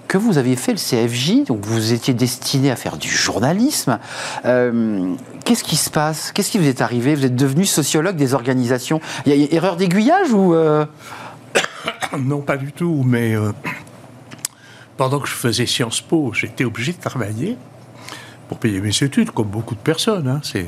que 0.07 0.17
vous 0.17 0.37
aviez 0.37 0.57
fait 0.57 0.73
le 0.73 0.77
CFJ, 0.77 1.45
donc 1.47 1.65
vous 1.65 1.93
étiez 1.93 2.13
destiné 2.13 2.69
à 2.69 2.75
faire 2.75 2.97
du 2.97 3.07
journalisme. 3.09 3.97
Euh, 4.45 5.13
Qu'est-ce 5.45 5.63
qui 5.63 5.77
se 5.77 5.89
passe? 5.89 6.31
Qu'est-ce 6.33 6.51
qui 6.51 6.57
vous 6.59 6.67
est 6.67 6.81
arrivé? 6.81 7.15
Vous 7.15 7.25
êtes 7.25 7.35
devenu 7.35 7.65
sociologue 7.65 8.15
des 8.17 8.33
organisations. 8.33 8.99
Il 9.25 9.33
y 9.35 9.43
a 9.45 9.47
erreur 9.55 9.77
d'aiguillage 9.77 10.31
ou 10.33 10.53
Non, 12.19 12.41
pas 12.41 12.57
du 12.57 12.71
tout, 12.73 13.03
mais 13.05 13.35
pendant 15.01 15.19
que 15.19 15.27
je 15.27 15.33
faisais 15.33 15.65
Sciences 15.65 15.99
Po, 15.99 16.31
j'étais 16.31 16.63
obligé 16.63 16.93
de 16.93 16.99
travailler 16.99 17.57
pour 18.47 18.59
payer 18.59 18.79
mes 18.81 18.95
études, 19.01 19.31
comme 19.31 19.47
beaucoup 19.47 19.73
de 19.73 19.79
personnes. 19.79 20.27
hein, 20.27 20.41
c'est 20.43 20.67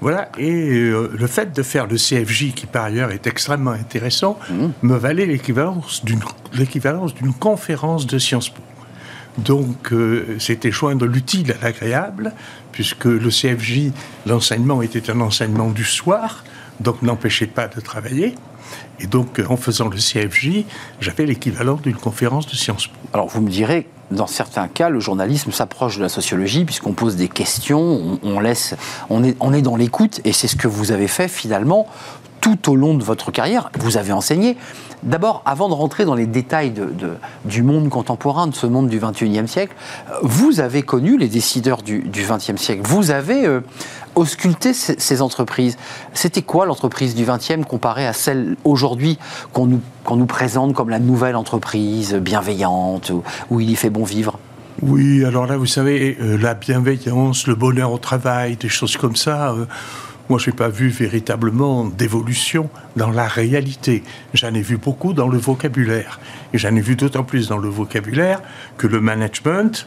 voilà. 0.00 0.30
Et 0.38 0.50
euh, 0.50 1.10
le 1.12 1.26
fait 1.26 1.54
de 1.54 1.62
faire 1.62 1.86
le 1.86 1.96
CFJ, 1.96 2.54
qui 2.54 2.64
par 2.64 2.84
ailleurs 2.84 3.10
est 3.10 3.26
extrêmement 3.26 3.72
intéressant, 3.72 4.38
me 4.82 4.96
valait 4.96 5.26
l'équivalence 5.26 6.02
d'une 6.02 6.22
l'équivalence 6.54 7.14
d'une 7.14 7.34
conférence 7.34 8.06
de 8.06 8.18
Sciences 8.18 8.48
Po. 8.48 8.62
Donc, 9.36 9.92
euh, 9.92 10.34
c'était 10.38 10.72
joindre 10.72 11.04
l'utile 11.04 11.52
à 11.52 11.62
l'agréable, 11.62 12.32
puisque 12.72 13.04
le 13.04 13.28
CFJ, 13.28 13.90
l'enseignement 14.24 14.80
était 14.80 15.10
un 15.10 15.20
enseignement 15.20 15.68
du 15.68 15.84
soir, 15.84 16.42
donc 16.80 17.02
n'empêchait 17.02 17.48
pas 17.48 17.68
de 17.68 17.82
travailler. 17.82 18.34
Et 19.00 19.06
donc, 19.06 19.38
euh, 19.38 19.46
en 19.48 19.56
faisant 19.56 19.88
le 19.88 19.96
CFJ, 19.96 20.64
j'avais 21.00 21.26
l'équivalent 21.26 21.78
d'une 21.82 21.96
conférence 21.96 22.46
de 22.46 22.54
Sciences 22.54 22.86
Po. 22.86 22.94
Alors 23.12 23.28
vous 23.28 23.40
me 23.40 23.50
direz, 23.50 23.86
dans 24.10 24.26
certains 24.26 24.68
cas, 24.68 24.88
le 24.88 25.00
journalisme 25.00 25.52
s'approche 25.52 25.96
de 25.96 26.02
la 26.02 26.08
sociologie 26.08 26.64
puisqu'on 26.64 26.92
pose 26.92 27.16
des 27.16 27.28
questions, 27.28 28.18
on, 28.22 28.40
laisse, 28.40 28.74
on 29.10 29.24
est, 29.24 29.36
on 29.40 29.52
est 29.52 29.62
dans 29.62 29.76
l'écoute 29.76 30.20
et 30.24 30.32
c'est 30.32 30.48
ce 30.48 30.56
que 30.56 30.68
vous 30.68 30.92
avez 30.92 31.08
fait 31.08 31.28
finalement 31.28 31.86
tout 32.44 32.70
au 32.70 32.76
long 32.76 32.92
de 32.92 33.02
votre 33.02 33.30
carrière. 33.30 33.70
Vous 33.78 33.96
avez 33.96 34.12
enseigné. 34.12 34.58
D'abord, 35.02 35.42
avant 35.46 35.70
de 35.70 35.74
rentrer 35.74 36.04
dans 36.04 36.14
les 36.14 36.26
détails 36.26 36.74
du 37.46 37.62
monde 37.62 37.88
contemporain, 37.88 38.46
de 38.46 38.54
ce 38.54 38.66
monde 38.66 38.88
du 38.88 39.00
21e 39.00 39.46
siècle, 39.46 39.74
euh, 40.10 40.14
vous 40.22 40.60
avez 40.60 40.82
connu 40.82 41.16
les 41.16 41.28
décideurs 41.28 41.82
du, 41.82 42.02
20e 42.02 42.58
siècle. 42.58 42.82
Vous 42.84 43.10
avez 43.10 43.46
euh, 43.46 43.60
ausculté 44.14 44.72
ces, 44.72 45.22
entreprises. 45.22 45.76
C'était 46.12 46.42
quoi 46.42 46.66
l'entreprise 46.66 47.14
du 47.14 47.24
20e 47.24 47.64
comparée 47.64 48.06
à 48.06 48.12
celle 48.12 48.56
aujourd'hui 48.64 49.18
qu'on 49.52 49.66
nous, 49.66 49.80
qu'on 50.04 50.16
nous 50.16 50.26
présente 50.26 50.74
comme 50.74 50.90
la 50.90 50.98
nouvelle 50.98 51.36
entreprise 51.36 52.14
bienveillante, 52.14 53.10
où, 53.10 53.22
où 53.50 53.60
il 53.60 53.70
y 53.70 53.76
fait 53.76 53.90
bon 53.90 54.04
vivre? 54.04 54.38
Oui, 54.82 55.24
alors 55.24 55.46
là, 55.46 55.56
vous 55.56 55.66
savez, 55.66 56.16
euh, 56.20 56.36
la 56.36 56.54
bienveillance, 56.54 57.46
le 57.46 57.54
bonheur 57.54 57.92
au 57.92 57.98
travail, 57.98 58.56
des 58.56 58.68
choses 58.68 58.96
comme 58.96 59.16
ça, 59.16 59.52
euh, 59.52 59.66
moi, 60.28 60.38
je 60.38 60.50
n'ai 60.50 60.56
pas 60.56 60.68
vu 60.68 60.88
véritablement 60.88 61.84
d'évolution 61.84 62.70
dans 62.96 63.10
la 63.10 63.28
réalité. 63.28 64.02
J'en 64.32 64.54
ai 64.54 64.62
vu 64.62 64.78
beaucoup 64.78 65.12
dans 65.12 65.28
le 65.28 65.36
vocabulaire. 65.36 66.18
Et 66.54 66.58
j'en 66.58 66.74
ai 66.74 66.80
vu 66.80 66.96
d'autant 66.96 67.24
plus 67.24 67.48
dans 67.48 67.58
le 67.58 67.68
vocabulaire 67.68 68.40
que 68.78 68.86
le 68.86 69.00
management 69.00 69.86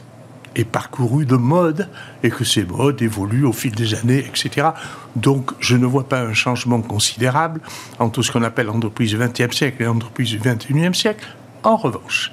est 0.55 0.65
parcouru 0.65 1.25
de 1.25 1.35
modes 1.35 1.87
et 2.23 2.29
que 2.29 2.43
ces 2.43 2.65
modes 2.65 3.01
évoluent 3.01 3.45
au 3.45 3.53
fil 3.53 3.73
des 3.73 3.93
années, 3.95 4.19
etc. 4.19 4.69
Donc, 5.15 5.51
je 5.59 5.75
ne 5.75 5.85
vois 5.85 6.07
pas 6.07 6.21
un 6.21 6.33
changement 6.33 6.81
considérable 6.81 7.61
entre 7.99 8.21
ce 8.21 8.31
qu'on 8.31 8.43
appelle 8.43 8.67
l'entreprise 8.67 9.11
du 9.11 9.17
XXe 9.17 9.55
siècle 9.55 9.81
et 9.81 9.85
l'entreprise 9.85 10.29
du 10.29 10.39
XXIe 10.39 10.93
siècle. 10.93 11.27
En 11.63 11.75
revanche, 11.75 12.31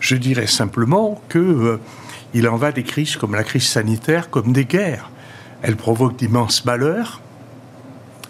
je 0.00 0.16
dirais 0.16 0.46
simplement 0.46 1.20
que 1.28 1.38
euh, 1.38 1.80
il 2.34 2.48
en 2.48 2.56
va 2.56 2.72
des 2.72 2.82
crises 2.82 3.16
comme 3.16 3.34
la 3.34 3.44
crise 3.44 3.66
sanitaire, 3.66 4.30
comme 4.30 4.52
des 4.52 4.64
guerres. 4.64 5.10
Elles 5.62 5.76
provoquent 5.76 6.16
d'immenses 6.16 6.64
malheurs 6.64 7.20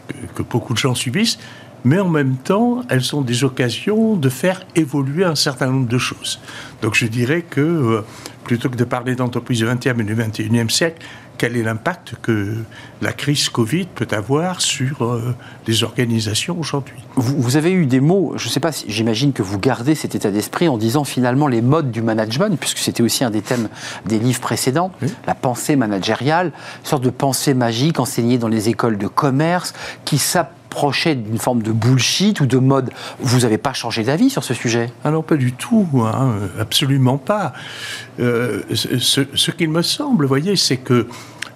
que, 0.08 0.14
que 0.34 0.42
beaucoup 0.42 0.74
de 0.74 0.78
gens 0.78 0.94
subissent, 0.94 1.38
mais 1.84 2.00
en 2.00 2.08
même 2.08 2.36
temps, 2.36 2.82
elles 2.88 3.04
sont 3.04 3.20
des 3.20 3.44
occasions 3.44 4.16
de 4.16 4.28
faire 4.28 4.62
évoluer 4.74 5.24
un 5.24 5.34
certain 5.34 5.66
nombre 5.66 5.88
de 5.88 5.98
choses. 5.98 6.40
Donc 6.82 6.94
je 6.94 7.06
dirais 7.06 7.42
que 7.42 7.60
euh, 7.60 8.00
plutôt 8.44 8.68
que 8.68 8.76
de 8.76 8.84
parler 8.84 9.14
d'entreprise 9.14 9.58
du 9.58 9.66
XXe 9.66 9.86
et 9.86 10.04
du 10.04 10.14
XXIe 10.14 10.70
siècle, 10.70 11.04
quel 11.36 11.56
est 11.56 11.62
l'impact 11.62 12.14
que 12.22 12.54
la 13.02 13.12
crise 13.12 13.48
Covid 13.48 13.86
peut 13.86 14.06
avoir 14.12 14.60
sur 14.60 15.04
euh, 15.04 15.34
les 15.66 15.82
organisations 15.82 16.56
aujourd'hui? 16.58 16.96
Vous, 17.16 17.40
vous 17.42 17.56
avez 17.56 17.72
eu 17.72 17.86
des 17.86 18.00
mots, 18.00 18.34
je 18.36 18.46
ne 18.46 18.52
sais 18.52 18.60
pas, 18.60 18.70
si, 18.70 18.84
j'imagine 18.88 19.32
que 19.32 19.42
vous 19.42 19.58
gardez 19.58 19.94
cet 19.94 20.14
état 20.14 20.30
d'esprit 20.30 20.68
en 20.68 20.78
disant 20.78 21.04
finalement 21.04 21.48
les 21.48 21.60
modes 21.60 21.90
du 21.90 22.02
management, 22.02 22.56
puisque 22.58 22.78
c'était 22.78 23.02
aussi 23.02 23.24
un 23.24 23.30
des 23.30 23.42
thèmes 23.42 23.68
des 24.06 24.18
livres 24.18 24.40
précédents, 24.40 24.92
Oui. 25.02 25.08
la 25.26 25.34
pensée 25.34 25.74
managériale, 25.76 26.52
une 26.82 26.88
sorte 26.88 27.04
de 27.04 27.10
pensée 27.10 27.52
magique 27.54 27.98
enseignée 27.98 28.38
dans 28.38 28.48
les 28.48 28.68
écoles 28.68 28.96
de 28.96 29.08
commerce, 29.08 29.74
qui 30.04 30.18
d'une 31.14 31.38
forme 31.38 31.62
de 31.62 31.72
bullshit 31.72 32.40
ou 32.40 32.46
de 32.46 32.58
mode. 32.58 32.90
Vous 33.20 33.40
n'avez 33.40 33.58
pas 33.58 33.72
changé 33.72 34.02
d'avis 34.02 34.30
sur 34.30 34.44
ce 34.44 34.54
sujet? 34.54 34.90
Non, 35.04 35.22
pas 35.22 35.36
du 35.36 35.52
tout, 35.52 35.88
hein, 36.04 36.34
absolument 36.60 37.18
pas. 37.18 37.52
Euh, 38.20 38.62
ce 38.72 38.98
ce, 38.98 39.20
ce 39.34 39.50
qu'il 39.50 39.70
me 39.70 39.82
semble, 39.82 40.24
vous 40.24 40.28
voyez, 40.28 40.56
c'est 40.56 40.76
que 40.76 41.06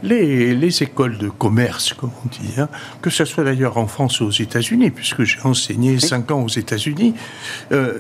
les, 0.02 0.54
les 0.54 0.82
écoles 0.82 1.18
de 1.18 1.28
commerce, 1.28 1.92
comme 1.92 2.12
on 2.24 2.28
dit, 2.28 2.54
hein, 2.58 2.68
que 3.02 3.10
ce 3.10 3.24
soit 3.24 3.42
d'ailleurs 3.44 3.78
en 3.78 3.88
France 3.88 4.20
ou 4.20 4.26
aux 4.26 4.30
États-Unis, 4.30 4.90
puisque 4.90 5.24
j'ai 5.24 5.40
enseigné 5.42 5.98
cinq 5.98 6.30
ans 6.30 6.42
aux 6.42 6.48
États-Unis, 6.48 7.14
euh, 7.72 7.94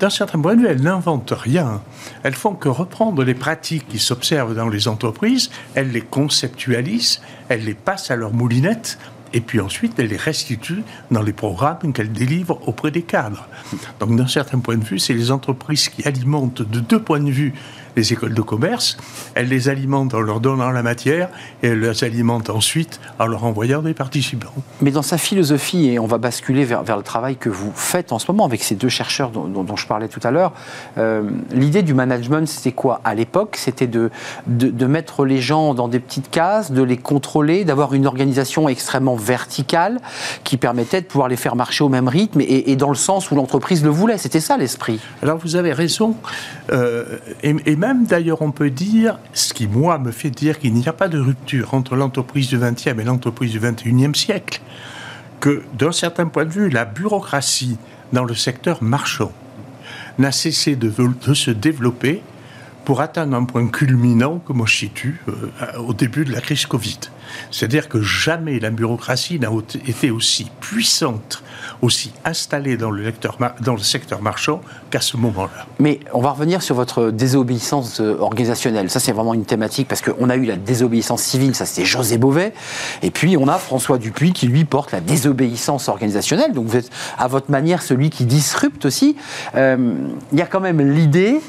d'un 0.00 0.08
certain 0.08 0.40
point 0.40 0.54
de 0.54 0.62
vue, 0.62 0.66
elles 0.66 0.82
n'inventent 0.82 1.34
rien. 1.36 1.82
Elles 2.22 2.34
font 2.34 2.54
que 2.54 2.70
reprendre 2.70 3.22
les 3.22 3.34
pratiques 3.34 3.86
qui 3.88 3.98
s'observent 3.98 4.54
dans 4.54 4.68
les 4.68 4.88
entreprises, 4.88 5.50
elles 5.74 5.92
les 5.92 6.00
conceptualisent, 6.00 7.20
elles 7.50 7.64
les 7.64 7.74
passent 7.74 8.10
à 8.10 8.16
leur 8.16 8.32
moulinette 8.32 8.98
et 9.32 9.40
puis 9.40 9.60
ensuite 9.60 9.98
elle 9.98 10.08
les 10.08 10.16
restitue 10.16 10.82
dans 11.10 11.22
les 11.22 11.32
programmes 11.32 11.92
qu'elle 11.92 12.12
délivre 12.12 12.58
auprès 12.66 12.90
des 12.90 13.02
cadres. 13.02 13.48
Donc 14.00 14.16
d'un 14.16 14.26
certain 14.26 14.58
point 14.58 14.76
de 14.76 14.84
vue, 14.84 14.98
c'est 14.98 15.14
les 15.14 15.30
entreprises 15.30 15.88
qui 15.88 16.06
alimentent 16.06 16.62
de 16.62 16.80
deux 16.80 17.00
points 17.00 17.20
de 17.20 17.30
vue 17.30 17.54
les 17.96 18.12
écoles 18.12 18.34
de 18.34 18.42
commerce. 18.42 18.96
Elles 19.34 19.48
les 19.48 19.68
alimentent 19.68 20.14
en 20.14 20.20
leur 20.20 20.40
donnant 20.40 20.70
la 20.70 20.82
matière 20.82 21.28
et 21.62 21.68
elles 21.68 21.80
les 21.80 22.04
alimentent 22.04 22.50
ensuite 22.50 23.00
en 23.18 23.26
leur 23.26 23.44
envoyant 23.44 23.82
des 23.82 23.94
participants. 23.94 24.52
Mais 24.82 24.90
dans 24.90 25.02
sa 25.02 25.18
philosophie, 25.18 25.88
et 25.88 25.98
on 25.98 26.06
va 26.06 26.18
basculer 26.18 26.64
vers, 26.64 26.82
vers 26.82 26.96
le 26.96 27.02
travail 27.02 27.36
que 27.36 27.48
vous 27.48 27.72
faites 27.74 28.12
en 28.12 28.18
ce 28.18 28.30
moment 28.30 28.44
avec 28.44 28.62
ces 28.62 28.74
deux 28.74 28.88
chercheurs 28.88 29.30
dont, 29.30 29.44
dont- 29.44 29.64
dont 29.64 29.76
je 29.76 29.86
parlais 29.86 30.08
tout 30.08 30.20
à 30.22 30.30
l'heure, 30.30 30.52
euh, 30.98 31.22
l'idée 31.52 31.82
du 31.82 31.94
management, 31.94 32.46
c'était 32.46 32.72
quoi 32.72 33.00
À 33.04 33.14
l'époque, 33.14 33.56
c'était 33.58 33.86
de, 33.86 34.10
de, 34.46 34.68
de 34.68 34.86
mettre 34.86 35.24
les 35.24 35.40
gens 35.40 35.72
dans 35.74 35.88
des 35.88 36.00
petites 36.00 36.30
cases, 36.30 36.72
de 36.72 36.82
les 36.82 36.96
contrôler, 36.98 37.64
d'avoir 37.64 37.94
une 37.94 38.06
organisation 38.06 38.68
extrêmement 38.68 39.16
verticale 39.16 40.00
qui 40.44 40.56
permettait 40.56 41.00
de 41.00 41.06
pouvoir 41.06 41.28
les 41.28 41.36
faire 41.36 41.56
marcher 41.56 41.84
au 41.84 41.88
même 41.88 42.08
rythme 42.08 42.40
et, 42.40 42.70
et 42.70 42.76
dans 42.76 42.90
le 42.90 42.94
sens 42.96 43.30
où 43.30 43.34
l'entreprise 43.36 43.82
le 43.82 43.90
voulait. 43.90 44.18
C'était 44.18 44.40
ça 44.40 44.56
l'esprit. 44.56 45.00
Alors 45.22 45.38
vous 45.38 45.56
avez 45.56 45.72
raison. 45.72 46.14
Euh, 46.72 47.04
et, 47.42 47.54
et 47.66 47.76
même 47.76 47.85
d'ailleurs, 47.94 48.42
on 48.42 48.52
peut 48.52 48.70
dire, 48.70 49.18
ce 49.32 49.52
qui 49.52 49.66
moi 49.66 49.98
me 49.98 50.10
fait 50.10 50.30
dire 50.30 50.58
qu'il 50.58 50.74
n'y 50.74 50.88
a 50.88 50.92
pas 50.92 51.08
de 51.08 51.18
rupture 51.18 51.74
entre 51.74 51.96
l'entreprise 51.96 52.48
du 52.48 52.58
XXe 52.58 52.86
et 52.86 53.04
l'entreprise 53.04 53.52
du 53.52 53.60
XXIe 53.60 54.14
siècle, 54.14 54.60
que 55.40 55.62
d'un 55.78 55.92
certain 55.92 56.26
point 56.26 56.44
de 56.44 56.50
vue, 56.50 56.68
la 56.68 56.84
bureaucratie 56.84 57.78
dans 58.12 58.24
le 58.24 58.34
secteur 58.34 58.82
marchand 58.82 59.32
n'a 60.18 60.32
cessé 60.32 60.76
de, 60.76 60.92
se 61.34 61.50
développer 61.50 62.22
pour 62.84 63.00
atteindre 63.00 63.36
un 63.36 63.44
point 63.44 63.66
culminant 63.66 64.38
que 64.38 64.52
moi 64.52 64.66
je 64.66 64.76
situe 64.76 65.20
euh, 65.28 65.78
au 65.78 65.92
début 65.92 66.24
de 66.24 66.32
la 66.32 66.40
crise 66.40 66.66
Covid. 66.66 67.00
C'est-à-dire 67.50 67.88
que 67.88 68.00
jamais 68.00 68.60
la 68.60 68.70
bureaucratie 68.70 69.38
n'a 69.40 69.50
été 69.86 70.10
aussi 70.10 70.50
puissante, 70.60 71.42
aussi 71.82 72.12
installée 72.24 72.76
dans 72.76 72.90
le, 72.90 73.02
lecteur 73.02 73.36
mar- 73.38 73.54
dans 73.60 73.72
le 73.74 73.80
secteur 73.80 74.22
marchand 74.22 74.60
qu'à 74.90 75.00
ce 75.00 75.16
moment-là. 75.16 75.66
Mais 75.78 76.00
on 76.12 76.20
va 76.20 76.30
revenir 76.30 76.62
sur 76.62 76.74
votre 76.74 77.10
désobéissance 77.10 78.00
euh, 78.00 78.16
organisationnelle. 78.20 78.90
Ça, 78.90 79.00
c'est 79.00 79.12
vraiment 79.12 79.34
une 79.34 79.44
thématique 79.44 79.88
parce 79.88 80.00
qu'on 80.02 80.30
a 80.30 80.36
eu 80.36 80.44
la 80.44 80.56
désobéissance 80.56 81.22
civile, 81.22 81.54
ça 81.54 81.66
c'était 81.66 81.84
José 81.86 82.18
Bové. 82.18 82.52
Et 83.02 83.10
puis 83.10 83.36
on 83.36 83.48
a 83.48 83.58
François 83.58 83.98
Dupuis 83.98 84.32
qui 84.32 84.46
lui 84.46 84.64
porte 84.64 84.92
la 84.92 85.00
désobéissance 85.00 85.88
organisationnelle. 85.88 86.52
Donc 86.52 86.66
vous 86.66 86.76
êtes 86.76 86.90
à 87.18 87.28
votre 87.28 87.50
manière 87.50 87.82
celui 87.82 88.10
qui 88.10 88.24
disrupte 88.24 88.84
aussi. 88.84 89.16
Euh, 89.54 89.94
Il 90.32 90.38
y 90.38 90.42
a 90.42 90.46
quand 90.46 90.60
même 90.60 90.80
l'idée 90.80 91.40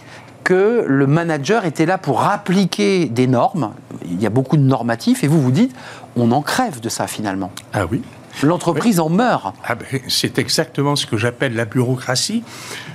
que 0.44 0.86
le 0.88 1.08
manager 1.08 1.66
était 1.66 1.86
là 1.86 1.98
pour 1.98 2.24
appliquer 2.24 3.06
des 3.08 3.28
normes. 3.28 3.74
Il 4.06 4.22
y 4.22 4.26
a 4.26 4.30
beaucoup 4.30 4.56
de 4.56 4.62
normatifs 4.62 5.24
et 5.24 5.28
vous 5.28 5.42
vous 5.42 5.52
dites, 5.52 5.76
on 6.16 6.32
en 6.32 6.42
crève 6.42 6.80
de 6.80 6.88
ça 6.90 7.06
finalement. 7.08 7.52
Ah 7.74 7.86
oui 7.92 8.02
L'entreprise 8.44 9.00
en 9.00 9.10
meurt. 9.10 9.56
Ah 9.64 9.76
ben, 9.76 9.88
c'est 10.08 10.38
exactement 10.40 10.96
ce 10.96 11.06
que 11.06 11.18
j'appelle 11.18 11.56
la 11.56 11.66
bureaucratie. 11.66 12.44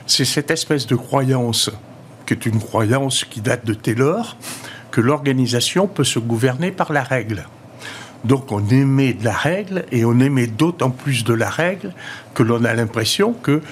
C'est 0.07 0.24
cette 0.24 0.51
espèce 0.51 0.86
de 0.86 0.95
croyance, 0.95 1.70
qui 2.26 2.34
est 2.34 2.47
une 2.47 2.61
croyance 2.61 3.24
qui 3.24 3.40
date 3.40 3.64
de 3.64 3.74
Taylor, 3.74 4.36
que 4.90 5.01
l'organisation 5.01 5.88
peut 5.88 6.05
se 6.05 6.18
gouverner 6.18 6.70
par 6.70 6.93
la 6.93 7.03
règle. 7.03 7.45
Donc 8.24 8.53
on 8.53 8.64
émet 8.68 9.14
de 9.14 9.24
la 9.24 9.32
règle 9.32 9.84
et 9.90 10.05
on 10.05 10.20
émet 10.20 10.47
d'autant 10.47 10.90
plus 10.90 11.24
de 11.24 11.34
la 11.34 11.51
règle 11.51 11.93
que 12.34 12.43
l'on 12.45 12.64
a 12.64 12.72
l'impression 12.72 13.32
que 13.32 13.62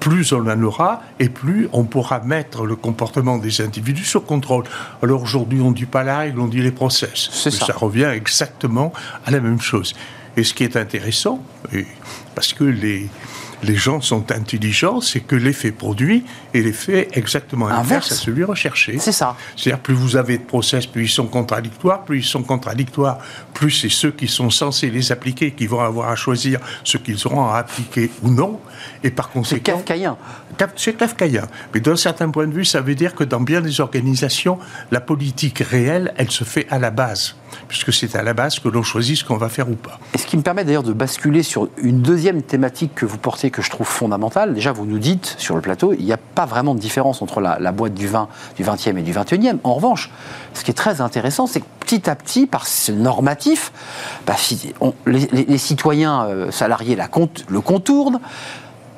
plus 0.00 0.32
on 0.32 0.48
en 0.48 0.62
aura 0.62 1.02
et 1.20 1.28
plus 1.28 1.68
on 1.72 1.84
pourra 1.84 2.20
mettre 2.20 2.64
le 2.64 2.74
comportement 2.74 3.38
des 3.38 3.60
individus 3.60 4.04
sous 4.04 4.20
contrôle. 4.20 4.64
Alors 5.02 5.22
aujourd'hui, 5.22 5.60
on 5.60 5.70
ne 5.70 5.74
dit 5.74 5.86
pas 5.86 6.02
la 6.02 6.18
règle, 6.18 6.40
on 6.40 6.48
dit 6.48 6.62
les 6.62 6.72
process. 6.72 7.28
C'est 7.30 7.50
ça. 7.50 7.66
ça 7.66 7.74
revient 7.74 8.10
exactement 8.12 8.92
à 9.26 9.30
la 9.30 9.40
même 9.40 9.60
chose. 9.60 9.94
Et 10.40 10.42
ce 10.42 10.54
qui 10.54 10.64
est 10.64 10.78
intéressant, 10.78 11.44
parce 12.34 12.54
que 12.54 12.64
les, 12.64 13.10
les 13.62 13.74
gens 13.76 14.00
sont 14.00 14.30
intelligents, 14.32 15.00
c'est 15.00 15.20
que 15.20 15.36
l'effet 15.36 15.70
produit 15.72 16.24
est 16.54 16.60
l'effet 16.60 17.08
exactement 17.12 17.66
inverse, 17.68 17.86
Inverse. 17.86 18.12
à 18.12 18.14
celui 18.14 18.44
recherché. 18.44 18.98
C'est 18.98 19.12
ça. 19.12 19.36
C'est-à-dire, 19.56 19.80
plus 19.82 19.94
vous 19.94 20.16
avez 20.16 20.38
de 20.38 20.42
process, 20.44 20.86
plus 20.86 21.04
ils 21.04 21.08
sont 21.08 21.26
contradictoires. 21.26 22.04
Plus 22.04 22.18
ils 22.20 22.24
sont 22.24 22.42
contradictoires, 22.42 23.18
plus 23.54 23.70
c'est 23.70 23.88
ceux 23.90 24.10
qui 24.12 24.28
sont 24.28 24.50
censés 24.50 24.90
les 24.90 25.12
appliquer 25.12 25.52
qui 25.52 25.66
vont 25.66 25.80
avoir 25.80 26.08
à 26.10 26.16
choisir 26.16 26.60
ce 26.84 26.96
qu'ils 26.96 27.26
auront 27.26 27.46
à 27.48 27.58
appliquer 27.58 28.10
ou 28.22 28.30
non. 28.30 28.60
Et 29.04 29.10
par 29.10 29.26
C'est 29.26 29.32
conséquent. 29.38 29.72
kafkaïen. 29.76 30.16
Kaf- 30.58 30.70
C'est 30.76 30.94
kafkaïen. 30.94 31.46
Mais 31.74 31.80
d'un 31.80 31.96
certain 31.96 32.30
point 32.30 32.46
de 32.46 32.52
vue, 32.54 32.64
ça 32.64 32.80
veut 32.80 32.94
dire 32.94 33.14
que 33.14 33.24
dans 33.24 33.40
bien 33.40 33.60
des 33.60 33.80
organisations, 33.80 34.58
la 34.90 35.00
politique 35.00 35.58
réelle, 35.58 36.12
elle 36.16 36.30
se 36.30 36.44
fait 36.44 36.66
à 36.70 36.78
la 36.78 36.90
base. 36.90 37.34
Puisque 37.68 37.92
c'est 37.92 38.14
à 38.16 38.22
la 38.22 38.32
base 38.32 38.58
que 38.58 38.68
l'on 38.68 38.82
choisit 38.82 39.16
ce 39.18 39.24
qu'on 39.24 39.36
va 39.36 39.48
faire 39.48 39.68
ou 39.68 39.74
pas. 39.74 39.98
Et 40.14 40.18
ce 40.18 40.26
qui 40.26 40.36
me 40.36 40.42
permet 40.42 40.64
d'ailleurs 40.64 40.82
de 40.84 40.92
basculer 40.92 41.42
sur 41.42 41.68
une 41.82 42.00
deuxième 42.00 42.42
thématique 42.42 42.94
que 42.94 43.04
vous 43.06 43.18
portez, 43.18 43.49
que 43.50 43.62
je 43.62 43.70
trouve 43.70 43.86
fondamentale. 43.86 44.54
Déjà, 44.54 44.72
vous 44.72 44.86
nous 44.86 44.98
dites 44.98 45.34
sur 45.38 45.54
le 45.54 45.60
plateau, 45.60 45.92
il 45.92 46.04
n'y 46.04 46.12
a 46.12 46.18
pas 46.18 46.46
vraiment 46.46 46.74
de 46.74 46.80
différence 46.80 47.22
entre 47.22 47.40
la, 47.40 47.72
boîte 47.72 47.94
du 47.94 48.06
vin 48.06 48.28
du 48.56 48.64
20e 48.64 48.98
et 48.98 49.02
du 49.02 49.12
21e. 49.12 49.58
En 49.64 49.74
revanche, 49.74 50.10
ce 50.54 50.64
qui 50.64 50.70
est 50.70 50.74
très 50.74 51.00
intéressant, 51.00 51.46
c'est 51.46 51.60
que 51.60 51.66
petit 51.80 52.08
à 52.08 52.14
petit, 52.14 52.46
par 52.46 52.66
ce 52.66 52.92
normatif, 52.92 53.72
bah, 54.26 54.36
les, 55.06 55.58
citoyens 55.58 56.24
euh, 56.24 56.50
salariés 56.50 56.96
la 56.96 57.08
le 57.48 57.60
contournent 57.60 58.20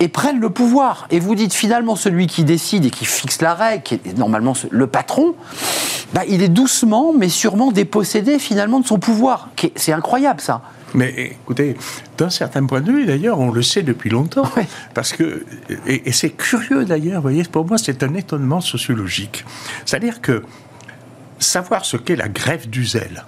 et 0.01 0.09
prennent 0.09 0.41
le 0.41 0.51
pouvoir. 0.51 1.07
Et 1.11 1.21
vous 1.21 1.35
dites 1.35 1.55
finalement 1.55 1.97
celui 1.97 2.27
qui 2.27 2.45
décide 2.45 2.85
et 2.85 2.91
qui 2.91 3.05
fixe 3.05 3.41
la 3.41 3.55
règle, 3.55 3.83
qui 3.83 3.95
est 3.95 4.19
normalement 4.19 4.55
le 4.71 4.87
patron, 4.87 5.35
bah, 6.13 6.23
il 6.29 6.43
est 6.43 6.49
doucement 6.49 7.13
mais 7.17 7.29
sûrement 7.29 7.71
dépossédé 7.71 8.39
finalement 8.39 8.81
de 8.81 8.87
son 8.87 8.99
pouvoir. 8.99 9.49
C'est 9.77 9.93
incroyable 9.93 10.41
ça. 10.41 10.63
Mais 10.95 11.37
écoutez, 11.43 11.77
d'un 12.19 12.31
certain 12.31 12.67
point 12.67 12.81
de 12.81 12.93
vue, 12.93 13.07
d'ailleurs, 13.07 13.41
on 13.41 13.51
le 13.51 13.63
sait 13.63 13.83
depuis 13.83 14.11
longtemps. 14.11 14.51
Parce 14.95 15.13
que, 15.13 15.45
et, 15.87 16.09
et 16.09 16.13
c'est 16.13 16.31
curieux 16.31 16.85
d'ailleurs, 16.85 17.17
vous 17.17 17.29
voyez, 17.29 17.45
pour 17.45 17.67
moi, 17.67 17.79
c'est 17.79 18.03
un 18.03 18.15
étonnement 18.15 18.61
sociologique. 18.61 19.45
C'est-à-dire 19.85 20.21
que 20.21 20.43
savoir 21.39 21.85
ce 21.85 21.97
qu'est 21.97 22.17
la 22.17 22.29
grève 22.29 22.69
du 22.69 22.85
zèle, 22.85 23.25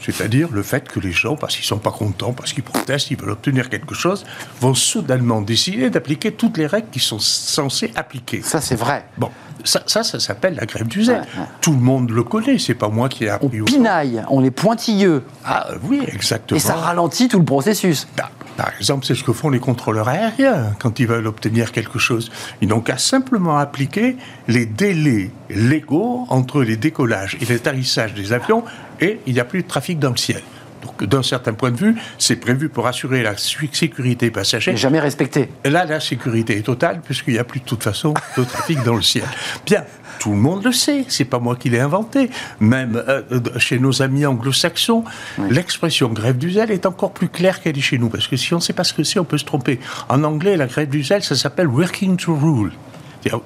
c'est-à-dire 0.00 0.48
le 0.52 0.62
fait 0.62 0.88
que 0.88 1.00
les 1.00 1.12
gens, 1.12 1.36
parce 1.36 1.54
qu'ils 1.54 1.64
ne 1.64 1.68
sont 1.68 1.78
pas 1.78 1.90
contents, 1.90 2.32
parce 2.32 2.52
qu'ils 2.52 2.62
protestent, 2.64 3.10
ils 3.10 3.16
veulent 3.16 3.30
obtenir 3.30 3.68
quelque 3.68 3.94
chose, 3.94 4.24
vont 4.60 4.74
soudainement 4.74 5.40
décider 5.40 5.90
d'appliquer 5.90 6.32
toutes 6.32 6.56
les 6.56 6.66
règles 6.66 6.88
qui 6.90 7.00
sont 7.00 7.18
censées 7.18 7.92
appliquer. 7.96 8.42
Ça 8.42 8.60
c'est 8.60 8.76
vrai. 8.76 9.04
Bon, 9.16 9.30
ça, 9.64 9.82
ça, 9.86 10.04
ça 10.04 10.20
s'appelle 10.20 10.54
la 10.54 10.66
grève 10.66 10.86
du 10.86 11.02
zèle. 11.04 11.16
Ouais, 11.20 11.40
ouais. 11.40 11.46
Tout 11.60 11.72
le 11.72 11.78
monde 11.80 12.10
le 12.10 12.22
connaît, 12.22 12.58
c'est 12.58 12.74
pas 12.74 12.88
moi 12.88 13.08
qui 13.08 13.24
ai 13.24 13.30
On 13.30 13.34
appris. 13.34 13.60
au- 13.60 13.64
pinaille, 13.64 14.22
on 14.30 14.44
est 14.44 14.50
pointilleux. 14.52 15.24
Ah 15.44 15.66
oui, 15.82 16.00
exactement. 16.06 16.56
Et 16.56 16.60
ça 16.60 16.74
ralentit 16.74 17.28
tout 17.28 17.38
le 17.40 17.44
processus. 17.44 18.06
Bah, 18.16 18.30
Par 18.56 18.70
exemple, 18.78 19.04
c'est 19.06 19.14
ce 19.14 19.22
que 19.24 19.32
font 19.32 19.50
les 19.50 19.58
contrôleurs 19.60 20.08
aériens 20.08 20.74
quand 20.80 20.98
ils 21.00 21.06
veulent 21.06 21.26
obtenir 21.26 21.70
quelque 21.72 21.98
chose. 21.98 22.30
Ils 22.60 22.68
n'ont 22.68 22.80
qu'à 22.80 22.98
simplement 22.98 23.58
appliquer 23.58 24.16
les 24.48 24.66
délais 24.66 25.30
légaux 25.50 26.24
entre 26.28 26.62
les 26.62 26.76
décollages 26.76 27.36
et 27.40 27.44
l'atterrissage 27.44 28.14
des 28.14 28.32
avions 28.32 28.64
et 29.00 29.20
il 29.26 29.34
n'y 29.34 29.40
a 29.40 29.44
plus 29.44 29.62
de 29.62 29.68
trafic 29.68 29.98
dans 29.98 30.10
le 30.10 30.16
ciel. 30.16 30.42
Donc, 30.84 31.02
d'un 31.04 31.24
certain 31.24 31.54
point 31.54 31.72
de 31.72 31.76
vue, 31.76 31.96
c'est 32.18 32.36
prévu 32.36 32.68
pour 32.68 32.86
assurer 32.86 33.22
la 33.22 33.34
sécurité 33.36 34.30
passager. 34.30 34.70
Mais 34.70 34.76
jamais 34.76 35.00
respecté. 35.00 35.48
Et 35.64 35.70
Là, 35.70 35.84
la 35.84 35.98
sécurité 36.00 36.56
est 36.56 36.62
totale 36.62 37.00
puisqu'il 37.04 37.32
n'y 37.34 37.38
a 37.40 37.44
plus 37.44 37.60
de 37.60 37.64
toute 37.64 37.82
façon 37.82 38.14
de 38.36 38.44
trafic 38.44 38.82
dans 38.84 38.94
le 38.94 39.02
ciel. 39.02 39.24
Bien, 39.66 39.84
tout 40.20 40.30
le 40.30 40.36
monde 40.36 40.64
le 40.64 40.70
sait, 40.72 41.04
c'est 41.08 41.24
pas 41.24 41.40
moi 41.40 41.56
qui 41.56 41.68
l'ai 41.68 41.80
inventé. 41.80 42.30
Même 42.60 42.94
euh, 43.08 43.22
euh, 43.32 43.40
chez 43.58 43.80
nos 43.80 44.02
amis 44.02 44.24
anglo-saxons, 44.24 45.02
l'expression 45.50 46.08
grève 46.10 46.38
du 46.38 46.52
zèle 46.52 46.70
est 46.70 46.86
encore 46.86 47.12
plus 47.12 47.28
claire 47.28 47.60
qu'elle 47.60 47.76
est 47.76 47.80
chez 47.80 47.98
nous 47.98 48.08
parce 48.08 48.28
que 48.28 48.36
si 48.36 48.54
on 48.54 48.58
ne 48.58 48.62
sait 48.62 48.72
pas 48.72 48.84
ce 48.84 48.92
que 48.92 49.02
c'est, 49.02 49.18
on 49.18 49.24
peut 49.24 49.38
se 49.38 49.44
tromper. 49.44 49.80
En 50.08 50.22
anglais, 50.22 50.56
la 50.56 50.66
grève 50.66 50.88
du 50.88 51.02
zèle, 51.02 51.24
ça 51.24 51.34
s'appelle 51.34 51.66
working 51.66 52.16
to 52.16 52.34
rule. 52.36 52.70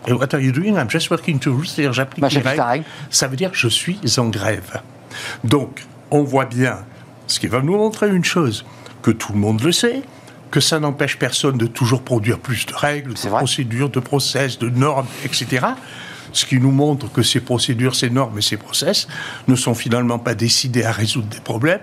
What 0.07 0.34
are 0.34 0.40
you 0.40 0.53
doing? 0.53 0.74
I'm 0.76 0.90
just 0.90 1.09
working 1.11 1.38
to 1.40 1.50
rule. 1.53 1.66
C'est-à-dire, 1.66 1.94
j'applique 1.94 2.20
Bah, 2.22 2.28
les 2.30 2.40
règles. 2.40 2.61
règle. 2.61 2.84
Ça 3.11 3.26
veut 3.26 3.36
dire 3.36 3.50
je 3.55 3.68
suis 3.68 3.98
en 4.18 4.28
grève. 4.28 4.80
Donc, 5.45 5.87
on 6.11 6.23
voit 6.23 6.45
bien, 6.45 6.79
ce 7.27 7.41
qui 7.41 7.47
va 7.47 7.61
nous 7.61 7.77
montrer 7.77 8.09
une 8.09 8.25
chose, 8.25 8.65
que 9.03 9.11
tout 9.11 9.33
le 9.33 9.39
monde 9.39 9.63
le 9.63 9.73
sait, 9.73 10.03
que 10.51 10.61
ça 10.61 10.79
n'empêche 10.79 11.19
personne 11.19 11.57
de 11.57 11.67
toujours 11.67 12.03
produire 12.03 12.39
plus 12.39 12.67
de 12.67 12.75
règles, 12.75 13.15
de 13.15 13.19
vrai. 13.21 13.39
procédures, 13.39 13.89
de 13.89 14.01
process, 14.01 14.59
de 14.59 14.69
normes, 14.69 15.07
etc. 15.25 15.67
Ce 16.33 16.47
qui 16.47 16.61
nous 16.61 16.71
montre 16.71 17.11
que 17.11 17.23
ces 17.23 17.41
procédures, 17.41 17.95
ces 17.95 18.11
normes 18.11 18.39
et 18.39 18.43
ces 18.43 18.57
process 18.57 19.09
ne 19.49 19.57
sont 19.57 19.75
finalement 19.75 20.19
pas 20.19 20.35
décidés 20.35 20.85
à 20.85 20.93
résoudre 20.93 21.29
des 21.29 21.41
problèmes, 21.41 21.81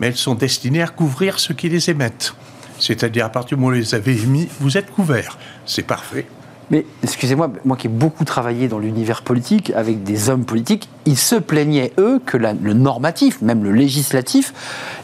mais 0.00 0.08
elles 0.08 0.16
sont 0.16 0.34
destinées 0.34 0.82
à 0.82 0.88
couvrir 0.88 1.38
ceux 1.38 1.54
qui 1.54 1.68
les 1.68 1.90
émettent. 1.90 2.34
C'est-à-dire, 2.78 3.24
à 3.26 3.28
partir 3.28 3.56
du 3.56 3.60
moment 3.62 3.72
où 3.72 3.76
vous 3.76 3.80
les 3.80 3.94
avez 3.94 4.20
émis, 4.20 4.48
vous 4.60 4.76
êtes 4.76 4.90
couverts. 4.90 5.38
C'est 5.64 5.86
parfait. 5.86 6.26
Mais 6.70 6.84
excusez-moi, 7.04 7.50
moi 7.64 7.76
qui 7.76 7.86
ai 7.86 7.90
beaucoup 7.90 8.24
travaillé 8.24 8.66
dans 8.66 8.78
l'univers 8.80 9.22
politique 9.22 9.70
avec 9.76 10.02
des 10.02 10.30
hommes 10.30 10.44
politiques, 10.44 10.88
ils 11.04 11.16
se 11.16 11.36
plaignaient, 11.36 11.92
eux, 11.98 12.20
que 12.26 12.36
la- 12.36 12.54
le 12.54 12.72
normatif, 12.72 13.40
même 13.40 13.62
le 13.62 13.70
législatif, 13.70 14.52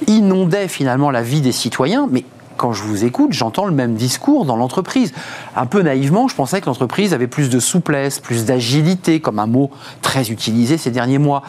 inondait 0.08 0.66
finalement 0.68 1.10
la 1.10 1.22
vie 1.22 1.40
des 1.40 1.52
citoyens. 1.52 2.08
Mais 2.10 2.24
quand 2.56 2.72
je 2.72 2.82
vous 2.82 3.04
écoute, 3.04 3.32
j'entends 3.32 3.66
le 3.66 3.72
même 3.72 3.94
discours 3.94 4.44
dans 4.44 4.56
l'entreprise. 4.56 5.12
Un 5.56 5.66
peu 5.66 5.82
naïvement, 5.82 6.26
je 6.26 6.34
pensais 6.34 6.60
que 6.60 6.66
l'entreprise 6.66 7.14
avait 7.14 7.28
plus 7.28 7.48
de 7.48 7.60
souplesse, 7.60 8.18
plus 8.18 8.44
d'agilité, 8.44 9.20
comme 9.20 9.38
un 9.38 9.46
mot 9.46 9.70
très 10.00 10.30
utilisé 10.30 10.78
ces 10.78 10.90
derniers 10.90 11.18
mois. 11.18 11.42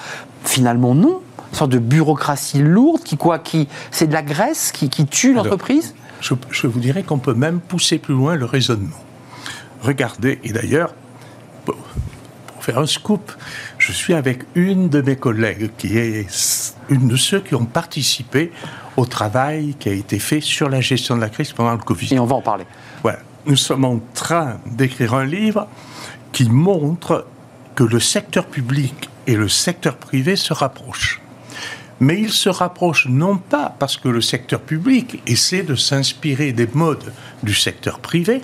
Finalement, 0.43 0.93
non. 0.93 1.21
Une 1.51 1.57
sorte 1.57 1.71
de 1.71 1.79
bureaucratie 1.79 2.59
lourde 2.61 3.01
qui, 3.03 3.17
quoi, 3.17 3.39
qui, 3.39 3.67
c'est 3.91 4.07
de 4.07 4.13
la 4.13 4.23
graisse 4.23 4.71
qui, 4.71 4.89
qui 4.89 5.05
tue 5.05 5.33
l'entreprise? 5.33 5.93
Je, 6.21 6.33
je 6.51 6.67
vous 6.67 6.79
dirais 6.79 7.03
qu'on 7.03 7.19
peut 7.19 7.33
même 7.33 7.59
pousser 7.59 7.97
plus 7.97 8.13
loin 8.13 8.35
le 8.35 8.45
raisonnement. 8.45 8.95
Regardez, 9.83 10.39
et 10.43 10.53
d'ailleurs, 10.53 10.93
pour, 11.65 11.75
faire 12.61 12.79
un 12.79 12.85
scoop, 12.85 13.33
je 13.77 13.91
suis 13.91 14.13
avec 14.13 14.43
une 14.55 14.87
de 14.87 15.01
mes 15.01 15.17
collègues 15.17 15.71
qui 15.77 15.97
est 15.97 16.25
une 16.89 17.09
de 17.09 17.17
ceux 17.17 17.41
qui 17.41 17.53
ont 17.55 17.65
participé 17.65 18.53
au 18.95 19.05
travail 19.05 19.75
qui 19.77 19.89
a 19.89 19.91
été 19.91 20.19
fait 20.19 20.39
sur 20.39 20.69
la 20.69 20.79
gestion 20.79 21.17
de 21.17 21.21
la 21.21 21.29
crise 21.29 21.51
pendant 21.51 21.73
le 21.73 21.79
Covid. 21.79 22.13
Et 22.13 22.19
on 22.19 22.25
va 22.25 22.35
en 22.35 22.41
parler. 22.41 22.65
Voilà. 23.01 23.19
Nous 23.45 23.57
sommes 23.57 23.83
en 23.83 23.99
train 24.13 24.61
d'écrire 24.65 25.13
un 25.13 25.25
livre 25.25 25.67
qui 26.31 26.49
montre 26.49 27.27
que 27.75 27.83
le 27.83 27.99
secteur 27.99 28.45
public 28.45 29.09
et 29.27 29.35
le 29.35 29.49
secteur 29.49 29.97
privé 29.97 30.37
se 30.37 30.53
rapprochent. 30.53 31.21
Mais 31.99 32.19
ils 32.19 32.31
se 32.31 32.49
rapprochent 32.49 33.07
non 33.07 33.37
pas 33.37 33.75
parce 33.77 33.97
que 33.97 34.07
le 34.07 34.21
secteur 34.21 34.61
public 34.61 35.21
essaie 35.27 35.63
de 35.63 35.75
s'inspirer 35.75 36.53
des 36.53 36.67
modes 36.73 37.13
du 37.43 37.53
secteur 37.53 37.99
privé, 37.99 38.41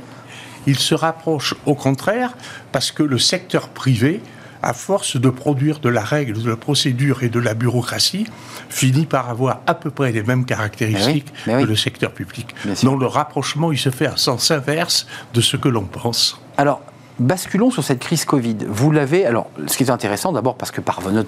ils 0.68 0.80
se 0.80 0.96
rapprochent 0.96 1.56
au 1.66 1.76
contraire 1.76 2.34
parce 2.72 2.92
que 2.92 3.04
le 3.04 3.18
secteur 3.18 3.70
privé, 3.70 4.22
à 4.62 4.74
force 4.74 5.18
de 5.18 5.30
produire 5.30 5.80
de 5.80 5.90
la 5.90 6.04
règle, 6.04 6.42
de 6.42 6.50
la 6.50 6.58
procédure 6.58 7.24
et 7.24 7.30
de 7.30 7.40
la 7.40 7.54
bureaucratie, 7.54 8.28
finit 8.70 9.06
par 9.06 9.30
avoir 9.30 9.62
à 9.68 9.74
peu 9.74 9.90
près 9.90 10.12
les 10.12 10.24
mêmes 10.24 10.46
caractéristiques 10.46 11.32
mais 11.48 11.56
oui. 11.56 11.64
que 11.64 11.68
le 11.68 11.76
secteur 11.76 12.12
public. 12.12 12.54
Donc 12.84 13.00
le 13.00 13.08
rapprochement, 13.08 13.72
il 13.72 13.78
se 13.78 13.90
fait 13.90 14.08
à 14.08 14.18
sens 14.18 14.52
inverse 14.52 15.08
de 15.34 15.42
ce 15.42 15.56
que 15.58 15.70
l'on 15.70 15.86
pense. 15.86 16.42
Alors, 16.58 16.82
basculons 17.20 17.72
sur 17.72 17.84
cette 17.84 18.00
crise 18.00 18.26
Covid. 18.26 18.58
Vous 18.68 18.92
l'avez. 18.92 19.26
Alors, 19.26 19.48
ce 19.68 19.78
qui 19.78 19.84
est 19.84 19.90
intéressant, 19.90 20.32
d'abord 20.32 20.56
parce 20.56 20.72
que 20.72 20.82
par 20.82 21.02
votre- 21.02 21.28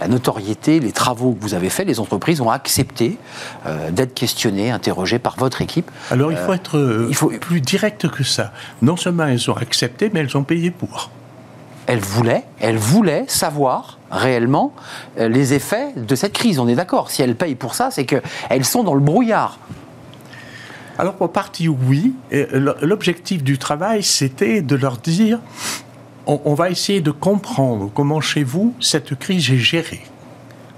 la 0.00 0.08
notoriété, 0.08 0.80
les 0.80 0.92
travaux 0.92 1.32
que 1.32 1.40
vous 1.42 1.54
avez 1.54 1.70
faits, 1.70 1.86
les 1.86 2.00
entreprises 2.00 2.40
ont 2.40 2.50
accepté 2.50 3.18
euh, 3.66 3.90
d'être 3.90 4.14
questionnées, 4.14 4.70
interrogées 4.70 5.18
par 5.18 5.36
votre 5.36 5.62
équipe. 5.62 5.90
Alors 6.10 6.30
il 6.32 6.38
faut 6.38 6.52
être 6.52 6.78
euh, 6.78 7.06
il 7.08 7.14
faut- 7.14 7.28
plus 7.40 7.60
direct 7.60 8.08
que 8.08 8.24
ça. 8.24 8.52
Non 8.82 8.96
seulement 8.96 9.26
elles 9.26 9.50
ont 9.50 9.56
accepté, 9.56 10.10
mais 10.12 10.20
elles 10.20 10.36
ont 10.36 10.44
payé 10.44 10.70
pour. 10.70 11.10
Elles 11.86 12.00
voulaient, 12.00 12.44
elles 12.60 12.76
voulaient 12.76 13.24
savoir 13.28 13.98
réellement 14.10 14.72
euh, 15.18 15.28
les 15.28 15.54
effets 15.54 15.92
de 15.96 16.14
cette 16.14 16.34
crise. 16.34 16.58
On 16.58 16.68
est 16.68 16.74
d'accord. 16.74 17.10
Si 17.10 17.22
elles 17.22 17.34
payent 17.34 17.54
pour 17.54 17.74
ça, 17.74 17.90
c'est 17.90 18.04
qu'elles 18.04 18.64
sont 18.64 18.82
dans 18.84 18.94
le 18.94 19.00
brouillard. 19.00 19.58
Alors 20.98 21.14
pour 21.14 21.32
partie 21.32 21.68
oui, 21.68 22.12
l'objectif 22.82 23.42
du 23.42 23.58
travail, 23.58 24.02
c'était 24.02 24.62
de 24.62 24.74
leur 24.76 24.96
dire, 24.96 25.38
on, 26.26 26.40
on 26.44 26.54
va 26.54 26.70
essayer 26.70 27.00
de 27.00 27.10
comprendre 27.10 27.90
comment 27.94 28.20
chez 28.20 28.42
vous 28.44 28.74
cette 28.80 29.16
crise 29.18 29.50
est 29.50 29.58
gérée. 29.58 30.02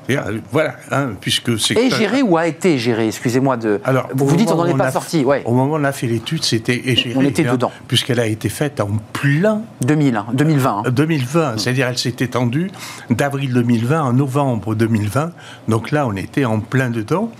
Euh, 0.08 0.38
Voilà, 0.50 0.74
hein, 0.90 1.10
puisque 1.20 1.56
c'est... 1.60 1.74
Et 1.74 1.88
géré 1.90 2.20
ou 2.22 2.36
a 2.36 2.46
été 2.48 2.78
géré 2.78 3.06
Excusez-moi 3.06 3.56
de. 3.56 3.80
Alors, 3.84 4.08
vous 4.12 4.34
dites 4.34 4.50
on 4.50 4.56
n'en 4.56 4.66
est 4.66 4.76
pas 4.76 4.90
sorti. 4.90 5.24
Ouais. 5.24 5.42
Au 5.44 5.52
moment 5.54 5.74
où 5.74 5.76
on 5.78 5.84
a 5.84 5.92
fait 5.92 6.08
l'étude, 6.08 6.42
c'était 6.42 6.82
et 6.84 6.96
géré, 6.96 7.14
On 7.16 7.22
était 7.24 7.46
hein, 7.46 7.52
dedans. 7.52 7.70
Puisqu'elle 7.86 8.18
a 8.18 8.26
été 8.26 8.48
faite 8.48 8.80
en 8.80 8.88
plein 9.12 9.62
2000, 9.82 10.16
hein, 10.16 10.26
2020. 10.32 10.82
hein. 10.86 10.90
2020, 10.90 11.58
c'est-à-dire 11.58 11.86
elle 11.86 11.98
s'est 11.98 12.16
étendue 12.18 12.70
d'avril 13.08 13.52
2020 13.52 14.08
à 14.08 14.12
novembre 14.12 14.74
2020. 14.74 15.30
Donc 15.68 15.92
là, 15.92 16.06
on 16.08 16.16
était 16.16 16.44
en 16.44 16.58
plein 16.58 16.90
dedans. 16.90 17.30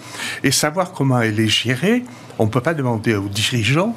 Et 0.44 0.52
savoir 0.52 0.92
comment 0.92 1.20
elle 1.20 1.40
est 1.40 1.48
gérée, 1.48 2.04
on 2.40 2.46
ne 2.46 2.50
peut 2.50 2.62
pas 2.62 2.74
demander 2.74 3.14
aux 3.14 3.28
dirigeants 3.28 3.94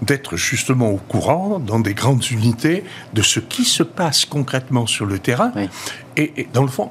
d'être 0.00 0.36
justement 0.36 0.90
au 0.90 0.96
courant 0.96 1.58
dans 1.58 1.80
des 1.80 1.92
grandes 1.92 2.24
unités 2.30 2.84
de 3.12 3.20
ce 3.20 3.40
qui 3.40 3.64
se 3.64 3.82
passe 3.82 4.24
concrètement 4.24 4.86
sur 4.86 5.06
le 5.06 5.18
terrain. 5.18 5.52
Et, 6.16 6.32
et, 6.36 6.48
dans 6.52 6.62
le 6.62 6.68
fond, 6.68 6.90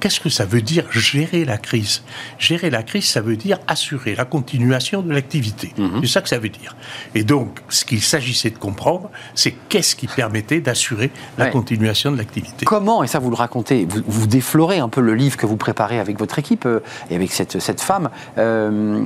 Qu'est-ce 0.00 0.20
que 0.20 0.28
ça 0.28 0.44
veut 0.44 0.62
dire 0.62 0.84
gérer 0.90 1.44
la 1.44 1.58
crise? 1.58 2.02
Gérer 2.38 2.70
la 2.70 2.82
crise, 2.82 3.06
ça 3.06 3.20
veut 3.20 3.36
dire 3.36 3.58
assurer 3.66 4.14
la 4.14 4.24
continuation 4.24 5.02
de 5.02 5.12
l'activité. 5.12 5.72
Mhm. 5.76 6.00
C'est 6.02 6.08
ça 6.08 6.20
que 6.20 6.28
ça 6.28 6.38
veut 6.38 6.48
dire. 6.48 6.76
Et 7.14 7.24
donc, 7.24 7.60
ce 7.68 7.84
qu'il 7.84 8.00
s'agissait 8.00 8.50
de 8.50 8.58
comprendre, 8.58 9.10
c'est 9.34 9.54
qu'est-ce 9.68 9.96
qui 9.96 10.06
permettait 10.06 10.60
d'assurer 10.60 11.10
la 11.36 11.46
continuation 11.46 12.12
de 12.12 12.16
l'activité. 12.16 12.64
Comment, 12.64 13.02
et 13.02 13.06
ça 13.06 13.18
vous 13.18 13.30
le 13.30 13.36
racontez, 13.36 13.86
vous, 14.06 14.26
déflorez 14.26 14.78
un 14.78 14.88
peu 14.88 15.00
le 15.00 15.14
livre 15.14 15.36
que 15.36 15.46
vous 15.46 15.56
préparez 15.56 15.98
avec 15.98 16.18
votre 16.18 16.38
équipe 16.38 16.66
euh, 16.66 16.80
et 17.10 17.16
avec 17.16 17.32
cette, 17.32 17.60
cette 17.60 17.80
femme, 17.80 18.10
euh, 18.36 19.04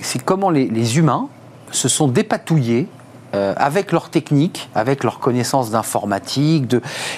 c'est 0.00 0.22
comment 0.22 0.50
les, 0.50 0.68
les 0.68 0.98
humains 0.98 1.28
se 1.70 1.88
sont 1.88 2.08
dépatouillés 2.08 2.88
euh, 3.34 3.54
avec 3.56 3.92
leur 3.92 4.08
technique, 4.10 4.70
avec 4.74 5.04
leur 5.04 5.18
connaissance 5.18 5.70
d'informatique. 5.70 6.76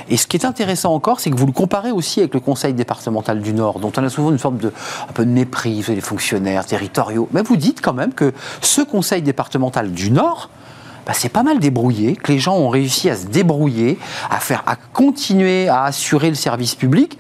Et 0.08 0.16
ce 0.16 0.26
qui 0.26 0.36
est 0.36 0.44
intéressant 0.44 0.92
encore, 0.92 1.20
c'est 1.20 1.30
que 1.30 1.36
vous 1.36 1.46
le 1.46 1.52
comparez 1.52 1.92
aussi 1.92 2.20
avec 2.20 2.34
le 2.34 2.40
Conseil 2.40 2.74
départemental 2.74 3.40
du 3.40 3.52
Nord, 3.52 3.78
dont 3.78 3.92
on 3.96 4.04
a 4.04 4.08
souvent 4.08 4.30
une 4.30 4.38
forme 4.38 4.58
de 4.58 4.72
un 5.08 5.12
peu 5.12 5.24
de 5.24 5.30
mépris 5.30 5.84
des 5.86 6.00
fonctionnaires 6.00 6.66
territoriaux. 6.66 7.28
Mais 7.32 7.42
vous 7.42 7.56
dites 7.56 7.80
quand 7.80 7.92
même 7.92 8.12
que 8.12 8.32
ce 8.61 8.80
Conseil 8.80 9.22
départemental 9.22 9.92
du 9.92 10.11
Nord, 10.11 10.50
bah, 11.06 11.12
c'est 11.14 11.28
pas 11.28 11.42
mal 11.42 11.58
débrouillé, 11.58 12.16
que 12.16 12.32
les 12.32 12.38
gens 12.38 12.56
ont 12.56 12.68
réussi 12.68 13.08
à 13.08 13.16
se 13.16 13.26
débrouiller, 13.26 13.98
à 14.30 14.38
faire, 14.38 14.62
à 14.66 14.76
continuer 14.76 15.68
à 15.68 15.84
assurer 15.84 16.28
le 16.28 16.34
service 16.34 16.74
public. 16.74 17.18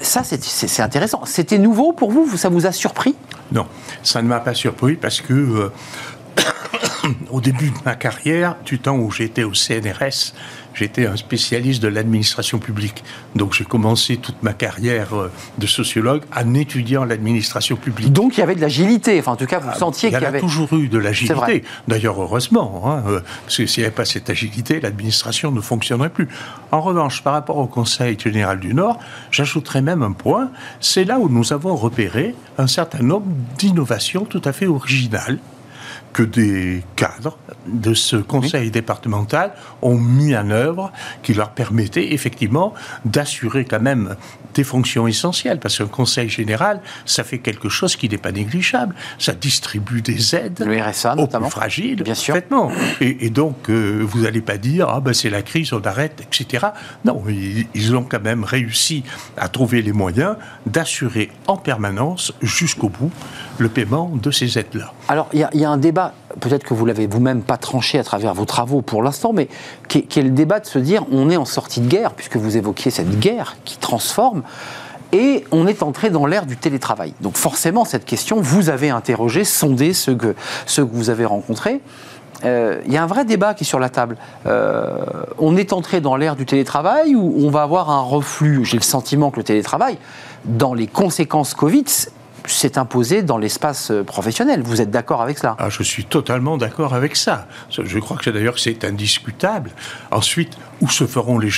Ça, 0.00 0.22
c'est 0.22 0.80
intéressant. 0.80 1.22
C'était 1.24 1.58
nouveau 1.58 1.92
pour 1.92 2.12
vous? 2.12 2.36
Ça 2.36 2.48
vous 2.48 2.66
a 2.66 2.72
surpris? 2.72 3.16
Non, 3.50 3.66
ça 4.02 4.22
ne 4.22 4.28
m'a 4.28 4.40
pas 4.40 4.54
surpris 4.54 4.94
parce 4.94 5.20
que 5.20 5.32
euh, 5.32 5.72
au 7.30 7.40
début 7.40 7.70
de 7.70 7.78
ma 7.84 7.94
carrière, 7.94 8.56
du 8.64 8.78
temps 8.78 8.96
où 8.96 9.10
j'étais 9.10 9.44
au 9.44 9.54
CNRS, 9.54 10.32
j'étais 10.74 11.06
un 11.06 11.16
spécialiste 11.16 11.82
de 11.82 11.88
l'administration 11.88 12.58
publique. 12.58 13.02
Donc 13.34 13.54
j'ai 13.54 13.64
commencé 13.64 14.16
toute 14.16 14.42
ma 14.42 14.52
carrière 14.52 15.14
euh, 15.14 15.30
de 15.58 15.66
sociologue 15.66 16.22
en 16.34 16.54
étudiant 16.54 17.04
l'administration 17.04 17.76
publique. 17.76 18.12
Donc 18.12 18.36
il 18.36 18.40
y 18.40 18.42
avait 18.42 18.54
de 18.54 18.60
l'agilité, 18.60 19.18
enfin 19.18 19.32
en 19.32 19.36
tout 19.36 19.46
cas 19.46 19.58
vous 19.58 19.70
ah, 19.72 19.78
sentiez 19.78 20.10
qu'il 20.10 20.20
y, 20.20 20.24
avait... 20.24 20.38
Il 20.38 20.42
y 20.42 20.44
a 20.44 20.48
toujours 20.48 20.72
eu 20.74 20.88
de 20.88 20.98
l'agilité. 20.98 21.64
D'ailleurs 21.88 22.20
heureusement, 22.20 22.82
hein, 22.86 23.02
euh, 23.08 23.20
parce 23.44 23.56
que 23.56 23.66
s'il 23.66 23.82
n'y 23.82 23.86
avait 23.86 23.94
pas 23.94 24.04
cette 24.04 24.30
agilité, 24.30 24.80
l'administration 24.80 25.50
ne 25.50 25.60
fonctionnerait 25.60 26.10
plus. 26.10 26.28
En 26.70 26.80
revanche, 26.80 27.22
par 27.22 27.32
rapport 27.32 27.58
au 27.58 27.66
Conseil 27.66 28.18
général 28.18 28.60
du 28.60 28.74
Nord, 28.74 28.98
j'ajouterais 29.30 29.82
même 29.82 30.02
un 30.02 30.12
point, 30.12 30.50
c'est 30.80 31.04
là 31.04 31.18
où 31.18 31.28
nous 31.28 31.52
avons 31.52 31.74
repéré 31.74 32.34
un 32.56 32.66
certain 32.66 33.02
nombre 33.02 33.26
d'innovations 33.58 34.24
tout 34.24 34.42
à 34.44 34.52
fait 34.52 34.66
originales 34.66 35.38
que 36.12 36.22
des 36.22 36.82
cadres 36.96 37.38
de 37.66 37.94
ce 37.94 38.16
conseil 38.16 38.70
départemental 38.70 39.52
ont 39.82 39.98
mis 39.98 40.36
en 40.36 40.50
œuvre 40.50 40.92
qui 41.22 41.34
leur 41.34 41.50
permettait 41.50 42.12
effectivement 42.12 42.74
d'assurer 43.04 43.64
quand 43.64 43.80
même 43.80 44.16
des 44.54 44.64
fonctions 44.64 45.06
essentielles, 45.06 45.60
parce 45.60 45.78
qu'un 45.78 45.86
conseil 45.86 46.28
général, 46.28 46.80
ça 47.04 47.22
fait 47.22 47.38
quelque 47.38 47.68
chose 47.68 47.94
qui 47.94 48.08
n'est 48.08 48.18
pas 48.18 48.32
négligeable. 48.32 48.94
Ça 49.18 49.32
distribue 49.32 50.02
des 50.02 50.34
aides 50.34 50.64
le 50.66 50.82
RSA, 50.82 51.16
aux 51.16 51.26
plus 51.26 51.50
fragiles. 51.50 52.02
Bien 52.02 52.14
sûr. 52.14 52.36
Et, 53.00 53.26
et, 53.26 53.30
donc, 53.30 53.68
euh, 53.68 54.02
vous 54.02 54.22
n'allez 54.22 54.40
pas 54.40 54.56
dire, 54.56 54.88
ah 54.88 55.00
ben 55.00 55.12
c'est 55.12 55.30
la 55.30 55.42
crise, 55.42 55.72
on 55.72 55.82
arrête, 55.82 56.20
etc. 56.22 56.68
Non, 57.04 57.22
ils, 57.28 57.66
ils 57.74 57.94
ont 57.94 58.02
quand 58.02 58.22
même 58.22 58.42
réussi 58.42 59.04
à 59.36 59.48
trouver 59.48 59.82
les 59.82 59.92
moyens 59.92 60.36
d'assurer 60.66 61.30
en 61.46 61.56
permanence, 61.56 62.32
jusqu'au 62.42 62.88
bout, 62.88 63.12
le 63.58 63.68
paiement 63.68 64.10
de 64.14 64.30
ces 64.30 64.58
aides-là. 64.58 64.92
Alors, 65.08 65.28
il 65.32 65.46
y, 65.52 65.64
a 65.64 65.70
un 65.70 65.76
débat, 65.76 66.07
peut-être 66.40 66.64
que 66.64 66.74
vous 66.74 66.86
l'avez 66.86 67.06
vous-même 67.06 67.42
pas 67.42 67.56
tranché 67.56 67.98
à 67.98 68.04
travers 68.04 68.34
vos 68.34 68.44
travaux 68.44 68.82
pour 68.82 69.02
l'instant, 69.02 69.32
mais 69.32 69.48
qui 69.88 69.98
est, 69.98 70.22
le 70.22 70.30
débat 70.30 70.60
de 70.60 70.66
se 70.66 70.78
dire, 70.78 71.04
on 71.10 71.30
est 71.30 71.36
en 71.36 71.44
sortie 71.44 71.80
de 71.80 71.88
guerre, 71.88 72.12
puisque 72.12 72.36
vous 72.36 72.56
évoquiez 72.56 72.90
cette 72.90 73.18
guerre 73.18 73.56
qui 73.64 73.76
transforme, 73.78 74.42
et 75.12 75.44
on 75.52 75.66
est 75.66 75.82
entré 75.82 76.10
dans 76.10 76.26
l'ère 76.26 76.46
du 76.46 76.56
télétravail. 76.56 77.14
Donc 77.20 77.36
forcément, 77.36 77.84
cette 77.84 78.04
question, 78.04 78.40
vous 78.40 78.68
avez 78.68 78.90
interrogé, 78.90 79.44
sondé 79.44 79.92
ceux 79.94 80.14
que, 80.14 80.34
ceux 80.66 80.84
que 80.84 80.94
vous 80.94 81.10
avez 81.10 81.24
rencontrés. 81.24 81.80
Euh, 82.44 82.80
il 82.86 82.92
y 82.92 82.96
a 82.96 83.02
un 83.02 83.06
vrai 83.06 83.24
débat 83.24 83.54
qui 83.54 83.64
est 83.64 83.66
sur 83.66 83.80
la 83.80 83.88
table. 83.88 84.16
Euh, 84.46 84.98
on 85.38 85.56
est 85.56 85.72
entré 85.72 86.00
dans 86.00 86.14
l'ère 86.16 86.36
du 86.36 86.46
télétravail 86.46 87.16
ou 87.16 87.34
on 87.38 87.50
va 87.50 87.62
avoir 87.62 87.90
un 87.90 88.00
reflux? 88.00 88.64
J'ai 88.64 88.76
le 88.76 88.82
sentiment 88.82 89.30
que 89.30 89.38
le 89.38 89.44
télétravail, 89.44 89.98
dans 90.44 90.74
les 90.74 90.86
conséquences 90.86 91.54
Covid, 91.54 91.84
s'est 92.52 92.78
imposé 92.78 93.22
dans 93.22 93.38
l'espace 93.38 93.90
euh, 93.90 94.04
professionnel. 94.04 94.62
Vous 94.62 94.80
êtes 94.80 94.90
d'accord 94.90 95.22
avec 95.22 95.38
cela? 95.38 95.56
Ah, 95.58 95.68
Je 95.70 95.82
suis 95.82 96.04
totalement 96.04 96.56
d'accord 96.56 96.94
avec 96.94 97.16
ça. 97.16 97.46
Je 97.70 97.98
crois 97.98 98.16
que 98.16 98.30
d'ailleurs 98.30 98.58
c'est 98.58 98.84
indiscutable. 98.84 99.70
Ensuite, 100.10 100.56
où 100.80 100.88
se 100.88 101.06
feront 101.06 101.38
les, 101.38 101.50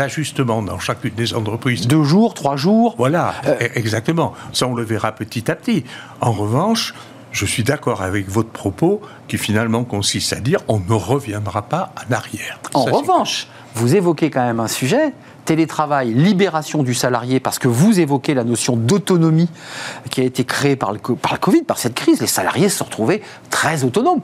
ajustements 0.00 0.62
dans 0.62 0.78
chacune 0.78 1.14
des 1.14 1.34
entreprises? 1.34 1.86
Deux 1.86 2.04
jours, 2.04 2.34
trois 2.34 2.56
jours? 2.56 2.94
Voilà, 2.98 3.34
euh, 3.46 3.56
e-, 3.60 3.78
exactement. 3.78 4.34
Ça, 4.52 4.66
on 4.66 4.74
le 4.74 4.84
verra 4.84 5.12
petit 5.12 5.50
à 5.50 5.56
petit. 5.56 5.84
En 6.20 6.32
revanche, 6.32 6.94
je 7.32 7.46
suis 7.46 7.62
d'accord 7.62 8.02
avec 8.02 8.28
votre 8.28 8.50
propos 8.50 9.00
qui 9.28 9.38
finalement 9.38 9.84
consiste 9.84 10.32
à 10.32 10.40
dire 10.40 10.60
on 10.68 10.80
ne 10.80 10.94
reviendra 10.94 11.62
pas 11.62 11.92
en 11.96 12.12
arrière. 12.12 12.58
En 12.74 12.84
revanche, 12.84 13.46
vous 13.74 13.94
évoquez 13.94 14.30
quand 14.30 14.44
même 14.44 14.60
un 14.60 14.68
sujet 14.68 15.12
télétravail, 15.50 16.14
libération 16.14 16.84
du 16.84 16.94
salarié, 16.94 17.40
parce 17.40 17.58
que 17.58 17.66
vous 17.66 17.98
évoquez 17.98 18.34
la 18.34 18.44
notion 18.44 18.76
d'autonomie 18.76 19.48
qui 20.08 20.20
a 20.20 20.24
été 20.24 20.44
créée 20.44 20.76
par 20.76 20.92
le, 20.92 21.00
par 21.00 21.32
le 21.32 21.38
Covid, 21.38 21.62
par 21.62 21.76
cette 21.76 21.96
crise. 21.96 22.20
Les 22.20 22.28
salariés 22.28 22.68
se 22.68 22.78
sont 22.78 22.84
retrouvés 22.84 23.20
très 23.50 23.82
autonomes. 23.82 24.20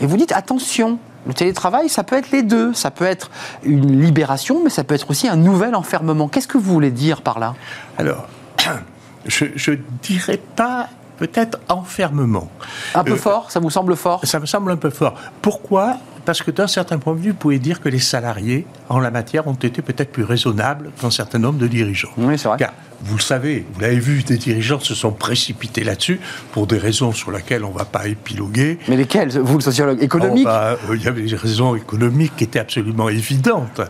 Et 0.00 0.06
vous 0.06 0.16
dites, 0.16 0.32
attention, 0.32 0.98
le 1.26 1.34
télétravail, 1.34 1.90
ça 1.90 2.02
peut 2.02 2.16
être 2.16 2.30
les 2.30 2.42
deux. 2.42 2.72
Ça 2.72 2.90
peut 2.90 3.04
être 3.04 3.30
une 3.62 4.00
libération, 4.00 4.62
mais 4.64 4.70
ça 4.70 4.82
peut 4.82 4.94
être 4.94 5.10
aussi 5.10 5.28
un 5.28 5.36
nouvel 5.36 5.74
enfermement. 5.74 6.28
Qu'est-ce 6.28 6.48
que 6.48 6.56
vous 6.56 6.72
voulez 6.72 6.90
dire 6.90 7.20
par 7.20 7.40
là? 7.40 7.54
Alors, 7.98 8.26
je 9.26 9.72
ne 9.72 9.76
dirais 10.02 10.40
pas 10.56 10.88
peut-être 11.18 11.60
enfermement. 11.68 12.48
Un 12.94 13.04
peu 13.04 13.12
euh, 13.12 13.16
fort? 13.16 13.50
Ça 13.50 13.60
vous 13.60 13.68
semble 13.68 13.96
fort? 13.96 14.22
Ça 14.24 14.40
me 14.40 14.46
semble 14.46 14.70
un 14.70 14.78
peu 14.78 14.88
fort. 14.88 15.14
Pourquoi 15.42 15.98
parce 16.30 16.42
que 16.42 16.52
d'un 16.52 16.68
certain 16.68 16.98
point 16.98 17.16
de 17.16 17.18
vue, 17.18 17.30
vous 17.30 17.36
pouvez 17.36 17.58
dire 17.58 17.80
que 17.80 17.88
les 17.88 17.98
salariés, 17.98 18.64
en 18.88 19.00
la 19.00 19.10
matière, 19.10 19.48
ont 19.48 19.54
été 19.54 19.82
peut-être 19.82 20.12
plus 20.12 20.22
raisonnables 20.22 20.92
qu'un 21.00 21.10
certain 21.10 21.40
nombre 21.40 21.58
de 21.58 21.66
dirigeants. 21.66 22.10
Oui, 22.16 22.38
c'est 22.38 22.46
vrai. 22.46 22.56
Car, 22.56 22.72
vous 23.02 23.16
le 23.16 23.22
savez, 23.22 23.66
vous 23.74 23.80
l'avez 23.80 23.98
vu, 23.98 24.22
des 24.22 24.36
dirigeants 24.36 24.78
se 24.78 24.94
sont 24.94 25.10
précipités 25.10 25.82
là-dessus 25.82 26.20
pour 26.52 26.68
des 26.68 26.78
raisons 26.78 27.10
sur 27.10 27.32
lesquelles 27.32 27.64
on 27.64 27.72
ne 27.72 27.78
va 27.78 27.84
pas 27.84 28.06
épiloguer. 28.06 28.78
Mais 28.86 28.96
lesquelles? 28.96 29.36
Vous, 29.40 29.56
le 29.56 29.60
sociologue 29.60 30.00
économique? 30.00 30.46
Oh, 30.46 30.52
bah, 30.52 30.76
euh, 30.88 30.96
Il 30.96 31.02
y 31.02 31.08
avait 31.08 31.22
des 31.22 31.34
raisons 31.34 31.74
économiques 31.74 32.36
qui 32.36 32.44
étaient 32.44 32.60
absolument 32.60 33.08
évidentes. 33.08 33.80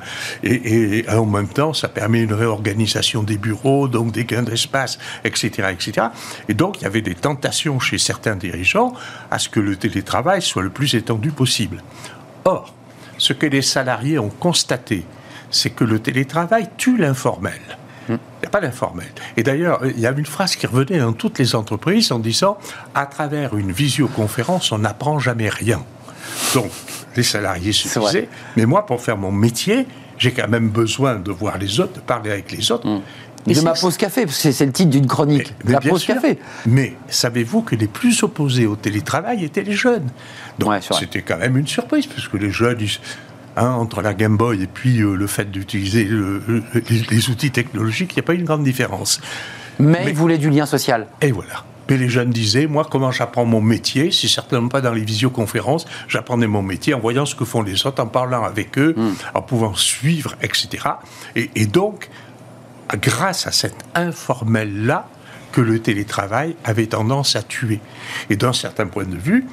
Et, 0.42 1.00
et, 1.00 1.10
en 1.10 1.26
même 1.26 1.48
temps, 1.48 1.74
ça 1.74 1.88
permet 1.88 2.22
une 2.22 2.32
réorganisation 2.32 3.22
des 3.22 3.36
bureaux, 3.36 3.86
donc 3.86 4.12
des 4.12 4.24
gains 4.24 4.44
d'espace, 4.44 4.98
etc., 5.24 5.68
etc. 5.72 6.06
Et 6.48 6.54
donc, 6.54 6.80
il 6.80 6.84
y 6.84 6.86
avait 6.86 7.02
des 7.02 7.14
tentations 7.14 7.80
chez 7.80 7.98
certains 7.98 8.36
dirigeants 8.36 8.94
à 9.30 9.38
ce 9.38 9.50
que 9.50 9.60
le 9.60 9.76
télétravail 9.76 10.40
soit 10.40 10.62
le 10.62 10.70
plus 10.70 10.94
étendu 10.94 11.32
possible. 11.32 11.82
Or, 12.44 12.74
ce 13.18 13.32
que 13.32 13.46
les 13.46 13.62
salariés 13.62 14.18
ont 14.18 14.30
constaté, 14.30 15.04
c'est 15.50 15.70
que 15.70 15.84
le 15.84 15.98
télétravail 15.98 16.68
tue 16.76 16.96
l'informel. 16.96 17.60
Il 18.08 18.14
n'y 18.14 18.46
a 18.46 18.50
pas 18.50 18.60
d'informel. 18.60 19.06
Et 19.36 19.42
d'ailleurs, 19.42 19.80
il 19.84 20.00
y 20.00 20.06
a 20.06 20.10
une 20.10 20.26
phrase 20.26 20.56
qui 20.56 20.66
revenait 20.66 20.98
dans 20.98 21.12
toutes 21.12 21.38
les 21.38 21.54
entreprises 21.54 22.10
en 22.10 22.18
disant 22.18 22.58
à 22.94 23.06
travers 23.06 23.56
une 23.56 23.70
visioconférence, 23.70 24.72
on 24.72 24.78
n'apprend 24.78 25.18
jamais 25.20 25.48
rien. 25.48 25.82
Donc, 26.54 26.70
les 27.14 27.22
salariés 27.22 27.72
se 27.72 27.98
disaient 27.98 28.28
mais 28.56 28.66
moi, 28.66 28.86
pour 28.86 29.00
faire 29.00 29.16
mon 29.16 29.30
métier, 29.30 29.86
j'ai 30.18 30.32
quand 30.32 30.48
même 30.48 30.70
besoin 30.70 31.16
de 31.16 31.30
voir 31.30 31.58
les 31.58 31.78
autres, 31.78 31.94
de 31.94 32.00
parler 32.00 32.30
avec 32.32 32.50
les 32.50 32.72
autres. 32.72 32.88
Mm 32.88 33.00
de 33.46 33.60
ma 33.60 33.72
pause 33.72 33.96
café, 33.96 34.26
parce 34.26 34.42
que 34.42 34.52
c'est 34.52 34.66
le 34.66 34.72
titre 34.72 34.90
d'une 34.90 35.06
chronique. 35.06 35.54
la 35.64 35.80
pause 35.80 36.04
café. 36.04 36.38
Mais 36.66 36.94
savez-vous 37.08 37.62
que 37.62 37.74
les 37.74 37.86
plus 37.86 38.22
opposés 38.22 38.66
au 38.66 38.76
télétravail 38.76 39.44
étaient 39.44 39.62
les 39.62 39.74
jeunes? 39.74 40.08
Donc 40.58 40.72
c'était 40.98 41.22
quand 41.22 41.38
même 41.38 41.56
une 41.56 41.66
surprise, 41.66 42.06
parce 42.06 42.28
que 42.28 42.36
les 42.36 42.50
jeunes, 42.50 42.78
hein, 43.56 43.70
entre 43.70 44.02
la 44.02 44.14
Game 44.14 44.36
Boy 44.36 44.62
et 44.62 44.66
puis 44.66 45.00
euh, 45.00 45.14
le 45.14 45.26
fait 45.26 45.50
d'utiliser 45.50 46.08
les, 47.10 47.30
outils 47.30 47.50
technologiques, 47.50 48.12
il 48.12 48.16
n'y 48.16 48.20
a 48.20 48.26
pas 48.26 48.34
une 48.34 48.44
grande 48.44 48.64
différence. 48.64 49.20
Mais, 49.78 50.04
ils 50.08 50.14
voulaient 50.14 50.38
du 50.38 50.50
lien 50.50 50.66
social. 50.66 51.06
Et 51.22 51.32
voilà. 51.32 51.64
Mais 51.88 51.96
les 51.96 52.08
jeunes 52.08 52.30
disaient, 52.30 52.68
moi, 52.68 52.86
comment 52.88 53.10
j'apprends 53.10 53.44
mon 53.44 53.60
métier 53.60 54.12
C'est 54.12 54.28
certainement 54.28 54.68
pas 54.68 54.80
dans 54.80 54.92
les 54.92 55.02
visioconférences. 55.02 55.86
J'apprenais 56.06 56.46
mon 56.46 56.62
métier 56.62 56.94
en 56.94 57.00
voyant 57.00 57.26
ce 57.26 57.34
que 57.34 57.44
font 57.44 57.62
les 57.62 57.84
autres, 57.84 58.00
en 58.00 58.06
parlant 58.06 58.44
avec 58.44 58.78
eux, 58.78 58.94
hmm. 58.96 59.14
en 59.34 59.42
pouvant 59.42 59.74
suivre, 59.74 60.36
etc. 60.40 60.84
Et, 61.34 61.50
et 61.56 61.66
donc, 61.66 62.08
grâce 62.96 63.46
à 63.46 63.52
cet 63.52 63.76
informel-là 63.94 65.08
que 65.52 65.60
le 65.60 65.80
télétravail 65.80 66.56
avait 66.64 66.86
tendance 66.86 67.36
à 67.36 67.42
tuer. 67.42 67.80
Et 68.28 68.36
d'un 68.36 68.52
certain 68.52 68.86
point 68.86 69.04
de 69.04 69.16
vue, 69.16 69.46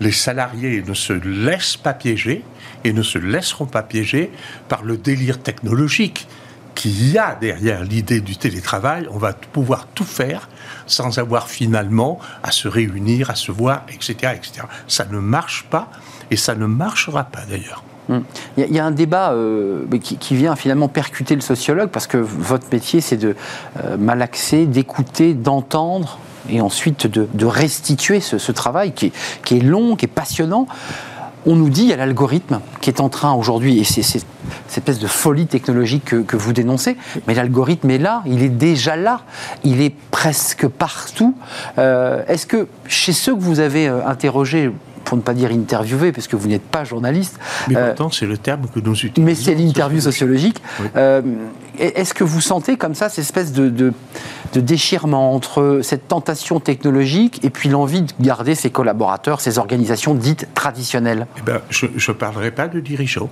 les 0.00 0.12
salariés 0.12 0.82
ne 0.86 0.94
se 0.94 1.12
laissent 1.12 1.76
pas 1.76 1.94
piéger 1.94 2.44
et 2.84 2.92
ne 2.92 3.02
se 3.02 3.18
laisseront 3.18 3.66
pas 3.66 3.82
piéger 3.82 4.30
par 4.68 4.82
le 4.82 4.96
délire 4.96 5.42
technologique 5.42 6.26
qu'il 6.74 7.10
y 7.10 7.16
a 7.16 7.34
derrière 7.34 7.82
l'idée 7.82 8.20
du 8.20 8.36
télétravail, 8.36 9.08
on 9.10 9.16
va 9.16 9.32
pouvoir 9.32 9.86
tout 9.88 10.04
faire 10.04 10.48
sans 10.86 11.18
avoir 11.18 11.48
finalement 11.48 12.20
à 12.42 12.50
se 12.50 12.68
réunir, 12.68 13.30
à 13.30 13.34
se 13.34 13.50
voir, 13.50 13.84
etc. 13.88 14.34
etc. 14.36 14.66
Ça 14.86 15.06
ne 15.06 15.18
marche 15.18 15.64
pas 15.70 15.90
et 16.30 16.36
ça 16.36 16.54
ne 16.54 16.66
marchera 16.66 17.24
pas 17.24 17.46
d'ailleurs. 17.48 17.82
Hum. 18.08 18.22
Il 18.56 18.72
y, 18.72 18.78
a 18.78 18.84
un 18.84 18.92
débat 18.92 19.32
euh, 19.32 19.84
qui, 20.00 20.36
vient 20.36 20.54
finalement 20.54 20.86
percuter 20.86 21.34
le 21.34 21.40
sociologue 21.40 21.88
parce 21.88 22.06
que 22.06 22.18
votre 22.18 22.66
métier 22.72 23.00
c'est 23.00 23.16
de 23.16 23.34
euh, 23.82 23.96
malaxer, 23.96 24.66
d'écouter, 24.66 25.34
d'entendre 25.34 26.18
et 26.48 26.60
ensuite 26.60 27.08
de, 27.08 27.46
restituer 27.46 28.20
ce, 28.20 28.52
travail 28.52 28.92
qui 28.92 29.12
est, 29.50 29.60
long, 29.60 29.96
qui 29.96 30.04
est 30.04 30.08
passionnant. 30.08 30.68
On 31.44 31.54
nous 31.54 31.68
dit, 31.68 31.82
il 31.82 31.88
y 31.88 31.92
a 31.92 31.96
l'algorithme 31.96 32.60
qui 32.80 32.90
est 32.90 33.00
en 33.00 33.08
train 33.08 33.32
aujourd'hui, 33.32 33.78
et 33.78 33.84
c'est 33.84 34.02
cette 34.02 34.26
espèce 34.68 34.98
de 34.98 35.06
folie 35.06 35.46
technologique 35.46 36.26
que, 36.26 36.36
vous 36.36 36.52
dénoncez, 36.52 36.96
mais 37.26 37.34
l'algorithme 37.34 37.90
est 37.90 37.98
là, 37.98 38.22
il 38.26 38.42
est 38.42 38.48
déjà 38.48 38.96
là, 38.96 39.22
il 39.64 39.80
est 39.80 39.94
presque 40.10 40.66
partout. 40.66 41.36
Euh, 41.78 42.24
est-ce 42.26 42.46
que 42.46 42.68
chez 42.86 43.12
ceux 43.12 43.34
que 43.34 43.40
vous 43.40 43.60
avez 43.60 43.86
interrogés, 43.86 44.72
pour 45.06 45.16
ne 45.16 45.22
pas 45.22 45.32
dire 45.32 45.50
interviewé, 45.50 46.12
parce 46.12 46.28
que 46.28 46.36
vous 46.36 46.48
n'êtes 46.48 46.62
pas 46.62 46.84
journaliste. 46.84 47.38
Mais 47.68 47.76
euh, 47.76 47.86
pourtant, 47.88 48.10
c'est 48.10 48.26
le 48.26 48.36
terme 48.36 48.66
que 48.72 48.80
nous 48.80 48.94
utilisons. 48.94 49.22
Mais 49.22 49.34
c'est 49.34 49.54
l'interview 49.54 50.00
sociologique. 50.00 50.60
Est-ce 51.78 52.14
que 52.14 52.24
vous 52.24 52.40
sentez 52.40 52.76
comme 52.76 52.94
ça 52.94 53.08
cette 53.08 53.24
espèce 53.24 53.52
de, 53.52 53.92
déchirement 54.54 55.34
entre 55.34 55.80
cette 55.82 56.08
tentation 56.08 56.60
technologique 56.60 57.44
et 57.44 57.50
puis 57.50 57.68
l'envie 57.68 58.02
de 58.02 58.12
garder 58.20 58.54
ses 58.54 58.70
collaborateurs, 58.70 59.40
ses 59.40 59.58
organisations 59.58 60.14
dites 60.14 60.48
traditionnelles? 60.54 61.26
Eh 61.38 61.42
ben, 61.42 61.60
Je 61.68 61.86
ne 61.86 62.16
parlerai 62.16 62.50
pas 62.50 62.68
de 62.68 62.80
dirigeants, 62.80 63.30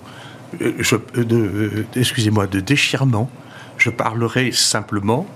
euh, 0.60 0.72
euh, 0.92 0.98
euh, 1.16 1.86
excusez-moi, 1.96 2.46
de 2.46 2.60
déchirement. 2.60 3.30
Je 3.78 3.90
parlerai 3.90 4.52
simplement 4.52 5.26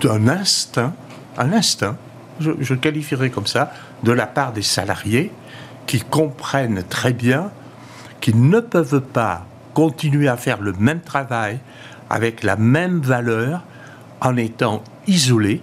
d'un 0.00 0.28
instinct, 0.28 0.94
un 1.36 1.52
instinct, 1.52 1.96
je, 2.40 2.52
je 2.60 2.74
le 2.74 2.80
qualifierai 2.80 3.30
comme 3.30 3.46
ça, 3.46 3.72
de 4.04 4.12
la 4.12 4.26
part 4.26 4.52
des 4.52 4.62
salariés 4.62 5.32
qui 5.88 6.00
comprennent 6.00 6.84
très 6.88 7.12
bien 7.12 7.50
qu'ils 8.20 8.48
ne 8.48 8.60
peuvent 8.60 9.00
pas 9.00 9.46
continuer 9.74 10.28
à 10.28 10.36
faire 10.36 10.60
le 10.60 10.72
même 10.74 11.00
travail 11.00 11.58
avec 12.10 12.44
la 12.44 12.56
même 12.56 13.00
valeur 13.00 13.64
en 14.20 14.36
étant 14.36 14.84
isolés, 15.06 15.62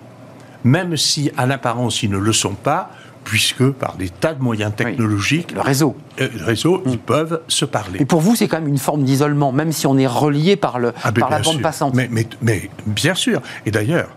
même 0.64 0.98
si 0.98 1.32
à 1.38 1.46
l'apparence 1.46 2.02
ils 2.04 2.10
ne 2.10 2.18
le 2.18 2.34
sont 2.34 2.56
pas, 2.56 2.90
puisque 3.24 3.70
par 3.70 3.96
des 3.96 4.10
tas 4.10 4.34
de 4.34 4.42
moyens 4.42 4.74
technologiques, 4.76 5.52
le 5.52 5.62
réseau, 5.62 5.96
euh, 6.20 6.28
le 6.38 6.44
réseau, 6.44 6.82
ils 6.86 6.94
mm. 6.94 6.98
peuvent 6.98 7.42
se 7.48 7.66
parler. 7.66 8.02
Et 8.02 8.06
pour 8.06 8.22
vous, 8.22 8.36
c'est 8.36 8.48
quand 8.48 8.60
même 8.60 8.68
une 8.68 8.78
forme 8.78 9.04
d'isolement, 9.04 9.52
même 9.52 9.72
si 9.72 9.86
on 9.86 9.98
est 9.98 10.08
relié 10.08 10.56
par, 10.56 10.80
le, 10.80 10.94
ah, 11.04 11.12
par 11.12 11.30
la 11.30 11.40
bande 11.40 11.62
passante. 11.62 11.94
Mais, 11.94 12.08
mais, 12.12 12.28
mais, 12.42 12.70
bien 12.86 13.16
sûr. 13.16 13.42
Et 13.66 13.72
d'ailleurs, 13.72 14.10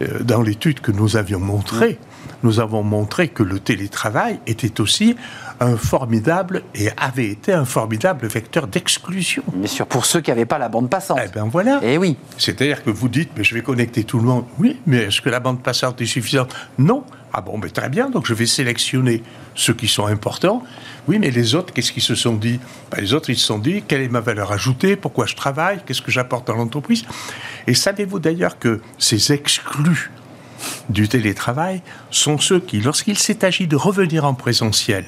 euh, 0.00 0.20
dans 0.20 0.42
l'étude 0.42 0.80
que 0.80 0.92
nous 0.92 1.16
avions 1.16 1.40
montrée, 1.40 1.98
nous 2.44 2.60
avons 2.60 2.82
montré 2.82 3.28
que 3.28 3.42
le 3.42 3.58
télétravail 3.58 4.38
était 4.46 4.80
aussi 4.80 5.16
un 5.60 5.76
formidable 5.76 6.62
et 6.74 6.90
avait 6.96 7.28
été 7.28 7.52
un 7.52 7.64
formidable 7.64 8.26
vecteur 8.26 8.66
d'exclusion. 8.66 9.42
Bien 9.52 9.66
sûr, 9.66 9.86
pour 9.86 10.04
ceux 10.04 10.20
qui 10.20 10.30
n'avaient 10.30 10.44
pas 10.44 10.58
la 10.58 10.68
bande 10.68 10.90
passante. 10.90 11.18
Eh 11.24 11.28
bien 11.28 11.46
voilà. 11.46 11.80
Eh 11.82 11.96
oui. 11.96 12.16
C'est-à-dire 12.38 12.84
que 12.84 12.90
vous 12.90 13.08
dites, 13.08 13.30
mais 13.36 13.44
je 13.44 13.54
vais 13.54 13.62
connecter 13.62 14.04
tout 14.04 14.18
le 14.18 14.24
monde. 14.24 14.44
Oui, 14.58 14.78
mais 14.86 15.04
est-ce 15.04 15.20
que 15.20 15.30
la 15.30 15.40
bande 15.40 15.62
passante 15.62 16.00
est 16.00 16.06
suffisante? 16.06 16.54
Non. 16.78 17.04
Ah 17.32 17.40
bon, 17.40 17.58
mais 17.58 17.70
très 17.70 17.88
bien, 17.88 18.10
donc 18.10 18.26
je 18.26 18.34
vais 18.34 18.46
sélectionner 18.46 19.22
ceux 19.56 19.74
qui 19.74 19.88
sont 19.88 20.06
importants. 20.06 20.62
Oui, 21.08 21.18
mais 21.18 21.32
les 21.32 21.56
autres, 21.56 21.72
qu'est-ce 21.72 21.90
qu'ils 21.90 22.02
se 22.02 22.14
sont 22.14 22.34
dit? 22.34 22.60
Ben, 22.92 23.00
Les 23.00 23.12
autres, 23.12 23.28
ils 23.30 23.36
se 23.36 23.46
sont 23.46 23.58
dit, 23.58 23.82
quelle 23.88 24.02
est 24.02 24.08
ma 24.08 24.20
valeur 24.20 24.52
ajoutée? 24.52 24.94
Pourquoi 24.94 25.26
je 25.26 25.34
travaille? 25.34 25.80
Qu'est-ce 25.84 26.02
que 26.02 26.12
j'apporte 26.12 26.46
dans 26.46 26.54
l'entreprise? 26.54 27.04
Et 27.66 27.74
savez-vous 27.74 28.20
d'ailleurs 28.20 28.58
que 28.60 28.80
ces 28.98 29.32
exclus 29.32 30.12
du 30.88 31.08
télétravail 31.08 31.82
sont 32.10 32.38
ceux 32.38 32.60
qui, 32.60 32.80
lorsqu'il 32.80 33.18
s'est 33.18 33.44
agi 33.44 33.66
de 33.66 33.76
revenir 33.76 34.24
en 34.24 34.34
présentiel, 34.34 35.04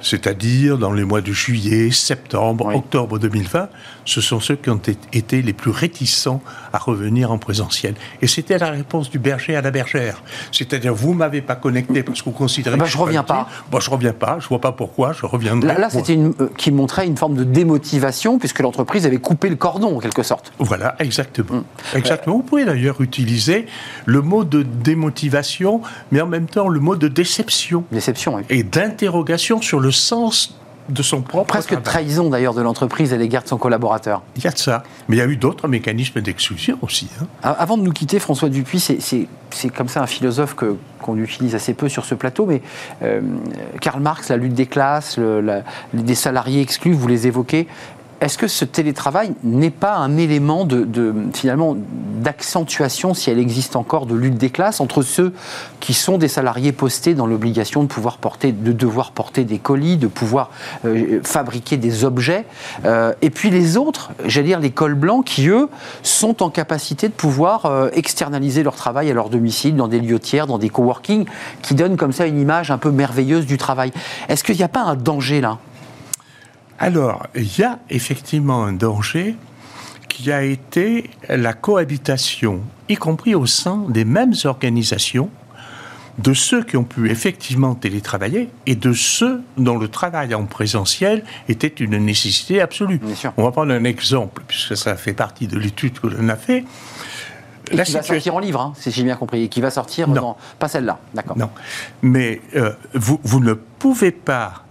c'est-à-dire 0.00 0.78
dans 0.78 0.92
les 0.92 1.04
mois 1.04 1.20
de 1.20 1.32
juillet, 1.32 1.90
septembre, 1.90 2.74
octobre 2.74 3.18
2020, 3.18 3.68
ce 4.04 4.20
sont 4.20 4.40
ceux 4.40 4.56
qui 4.56 4.70
ont 4.70 4.80
été 5.12 5.42
les 5.42 5.52
plus 5.52 5.70
réticents 5.70 6.42
à 6.72 6.78
revenir 6.78 7.32
en 7.32 7.38
présentiel. 7.38 7.94
Et 8.22 8.26
c'était 8.26 8.58
la 8.58 8.70
réponse 8.70 9.10
du 9.10 9.18
berger 9.18 9.56
à 9.56 9.62
la 9.62 9.70
bergère. 9.70 10.22
C'est-à-dire, 10.52 10.94
vous 10.94 11.14
m'avez 11.14 11.40
pas 11.40 11.56
connecté 11.56 12.02
parce 12.02 12.20
que 12.20 12.26
vous 12.26 12.30
considérez 12.32 12.76
bah, 12.76 12.84
que 12.84 12.90
je 12.90 12.98
reviens 12.98 13.22
pas. 13.22 13.48
Bon, 13.70 13.80
je 13.80 13.90
reviens 13.90 14.12
pas. 14.12 14.38
Je 14.40 14.48
vois 14.48 14.60
pas 14.60 14.72
pourquoi. 14.72 15.12
Je 15.12 15.26
reviendrai. 15.26 15.74
Là, 15.74 15.78
là 15.78 15.90
c'était 15.90 16.14
une, 16.14 16.34
euh, 16.40 16.48
qui 16.56 16.70
montrait 16.70 17.06
une 17.06 17.16
forme 17.16 17.34
de 17.34 17.44
démotivation 17.44 18.38
puisque 18.38 18.60
l'entreprise 18.60 19.06
avait 19.06 19.18
coupé 19.18 19.48
le 19.48 19.56
cordon 19.56 19.96
en 19.96 20.00
quelque 20.00 20.22
sorte. 20.22 20.52
Voilà, 20.58 20.96
exactement. 20.98 21.58
Mm. 21.58 21.96
Exactement. 21.96 22.36
Vous 22.36 22.42
pouvez 22.42 22.64
d'ailleurs 22.64 23.00
utiliser 23.00 23.66
le 24.06 24.22
mot 24.22 24.44
de 24.44 24.62
démotivation, 24.62 25.80
mais 26.12 26.20
en 26.20 26.26
même 26.26 26.46
temps 26.46 26.68
le 26.68 26.80
mot 26.80 26.96
de 26.96 27.08
déception. 27.08 27.84
Déception. 27.92 28.36
Oui. 28.36 28.42
Et 28.50 28.62
d'interrogation 28.62 29.60
sur 29.60 29.80
le 29.80 29.90
sens 29.90 30.59
de 30.90 31.02
son 31.02 31.22
propre 31.22 31.46
Presque 31.46 31.80
trahison 31.82 32.30
d'ailleurs 32.30 32.54
de 32.54 32.62
l'entreprise 32.62 33.12
à 33.12 33.16
l'égard 33.16 33.42
de 33.42 33.48
son 33.48 33.58
collaborateur. 33.58 34.22
Il 34.36 34.44
y 34.44 34.46
a 34.46 34.50
de 34.50 34.58
ça. 34.58 34.82
Mais 35.08 35.16
il 35.16 35.18
y 35.18 35.22
a 35.22 35.26
eu 35.26 35.36
d'autres 35.36 35.68
mécanismes 35.68 36.20
d'exclusion 36.20 36.78
aussi. 36.82 37.08
Hein. 37.20 37.26
Avant 37.42 37.76
de 37.76 37.82
nous 37.82 37.92
quitter, 37.92 38.18
François 38.18 38.48
Dupuis, 38.48 38.80
c'est 38.80 39.68
comme 39.70 39.88
ça 39.88 40.02
un 40.02 40.06
philosophe 40.06 40.54
qu'on 40.54 41.16
utilise 41.16 41.54
assez 41.54 41.74
peu 41.74 41.88
sur 41.88 42.04
ce 42.04 42.14
plateau, 42.14 42.46
mais 42.46 42.62
euh, 43.02 43.20
Karl 43.80 44.00
Marx, 44.00 44.28
la 44.28 44.36
lutte 44.36 44.54
des 44.54 44.66
classes, 44.66 45.16
le, 45.18 45.62
des 45.94 46.14
salariés 46.14 46.60
exclus, 46.60 46.92
vous 46.92 47.08
les 47.08 47.26
évoquez, 47.26 47.66
est-ce 48.20 48.36
que 48.36 48.48
ce 48.48 48.66
télétravail 48.66 49.32
n'est 49.42 49.70
pas 49.70 49.96
un 49.96 50.18
élément 50.18 50.64
de, 50.66 50.86
finalement 51.32 51.76
d'accentuation, 52.20 53.14
si 53.14 53.30
elle 53.30 53.38
existe 53.38 53.76
encore, 53.76 54.04
de 54.04 54.14
lutte 54.14 54.36
des 54.36 54.50
classes 54.50 54.80
entre 54.80 55.02
ceux 55.02 55.32
qui 55.80 55.94
sont 55.94 56.18
des 56.18 56.28
salariés 56.28 56.72
postés 56.72 57.14
dans 57.14 57.26
l'obligation 57.26 57.82
de 57.82 57.88
pouvoir 57.88 58.18
porter, 58.18 58.52
de 58.52 58.72
devoir 58.72 59.12
porter 59.12 59.44
des 59.44 59.58
colis, 59.58 59.96
de 59.96 60.06
pouvoir 60.06 60.50
euh, 60.84 61.20
fabriquer 61.24 61.78
des 61.78 62.04
objets, 62.04 62.44
euh, 62.84 63.14
et 63.22 63.30
puis 63.30 63.48
les 63.48 63.78
autres, 63.78 64.10
j'allais 64.26 64.48
dire 64.48 64.60
les 64.60 64.70
cols 64.70 64.94
blancs, 64.94 65.24
qui 65.24 65.48
eux 65.48 65.68
sont 66.02 66.42
en 66.42 66.50
capacité 66.50 67.08
de 67.08 67.14
pouvoir 67.14 67.64
euh, 67.64 67.88
externaliser 67.94 68.62
leur 68.62 68.76
travail 68.76 69.10
à 69.10 69.14
leur 69.14 69.30
domicile, 69.30 69.76
dans 69.76 69.88
des 69.88 70.00
lieux 70.00 70.18
tiers, 70.18 70.46
dans 70.46 70.58
des 70.58 70.68
coworking, 70.68 71.24
qui 71.62 71.74
donnent 71.74 71.96
comme 71.96 72.12
ça 72.12 72.26
une 72.26 72.38
image 72.38 72.70
un 72.70 72.78
peu 72.78 72.90
merveilleuse 72.90 73.46
du 73.46 73.56
travail. 73.56 73.92
Est-ce 74.28 74.44
qu'il 74.44 74.56
n'y 74.56 74.62
a 74.62 74.68
pas 74.68 74.82
un 74.82 74.96
danger 74.96 75.40
là? 75.40 75.58
Alors, 76.80 77.26
il 77.34 77.58
y 77.58 77.62
a 77.62 77.78
effectivement 77.90 78.64
un 78.64 78.72
danger 78.72 79.36
qui 80.08 80.32
a 80.32 80.42
été 80.42 81.10
la 81.28 81.52
cohabitation, 81.52 82.62
y 82.88 82.96
compris 82.96 83.34
au 83.34 83.44
sein 83.44 83.84
des 83.88 84.06
mêmes 84.06 84.32
organisations, 84.44 85.30
de 86.18 86.34
ceux 86.34 86.64
qui 86.64 86.76
ont 86.76 86.84
pu 86.84 87.10
effectivement 87.10 87.74
télétravailler 87.74 88.48
et 88.66 88.74
de 88.74 88.92
ceux 88.92 89.42
dont 89.58 89.78
le 89.78 89.88
travail 89.88 90.34
en 90.34 90.44
présentiel 90.46 91.22
était 91.48 91.68
une 91.68 91.98
nécessité 91.98 92.60
absolue. 92.60 93.00
On 93.36 93.44
va 93.44 93.52
prendre 93.52 93.72
un 93.72 93.84
exemple, 93.84 94.42
puisque 94.48 94.76
ça 94.76 94.96
fait 94.96 95.12
partie 95.12 95.46
de 95.46 95.58
l'étude 95.58 95.98
que 96.00 96.06
l'on 96.08 96.28
a 96.28 96.36
fait. 96.36 96.64
Et 97.70 97.76
qui 97.82 97.92
va 97.92 98.02
sortir 98.02 98.34
en 98.34 98.38
livre, 98.40 98.60
hein, 98.60 98.72
si 98.76 98.90
j'ai 98.90 99.04
bien 99.04 99.16
compris, 99.16 99.44
et 99.44 99.48
qui 99.48 99.60
va 99.60 99.70
sortir 99.70 100.08
dans... 100.08 100.36
Pas 100.58 100.68
celle-là, 100.68 100.98
d'accord. 101.14 101.38
Non, 101.38 101.50
mais 102.02 102.40
euh, 102.56 102.72
vous, 102.94 103.20
vous 103.22 103.40
ne 103.40 103.52
pouvez 103.52 104.10
pas 104.10 104.64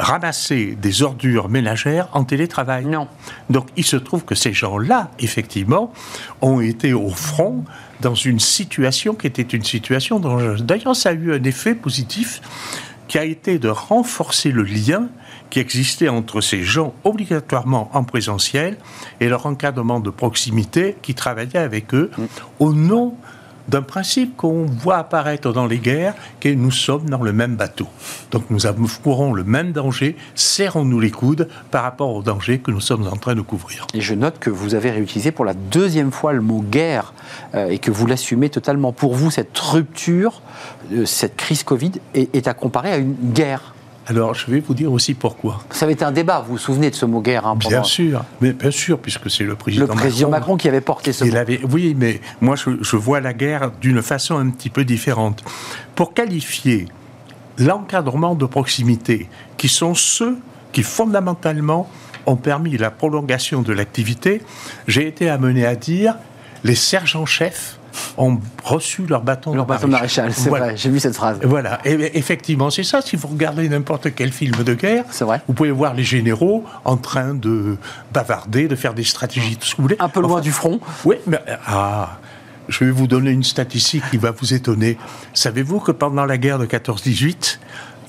ramasser 0.00 0.76
des 0.80 1.02
ordures 1.02 1.48
ménagères 1.48 2.08
en 2.12 2.24
télétravail. 2.24 2.86
Non. 2.86 3.08
Donc 3.48 3.68
il 3.76 3.84
se 3.84 3.96
trouve 3.96 4.24
que 4.24 4.34
ces 4.34 4.52
gens-là, 4.52 5.10
effectivement, 5.18 5.92
ont 6.40 6.60
été 6.60 6.92
au 6.92 7.10
front 7.10 7.64
dans 8.00 8.14
une 8.14 8.40
situation 8.40 9.14
qui 9.14 9.26
était 9.26 9.42
une 9.42 9.64
situation 9.64 10.18
dangereuse. 10.18 10.64
D'ailleurs, 10.64 10.96
ça 10.96 11.10
a 11.10 11.12
eu 11.12 11.34
un 11.34 11.44
effet 11.44 11.74
positif 11.74 12.40
qui 13.08 13.18
a 13.18 13.24
été 13.24 13.58
de 13.58 13.68
renforcer 13.68 14.52
le 14.52 14.62
lien 14.62 15.08
qui 15.50 15.58
existait 15.58 16.08
entre 16.08 16.40
ces 16.40 16.62
gens 16.62 16.94
obligatoirement 17.02 17.90
en 17.92 18.04
présentiel 18.04 18.76
et 19.18 19.28
leur 19.28 19.46
encadrement 19.46 19.98
de 19.98 20.10
proximité 20.10 20.96
qui 21.02 21.14
travaillait 21.14 21.58
avec 21.58 21.92
eux 21.92 22.10
mm. 22.16 22.24
au 22.60 22.72
nom 22.72 23.16
d'un 23.70 23.82
principe 23.82 24.36
qu'on 24.36 24.66
voit 24.66 24.96
apparaître 24.96 25.52
dans 25.52 25.66
les 25.66 25.78
guerres, 25.78 26.14
que 26.40 26.48
nous 26.48 26.72
sommes 26.72 27.08
dans 27.08 27.22
le 27.22 27.32
même 27.32 27.56
bateau. 27.56 27.86
Donc 28.32 28.50
nous 28.50 28.58
courons 29.02 29.32
le 29.32 29.44
même 29.44 29.72
danger, 29.72 30.16
serrons-nous 30.34 30.98
les 30.98 31.10
coudes 31.10 31.48
par 31.70 31.84
rapport 31.84 32.14
au 32.14 32.22
danger 32.22 32.58
que 32.58 32.70
nous 32.70 32.80
sommes 32.80 33.06
en 33.06 33.16
train 33.16 33.34
de 33.34 33.40
couvrir. 33.40 33.86
Et 33.94 34.00
je 34.00 34.14
note 34.14 34.38
que 34.38 34.50
vous 34.50 34.74
avez 34.74 34.90
réutilisé 34.90 35.30
pour 35.30 35.44
la 35.44 35.54
deuxième 35.54 36.10
fois 36.10 36.32
le 36.32 36.40
mot 36.40 36.60
guerre 36.60 37.14
euh, 37.54 37.68
et 37.68 37.78
que 37.78 37.90
vous 37.90 38.06
l'assumez 38.06 38.50
totalement. 38.50 38.92
Pour 38.92 39.14
vous, 39.14 39.30
cette 39.30 39.56
rupture, 39.56 40.42
euh, 40.92 41.06
cette 41.06 41.36
crise 41.36 41.62
Covid 41.62 41.92
est 42.14 42.48
à 42.48 42.54
comparer 42.54 42.92
à 42.92 42.96
une 42.96 43.14
guerre 43.32 43.74
alors, 44.10 44.34
je 44.34 44.50
vais 44.50 44.58
vous 44.58 44.74
dire 44.74 44.90
aussi 44.90 45.14
pourquoi. 45.14 45.60
Ça 45.70 45.84
avait 45.84 45.92
été 45.92 46.04
un 46.04 46.10
débat, 46.10 46.40
vous 46.40 46.54
vous 46.54 46.58
souvenez 46.58 46.90
de 46.90 46.96
ce 46.96 47.06
mot 47.06 47.20
guerre 47.20 47.46
hein, 47.46 47.54
Bien 47.54 47.84
sûr, 47.84 48.24
mais 48.40 48.52
bien 48.52 48.72
sûr, 48.72 48.98
puisque 48.98 49.30
c'est 49.30 49.44
le 49.44 49.54
président, 49.54 49.86
le 49.86 49.94
président 49.94 50.28
Macron, 50.28 50.56
qui 50.56 50.66
avait 50.66 50.80
porté 50.80 51.12
ce 51.12 51.24
il 51.24 51.36
Avait, 51.36 51.60
oui, 51.70 51.94
mais 51.96 52.20
moi, 52.40 52.56
je, 52.56 52.96
vois 52.96 53.20
la 53.20 53.32
guerre 53.32 53.70
d'une 53.80 54.02
façon 54.02 54.36
un 54.36 54.50
petit 54.50 54.68
peu 54.68 54.84
différente. 54.84 55.44
Pour 55.94 56.12
qualifier 56.12 56.88
l'encadrement 57.56 58.34
de 58.34 58.46
proximité, 58.46 59.28
qui 59.56 59.68
sont 59.68 59.94
ceux 59.94 60.38
qui 60.72 60.82
fondamentalement 60.82 61.88
ont 62.26 62.34
permis 62.34 62.76
la 62.78 62.90
prolongation 62.90 63.62
de 63.62 63.72
l'activité, 63.72 64.42
j'ai 64.88 65.06
été 65.06 65.30
amené 65.30 65.64
à 65.64 65.76
dire 65.76 66.16
les 66.64 66.74
sergents-chefs 66.74 67.78
ont 68.16 68.38
reçu 68.64 69.06
leur 69.06 69.22
bâton 69.22 69.54
Leur 69.54 69.64
de 69.64 69.68
bâton 69.68 69.86
de 69.86 69.92
maréchal, 69.92 70.32
c'est 70.32 70.48
Voilà. 70.48 70.66
vrai, 70.66 70.76
j'ai 70.76 70.90
vu 70.90 71.00
cette 71.00 71.14
phrase. 71.14 71.38
Voilà, 71.42 71.78
et 71.84 72.18
effectivement, 72.18 72.70
c'est 72.70 72.82
ça. 72.82 73.00
Si 73.02 73.16
vous 73.16 73.28
regardez 73.28 73.68
n'importe 73.68 74.14
quel 74.14 74.32
film 74.32 74.62
de 74.64 74.74
guerre, 74.74 75.04
C'est 75.10 75.24
vrai. 75.24 75.40
vous 75.46 75.54
pouvez 75.54 75.70
voir 75.70 75.94
les 75.94 76.04
généraux 76.04 76.64
en 76.84 76.96
train 76.96 77.34
de 77.34 77.76
bavarder, 78.12 78.68
de 78.68 78.76
faire 78.76 78.94
des 78.94 79.04
stratégies, 79.04 79.56
tout 79.56 79.66
ce 79.66 79.72
que 79.72 79.76
vous 79.78 79.82
voulez. 79.84 79.96
Un 79.98 80.08
peu 80.08 80.20
loin 80.20 80.32
Enfin, 80.34 80.40
du 80.40 80.52
front. 80.52 80.80
Oui, 81.04 81.16
mais 81.26 81.40
ah, 81.66 82.18
je 82.68 82.84
vais 82.84 82.90
vous 82.90 83.06
donner 83.06 83.30
une 83.30 83.42
statistique 83.44 84.04
qui 84.10 84.16
va 84.16 84.30
vous 84.30 84.54
étonner. 84.54 84.96
Savez-vous 85.34 85.80
que 85.80 85.92
pendant 85.92 86.24
la 86.26 86.38
guerre 86.38 86.58
de 86.58 86.66
14-18, 86.66 87.58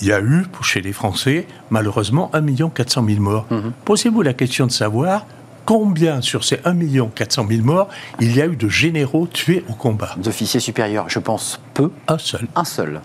il 0.02 0.08
y 0.08 0.14
a 0.14 0.20
eu, 0.20 0.46
chez 0.64 0.82
les 0.82 0.94
Français, 0.94 1.46
malheureusement, 1.70 2.30
1 2.34 2.70
400 2.70 3.06
000 3.08 3.20
morts? 3.22 3.46
Mhm. 3.52 3.72
Posez-vous 3.86 4.22
la 4.22 4.34
question 4.34 4.66
de 4.68 4.72
savoir 4.72 5.26
combien 5.66 6.22
sur 6.22 6.44
ces 6.44 6.60
1 6.66 6.76
400 7.14 7.46
000 7.50 7.64
morts, 7.64 7.90
il 8.20 8.36
y 8.36 8.42
a 8.42 8.46
eu 8.46 8.56
de 8.56 8.70
généraux 8.70 9.28
tués 9.28 9.64
au 9.70 9.74
combat. 9.74 10.16
D'officier 10.18 10.60
supérieur, 10.60 11.10
je 11.10 11.20
pense 11.20 11.60
peu. 11.74 11.92
Un 12.08 12.18
seul. 12.18 12.48
Un 12.56 12.66
seul. 12.66 13.02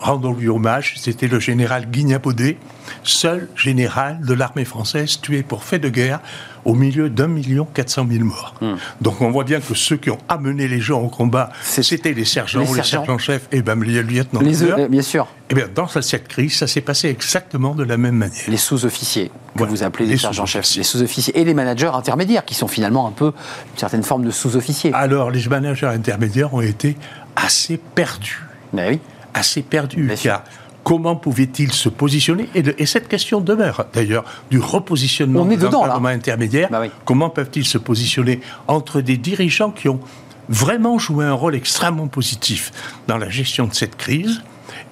Rendons-lui 0.00 0.48
hommage, 0.48 0.94
c'était 0.96 1.28
le 1.28 1.38
général 1.38 1.88
Guignapodé, 1.88 2.58
seul 3.04 3.48
général 3.54 4.20
de 4.20 4.34
l'armée 4.34 4.64
française 4.64 5.20
tué 5.20 5.42
pour 5.42 5.62
fait 5.62 5.78
de 5.78 5.88
guerre 5.88 6.20
au 6.68 6.74
milieu 6.74 7.08
d'un 7.08 7.28
million 7.28 7.64
quatre 7.64 7.88
cent 7.88 8.04
mille 8.04 8.24
morts. 8.24 8.54
Donc 9.00 9.22
on 9.22 9.30
voit 9.30 9.44
bien 9.44 9.58
que 9.58 9.74
ceux 9.74 9.96
qui 9.96 10.10
ont 10.10 10.18
amené 10.28 10.68
les 10.68 10.80
gens 10.80 11.00
au 11.00 11.08
combat, 11.08 11.50
c'était 11.62 12.12
les 12.12 12.26
sergents, 12.26 12.60
les 12.60 12.66
les, 12.66 12.72
sergents. 12.74 12.90
sergents-chefs 12.90 13.48
et 13.52 13.62
même 13.62 13.82
les 13.82 14.02
lieutenants. 14.02 14.40
Les, 14.40 14.62
euh, 14.62 14.86
bien 14.86 15.00
sûr, 15.00 15.26
Eh 15.48 15.54
bien, 15.54 15.66
dans 15.74 15.88
cette 15.88 16.28
crise, 16.28 16.56
ça 16.58 16.66
s'est 16.66 16.82
passé 16.82 17.08
exactement 17.08 17.74
de 17.74 17.84
la 17.84 17.96
même 17.96 18.16
manière. 18.16 18.42
les 18.46 18.58
sous-officiers, 18.58 19.30
que 19.56 19.62
Ouais, 19.62 19.68
vous 19.68 19.82
appelez 19.82 20.04
les, 20.04 20.12
les 20.12 20.18
sergents-chefs, 20.18 20.76
les 20.76 20.82
sous-officiers 20.82 21.38
et 21.40 21.44
les 21.44 21.54
managers 21.54 21.90
intermédiaires, 21.94 22.44
qui 22.44 22.54
sont 22.54 22.68
finalement 22.68 23.08
un 23.08 23.12
peu 23.12 23.28
une 23.72 23.78
certaine 23.78 24.02
forme 24.02 24.24
de 24.24 24.30
sous-officiers. 24.30 24.92
Alors, 24.92 25.30
les 25.30 25.48
managers 25.48 25.86
intermédiaires 25.86 26.52
ont 26.52 26.60
été 26.60 26.96
assez 27.34 27.78
perdus. 27.94 28.44
Mais 28.74 28.90
oui. 28.90 29.00
assez 29.32 29.62
perdu. 29.62 30.02
Bien 30.02 30.16
sûr. 30.16 30.42
Comment 30.88 31.16
pouvait-il 31.16 31.70
se 31.70 31.90
positionner 31.90 32.48
et, 32.54 32.86
cette 32.86 33.08
question 33.08 33.42
demeure, 33.42 33.84
d'ailleurs, 33.92 34.24
du 34.50 34.58
repositionnement 34.58 35.44
là. 35.44 35.54
l'encadrement 35.54 36.08
intermédiaire. 36.08 36.70
Bah 36.70 36.80
oui. 36.80 36.90
Comment 37.04 37.28
peuvent-ils 37.28 37.66
se 37.66 37.76
positionner 37.76 38.40
entre 38.68 39.02
des 39.02 39.18
dirigeants 39.18 39.70
qui 39.70 39.90
ont 39.90 40.00
vraiment 40.48 40.98
joué 40.98 41.26
un 41.26 41.34
rôle 41.34 41.54
extrêmement 41.54 42.06
positif 42.06 42.72
dans 43.06 43.18
la 43.18 43.28
gestion 43.28 43.66
de 43.66 43.74
cette 43.74 43.96
crise 43.96 44.42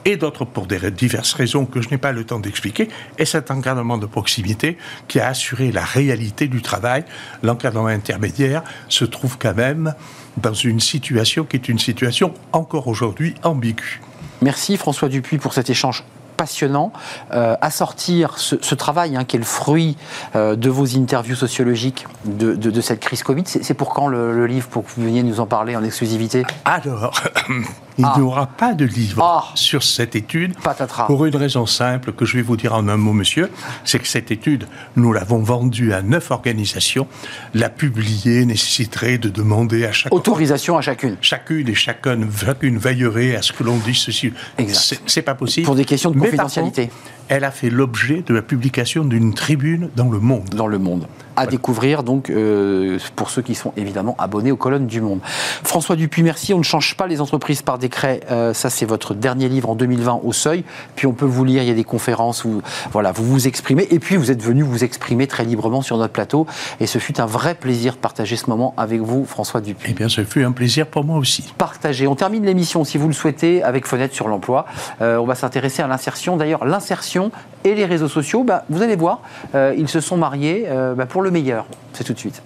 et 0.04 0.18
d'autres 0.18 0.44
pour 0.44 0.66
des 0.66 0.90
diverses 0.90 1.32
raisons 1.32 1.64
que 1.64 1.80
je 1.80 1.88
n'ai 1.88 1.98
pas 1.98 2.12
le 2.12 2.24
temps 2.24 2.40
d'expliquer, 2.40 2.88
et 3.18 3.24
cet 3.24 3.50
encadrement 3.50 3.96
de 3.96 4.04
proximité 4.04 4.76
qui 5.08 5.18
a 5.18 5.28
assuré 5.28 5.72
la 5.72 5.84
réalité 5.84 6.46
du 6.46 6.60
travail. 6.60 7.04
L'encadrement 7.42 7.86
intermédiaire 7.86 8.62
se 8.90 9.06
trouve 9.06 9.38
quand 9.38 9.56
même 9.56 9.94
dans 10.36 10.52
une 10.52 10.80
situation 10.80 11.44
qui 11.44 11.56
est 11.56 11.70
une 11.70 11.78
situation 11.78 12.34
encore 12.52 12.86
aujourd'hui 12.86 13.34
ambiguë. 13.42 14.02
Merci 14.42 14.76
François 14.76 15.08
Dupuis 15.08 15.38
pour 15.38 15.52
cet 15.52 15.70
échange 15.70 16.04
passionnant. 16.36 16.92
Euh, 17.32 17.56
à 17.60 17.70
sortir 17.70 18.38
ce, 18.38 18.74
travail 18.74 19.16
hein, 19.16 19.24
qui 19.24 19.36
est 19.36 19.38
le 19.38 19.44
fruit 19.44 19.96
euh, 20.34 20.54
de 20.54 20.68
vos 20.68 20.96
interviews 20.96 21.34
sociologiques 21.34 22.06
de, 22.24 22.80
cette 22.80 23.00
crise 23.00 23.22
Covid, 23.22 23.44
c'est 23.46 23.64
c'est 23.64 23.74
pour 23.74 23.94
quand 23.94 24.06
le, 24.06 24.34
le 24.34 24.46
livre, 24.46 24.68
pour 24.68 24.84
que 24.84 24.90
vous 24.96 25.02
veniez 25.02 25.22
nous 25.22 25.40
en 25.40 25.46
parler 25.46 25.74
en 25.76 25.82
exclusivité? 25.82 26.44
Alors, 26.64 27.22
il 27.98 28.04
Ah. 28.04 28.14
n'y 28.16 28.22
aura 28.22 28.46
pas 28.46 28.74
de 28.74 28.84
livre 28.84 29.22
Ah. 29.22 29.44
sur 29.54 29.82
cette 29.82 30.14
étude. 30.16 30.54
Patatras. 30.60 31.06
Pour 31.06 31.24
une 31.26 31.36
raison 31.36 31.66
simple 31.66 32.12
que 32.12 32.24
je 32.24 32.36
vais 32.36 32.42
vous 32.42 32.56
dire 32.56 32.74
en 32.74 32.88
un 32.88 32.96
mot, 32.96 33.12
monsieur, 33.12 33.50
c'est 33.84 33.98
que 33.98 34.06
cette 34.08 34.30
étude, 34.30 34.66
nous 34.96 35.12
l'avons 35.12 35.38
vendue 35.42 35.92
à 35.92 36.02
neuf 36.02 36.30
organisations. 36.30 37.06
La 37.54 37.68
publier 37.70 38.44
nécessiterait 38.44 39.18
de 39.18 39.28
demander 39.28 39.84
à 39.86 39.92
chaque 39.92 40.12
Autorisation 40.12 40.76
à 40.76 40.80
chacune. 40.82 41.16
chacune 41.20 41.68
et 41.68 41.74
chacun, 41.74 42.18
chacune 42.44 42.78
veillerait 42.78 43.36
à 43.36 43.42
ce 43.42 43.52
que 43.52 43.62
l'on 43.64 43.76
dise 43.78 43.98
ceci. 43.98 44.32
Exact. 44.58 45.00
C'est- 45.06 45.22
pas 45.22 45.34
possible. 45.34 45.66
Pour 45.66 45.74
des 45.74 45.84
questions 45.84 46.10
de 46.10 46.18
confidentialité. 46.20 46.90
Elle 47.28 47.44
a 47.44 47.50
fait 47.50 47.70
l'objet 47.70 48.22
de 48.26 48.34
la 48.34 48.42
publication 48.42 49.04
d'une 49.04 49.34
tribune 49.34 49.90
dans 49.96 50.08
le 50.08 50.18
Monde. 50.20 50.48
dans 50.50 50.66
le 50.66 50.78
monde. 50.78 51.06
À 51.38 51.46
découvrir 51.46 52.02
donc 52.02 52.30
euh, 52.30 52.98
pour 53.14 53.28
ceux 53.28 53.42
qui 53.42 53.54
sont 53.54 53.74
évidemment 53.76 54.14
abonnés 54.18 54.52
aux 54.52 54.56
colonnes 54.56 54.86
du 54.86 55.02
Monde. 55.02 55.20
François 55.64 55.94
Dupuis, 55.94 56.22
merci. 56.22 56.54
On 56.54 56.58
ne 56.58 56.62
change 56.62 56.96
pas 56.96 57.06
les 57.06 57.20
entreprises 57.20 57.60
par 57.60 57.76
décret. 57.76 58.20
Euh, 58.30 58.54
ça, 58.54 58.70
c'est 58.70 58.86
votre 58.86 59.12
dernier 59.12 59.50
livre 59.50 59.68
en 59.68 59.74
2020 59.74 60.20
au 60.24 60.32
Seuil. 60.32 60.64
Puis 60.94 61.06
on 61.06 61.12
peut 61.12 61.26
vous 61.26 61.44
lire. 61.44 61.62
Il 61.62 61.68
y 61.68 61.70
a 61.70 61.74
des 61.74 61.84
conférences 61.84 62.46
où 62.46 62.62
voilà, 62.90 63.12
vous 63.12 63.24
vous 63.24 63.46
exprimez. 63.46 63.86
Et 63.90 63.98
puis 63.98 64.16
vous 64.16 64.30
êtes 64.30 64.42
venu 64.42 64.62
vous 64.62 64.82
exprimer 64.82 65.26
très 65.26 65.44
librement 65.44 65.82
sur 65.82 65.98
notre 65.98 66.14
plateau. 66.14 66.46
Et 66.80 66.86
ce 66.86 66.98
fut 66.98 67.20
un 67.20 67.26
vrai 67.26 67.54
plaisir 67.54 67.94
de 67.94 67.98
partager 67.98 68.36
ce 68.36 68.48
moment 68.48 68.72
avec 68.78 69.02
vous, 69.02 69.26
François 69.26 69.60
Dupuis. 69.60 69.90
Eh 69.90 69.94
bien, 69.94 70.08
ce 70.08 70.24
fut 70.24 70.42
un 70.42 70.52
plaisir 70.52 70.86
pour 70.86 71.04
moi 71.04 71.18
aussi. 71.18 71.52
Partagez. 71.58 72.06
On 72.06 72.14
termine 72.14 72.46
l'émission, 72.46 72.84
si 72.84 72.96
vous 72.96 73.08
le 73.08 73.14
souhaitez, 73.14 73.62
avec 73.62 73.86
Fenêtre 73.86 74.14
sur 74.14 74.28
l'emploi. 74.28 74.64
Euh, 75.02 75.18
on 75.18 75.26
va 75.26 75.34
s'intéresser 75.34 75.82
à 75.82 75.86
l'insertion. 75.86 76.38
D'ailleurs, 76.38 76.64
l'insertion 76.64 77.15
et 77.64 77.74
les 77.74 77.84
réseaux 77.84 78.08
sociaux, 78.08 78.44
bah, 78.44 78.64
vous 78.68 78.82
allez 78.82 78.96
voir, 78.96 79.22
euh, 79.54 79.74
ils 79.76 79.88
se 79.88 80.00
sont 80.00 80.16
mariés 80.16 80.66
euh, 80.68 80.94
bah, 80.94 81.06
pour 81.06 81.22
le 81.22 81.30
meilleur. 81.30 81.66
C'est 81.92 82.04
tout 82.04 82.12
de 82.12 82.18
suite. 82.18 82.42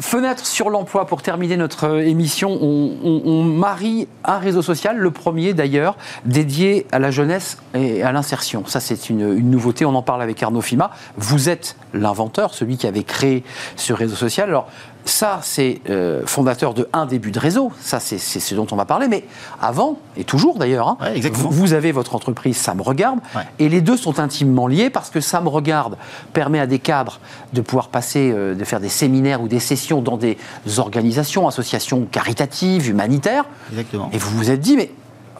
Fenêtre 0.00 0.46
sur 0.46 0.70
l'emploi 0.70 1.06
pour 1.06 1.22
terminer 1.22 1.56
notre 1.56 1.84
euh, 1.88 2.06
émission. 2.06 2.50
On, 2.60 2.92
on- 3.02 3.42
marie 3.42 4.06
un 4.24 4.38
réseau 4.38 4.62
social, 4.62 4.96
le 4.96 5.10
premier 5.10 5.54
d'ailleurs, 5.54 5.96
dédié 6.24 6.86
à 6.92 7.00
la 7.00 7.10
jeunesse 7.10 7.58
et 7.74 8.02
à 8.04 8.12
l'insertion. 8.12 8.64
Ça, 8.66 8.78
c'est 8.78 9.10
une, 9.10 9.20
une 9.36 9.50
nouveauté. 9.50 9.84
On 9.84 9.94
en 9.96 10.02
parle 10.02 10.22
avec 10.22 10.40
Arnaud 10.42 10.60
Fima. 10.60 10.92
Vous 11.16 11.48
êtes 11.48 11.76
l'inventeur, 11.94 12.54
celui 12.54 12.76
qui 12.76 12.86
avait 12.86 13.02
créé 13.02 13.42
ce 13.74 13.92
réseau 13.92 14.14
social. 14.14 14.48
Alors, 14.50 14.68
ça, 15.08 15.40
c'est 15.42 15.80
euh, 15.90 16.22
fondateur 16.26 16.74
de 16.74 16.88
un 16.92 17.06
début 17.06 17.30
de 17.30 17.38
réseau. 17.38 17.72
Ça, 17.80 18.00
c'est 18.00 18.18
ce 18.18 18.54
dont 18.54 18.66
on 18.70 18.76
va 18.76 18.84
parler. 18.84 19.08
Mais 19.08 19.24
avant, 19.60 19.98
et 20.16 20.24
toujours 20.24 20.58
d'ailleurs, 20.58 20.88
hein, 20.88 20.98
Ouais, 21.00 21.20
vous, 21.32 21.50
vous 21.50 21.72
avez 21.72 21.92
votre 21.92 22.14
entreprise, 22.14 22.56
ça 22.56 22.74
me 22.74 22.82
regarde. 22.82 23.18
Ouais. 23.34 23.42
Et 23.58 23.68
les 23.68 23.80
deux 23.80 23.96
sont 23.96 24.20
intimement 24.20 24.66
liés 24.66 24.90
parce 24.90 25.10
que 25.10 25.20
ça 25.20 25.40
me 25.40 25.48
regarde 25.48 25.96
permet 26.32 26.60
à 26.60 26.66
des 26.66 26.78
cadres 26.78 27.20
de 27.52 27.60
pouvoir 27.60 27.88
passer, 27.88 28.30
euh, 28.32 28.54
de 28.54 28.64
faire 28.64 28.80
des 28.80 28.88
séminaires 28.88 29.42
ou 29.42 29.48
des 29.48 29.60
sessions 29.60 30.02
dans 30.02 30.16
des 30.16 30.38
organisations, 30.78 31.48
associations 31.48 32.06
caritatives, 32.10 32.88
humanitaires. 32.88 33.44
Exactement. 33.70 34.10
Et 34.12 34.18
vous 34.18 34.36
vous 34.36 34.50
êtes 34.50 34.60
dit, 34.60 34.76
mais 34.76 34.90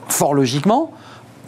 fort 0.09 0.35
logiquement, 0.35 0.93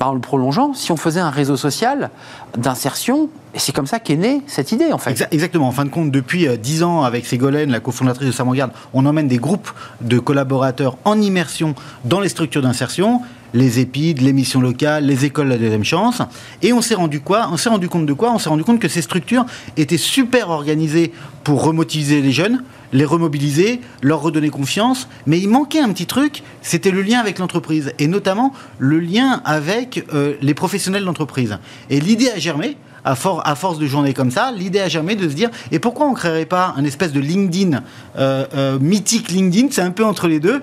par 0.01 0.14
le 0.14 0.20
prolongeant, 0.20 0.72
si 0.72 0.90
on 0.92 0.96
faisait 0.96 1.20
un 1.20 1.28
réseau 1.28 1.59
social 1.59 2.09
d'insertion, 2.57 3.28
c'est 3.55 3.74
comme 3.74 3.86
ça 3.86 3.98
qu'est 4.01 4.16
née 4.16 4.40
cette 4.46 4.72
idée 4.72 4.92
en 4.94 4.98
fait. 4.98 5.12
Exa- 5.12 5.28
Exactement. 5.30 5.68
En 5.68 5.72
fin 5.72 5.84
de 5.84 5.90
compte, 5.90 6.11
depuis 6.11 6.48
euh, 6.48 6.57
10 6.57 6.82
ans, 6.84 7.03
avec 7.03 7.26
Ségolène, 7.26 7.70
la 7.70 7.80
cofondatrice 7.80 8.26
de 8.28 8.32
Samogarde, 8.32 8.72
on 8.94 9.05
emmène 9.05 9.28
des 9.28 9.36
groupes 9.36 9.70
de 10.01 10.18
collaborateurs 10.18 10.96
en 11.05 11.20
immersion 11.20 11.74
dans 12.07 12.20
les 12.20 12.30
structures 12.30 12.62
d'insertion, 12.62 13.20
les 13.53 13.78
EPID, 13.78 14.22
les 14.22 14.32
missions 14.32 14.62
locales, 14.62 15.05
les 15.05 15.26
écoles 15.26 15.48
de 15.48 15.53
la 15.53 15.59
deuxième 15.59 15.84
chance. 15.84 16.22
Et 16.62 16.72
on 16.72 16.80
s'est 16.80 16.94
rendu 16.94 17.20
quoi 17.20 17.51
On 17.53 17.59
s'est 17.59 17.68
rendu 17.68 17.90
compte 17.90 18.07
de 18.07 18.14
quoi? 18.14 18.32
On 18.32 18.38
s'est 18.38 18.48
rendu 18.48 18.64
compte 18.64 18.78
que 18.80 18.88
ces 18.88 19.03
structures 19.03 19.44
étaient 19.76 19.98
super 19.98 20.48
organisées 20.48 21.12
pour 21.44 21.62
remotiver 21.62 22.22
les 22.22 22.32
jeunes, 22.32 22.62
les 22.93 23.05
remobiliser, 23.05 23.80
leur 24.03 24.20
redonner 24.20 24.51
confiance, 24.51 25.09
mais 25.26 25.38
il 25.38 25.49
manquait 25.49 25.80
un 25.80 25.91
petit 25.93 26.07
truc, 26.07 26.43
c'était 26.62 26.91
le 26.91 27.03
lien 27.03 27.18
avec 27.18 27.38
l'entreprise, 27.38 27.93
et 27.99 28.07
notamment 28.07 28.53
le 28.78 28.99
lien 28.99 29.43
avec 29.45 30.05
euh, 30.12 30.34
les 30.41 30.55
professionnels 30.55 31.05
d'entreprise. 31.05 31.59
Et 31.88 32.01
l'idée 32.01 32.30
a 32.30 32.38
germé, 32.38 32.76
à, 33.05 33.14
for- 33.14 33.43
à 33.47 33.55
force 33.55 33.78
de 33.78 33.86
journées 33.86 34.12
comme 34.12 34.30
ça, 34.30 34.53
l'idée 34.53 34.80
a 34.80 34.88
germé 34.88 35.16
de 35.16 35.28
se 35.28 35.34
dire, 35.34 35.51
et 35.72 35.78
pourquoi 35.78 36.07
on 36.07 36.11
ne 36.11 36.16
créerait 36.16 36.45
pas 36.47 36.74
un 36.76 36.84
espèce 36.84 37.12
de 37.12 37.20
LinkedIn, 37.20 37.82
euh, 38.18 38.45
euh, 38.55 38.78
mythique 38.78 39.30
LinkedIn, 39.30 39.68
c'est 39.70 39.82
un 39.82 39.91
peu 39.91 40.05
entre 40.05 40.28
les 40.28 40.41
deux, 40.41 40.61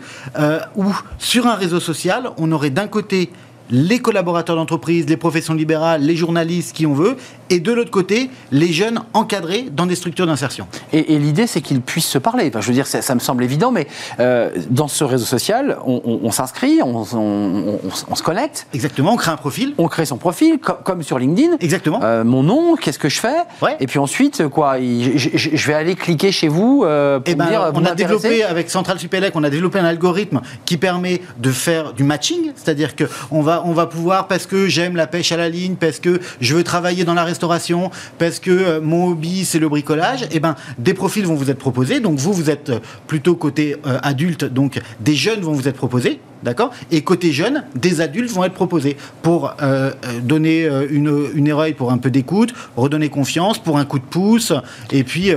où 0.75 0.85
sur 1.17 1.47
un 1.47 1.55
réseau 1.55 1.79
social, 1.79 2.29
on 2.37 2.51
aurait 2.51 2.69
d'un 2.69 2.87
côté 2.87 3.31
les 3.69 3.99
collaborateurs 3.99 4.55
d'entreprise, 4.55 5.05
les 5.07 5.17
professions 5.17 5.53
libérales, 5.53 6.01
les 6.01 6.15
journalistes, 6.15 6.75
qui 6.75 6.85
on 6.85 6.93
veut, 6.93 7.17
et 7.49 7.59
de 7.59 7.71
l'autre 7.71 7.91
côté, 7.91 8.29
les 8.51 8.71
jeunes 8.73 9.01
encadrés 9.13 9.67
dans 9.71 9.85
des 9.85 9.95
structures 9.95 10.25
d'insertion. 10.27 10.67
Et, 10.93 11.13
et 11.13 11.19
l'idée, 11.19 11.47
c'est 11.47 11.61
qu'ils 11.61 11.81
puissent 11.81 12.07
se 12.07 12.17
parler. 12.17 12.47
Enfin, 12.49 12.61
je 12.61 12.67
veux 12.67 12.73
dire, 12.73 12.87
ça, 12.87 13.01
ça 13.01 13.15
me 13.15 13.19
semble 13.19 13.43
évident, 13.43 13.71
mais 13.71 13.87
euh, 14.19 14.49
dans 14.69 14.87
ce 14.87 15.03
réseau 15.03 15.25
social, 15.25 15.77
on, 15.85 16.01
on- 16.05 16.19
on 16.23 16.31
s'inscrit, 16.31 16.79
on, 16.83 17.03
se 17.03 18.23
connecte, 18.23 18.67
Exactement, 18.73 19.13
on 19.13 19.17
crée 19.17 19.31
un 19.31 19.37
profil. 19.37 19.73
on 19.77 19.87
crée 19.87 20.05
son 20.05 20.17
profil, 20.17 20.59
co- 20.59 20.73
comme 20.83 21.03
sur 21.03 21.19
LinkedIn. 21.19 21.57
Exactement. 21.59 21.99
Euh, 22.03 22.23
mon 22.23 22.43
nom, 22.43 22.75
qu'est-ce 22.75 22.99
que 22.99 23.09
je 23.09 23.19
fais? 23.19 23.37
Ouais. 23.61 23.77
Et 23.79 23.87
puis 23.87 23.99
ensuite, 23.99 24.47
quoi, 24.47 24.77
je, 24.79 25.67
vais 25.67 25.73
aller 25.73 25.95
cliquer 25.95 26.31
chez 26.31 26.47
vous 26.47 26.83
euh, 26.85 27.19
pour 27.19 27.31
Eh 27.31 27.35
ben, 27.35 27.45
me 27.45 27.49
dire, 27.49 27.71
vous 27.73 27.79
on 27.81 27.85
a 27.85 27.95
développé 27.95 28.43
avec 28.43 28.69
Central 28.69 28.99
Supélec, 28.99 29.35
on 29.35 29.43
a 29.43 29.49
développé 29.49 29.79
un 29.79 29.85
algorithme 29.85 30.41
qui 30.65 30.77
permet 30.77 31.21
de 31.39 31.51
faire 31.51 31.93
du 31.93 32.03
matching, 32.03 32.51
c'est-à-dire 32.55 32.95
que 32.95 33.05
on 33.31 33.41
va 33.41 33.56
on 33.65 33.73
va 33.73 33.85
pouvoir, 33.85 34.27
parce 34.27 34.45
que 34.45 34.67
j'aime 34.67 34.95
la 34.95 35.07
pêche 35.07 35.31
à 35.31 35.37
la 35.37 35.49
ligne, 35.49 35.75
parce 35.75 35.99
que 35.99 36.19
je 36.41 36.55
veux 36.55 36.63
travailler 36.63 37.03
dans 37.03 37.13
la 37.13 37.23
restauration, 37.23 37.91
parce 38.17 38.39
que 38.39 38.51
euh, 38.51 38.81
mon 38.81 39.07
hobby 39.07 39.45
c'est 39.45 39.59
le 39.59 39.69
bricolage, 39.69 40.27
et 40.31 40.39
ben 40.39 40.55
des 40.77 40.93
profils 40.93 41.25
vont 41.25 41.35
vous 41.35 41.49
être 41.49 41.59
proposés. 41.59 41.99
Donc 41.99 42.19
vous, 42.19 42.33
vous 42.33 42.49
êtes 42.49 42.71
plutôt 43.07 43.35
côté 43.35 43.77
euh, 43.85 43.99
adulte, 44.03 44.45
donc 44.45 44.79
des 44.99 45.15
jeunes 45.15 45.41
vont 45.41 45.53
vous 45.53 45.67
être 45.67 45.77
proposés. 45.77 46.19
D'accord? 46.43 46.71
Et 46.91 47.01
côté 47.01 47.31
jeune, 47.31 47.63
des 47.73 47.99
adultes 47.99 48.29
vont 48.29 48.43
être 48.43 48.53
proposés 48.53 48.95
pour 49.23 49.47
euh, 49.47 49.91
euh, 50.05 50.19
donner 50.21 50.65
euh, 50.65 50.85
une, 50.89 51.29
une 51.33 51.73
pour 51.75 51.91
un 51.91 51.97
peu 51.97 52.11
d'écoute, 52.11 52.53
redonner 52.75 53.09
confiance, 53.09 53.57
pour 53.57 53.79
un 53.79 53.85
coup 53.85 53.99
de 53.99 54.05
pouce, 54.05 54.53
et 54.91 55.03
puis... 55.03 55.31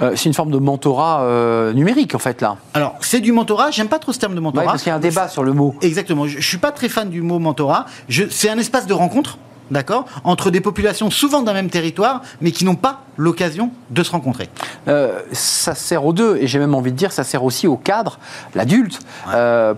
euh, 0.00 0.12
c'est 0.16 0.24
une 0.26 0.34
forme 0.34 0.50
de 0.50 0.58
mentorat 0.58 1.22
euh, 1.22 1.72
numérique, 1.72 2.14
en 2.14 2.18
fait, 2.18 2.40
là. 2.40 2.56
alors, 2.74 2.94
c'est 3.00 3.20
du 3.20 3.32
mentorat, 3.32 3.70
j'aime 3.70 3.88
pas 3.88 3.98
trop 3.98 4.12
ce 4.12 4.18
terme 4.18 4.32
de 4.34 4.38
Ouais, 4.38 4.44
mentorat. 4.44 4.64
parce 4.66 4.82
qu'il 4.82 4.90
y 4.90 4.92
a 4.92 4.96
un 4.96 5.00
débat 5.00 5.28
sur 5.28 5.42
le 5.44 5.52
mot. 5.52 5.74
Exactement. 5.82 6.26
Je, 6.26 6.38
je 6.38 6.46
suis 6.48 6.58
pas 6.58 6.72
très 6.72 6.88
fan 6.88 7.10
du 7.10 7.20
mot 7.22 7.38
mentorat. 7.38 7.86
C'est 8.30 8.48
un 8.48 8.58
espace 8.58 8.86
de 8.86 8.94
rencontre, 8.94 9.38
d'accord, 9.70 10.06
entre 10.24 10.50
des 10.50 10.60
populations 10.60 11.10
souvent 11.10 11.42
d'un 11.42 11.52
même 11.52 11.68
territoire, 11.70 12.22
mais 12.40 12.50
qui 12.52 12.64
n'ont 12.64 12.74
pas 12.74 13.02
l'occasion 13.22 13.70
de 13.90 14.02
se 14.02 14.10
rencontrer. 14.10 14.48
Euh, 14.88 15.20
ça 15.32 15.74
sert 15.74 16.04
aux 16.04 16.12
deux, 16.12 16.36
et 16.38 16.46
j'ai 16.46 16.58
même 16.58 16.74
envie 16.74 16.92
de 16.92 16.96
dire, 16.96 17.12
ça 17.12 17.24
sert 17.24 17.44
aussi 17.44 17.66
au 17.66 17.76
cadre, 17.76 18.18
l'adulte, 18.54 18.98
euh, 19.32 19.74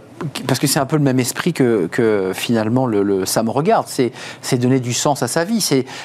parce 0.47 0.59
que 0.59 0.67
c'est 0.67 0.79
un 0.81 0.87
peu 0.87 0.97
le 0.97 1.03
même 1.03 1.21
esprit 1.21 1.53
que, 1.53 1.87
que 1.91 2.33
finalement 2.35 2.87
le, 2.87 3.03
le 3.03 3.27
ça 3.27 3.43
me 3.43 3.51
regarde, 3.51 3.87
c'est 3.89 4.13
donner 4.59 4.81
du 4.81 4.93
sens 4.95 5.23
à 5.23 5.29
sa 5.29 5.45
vie, 5.45 5.61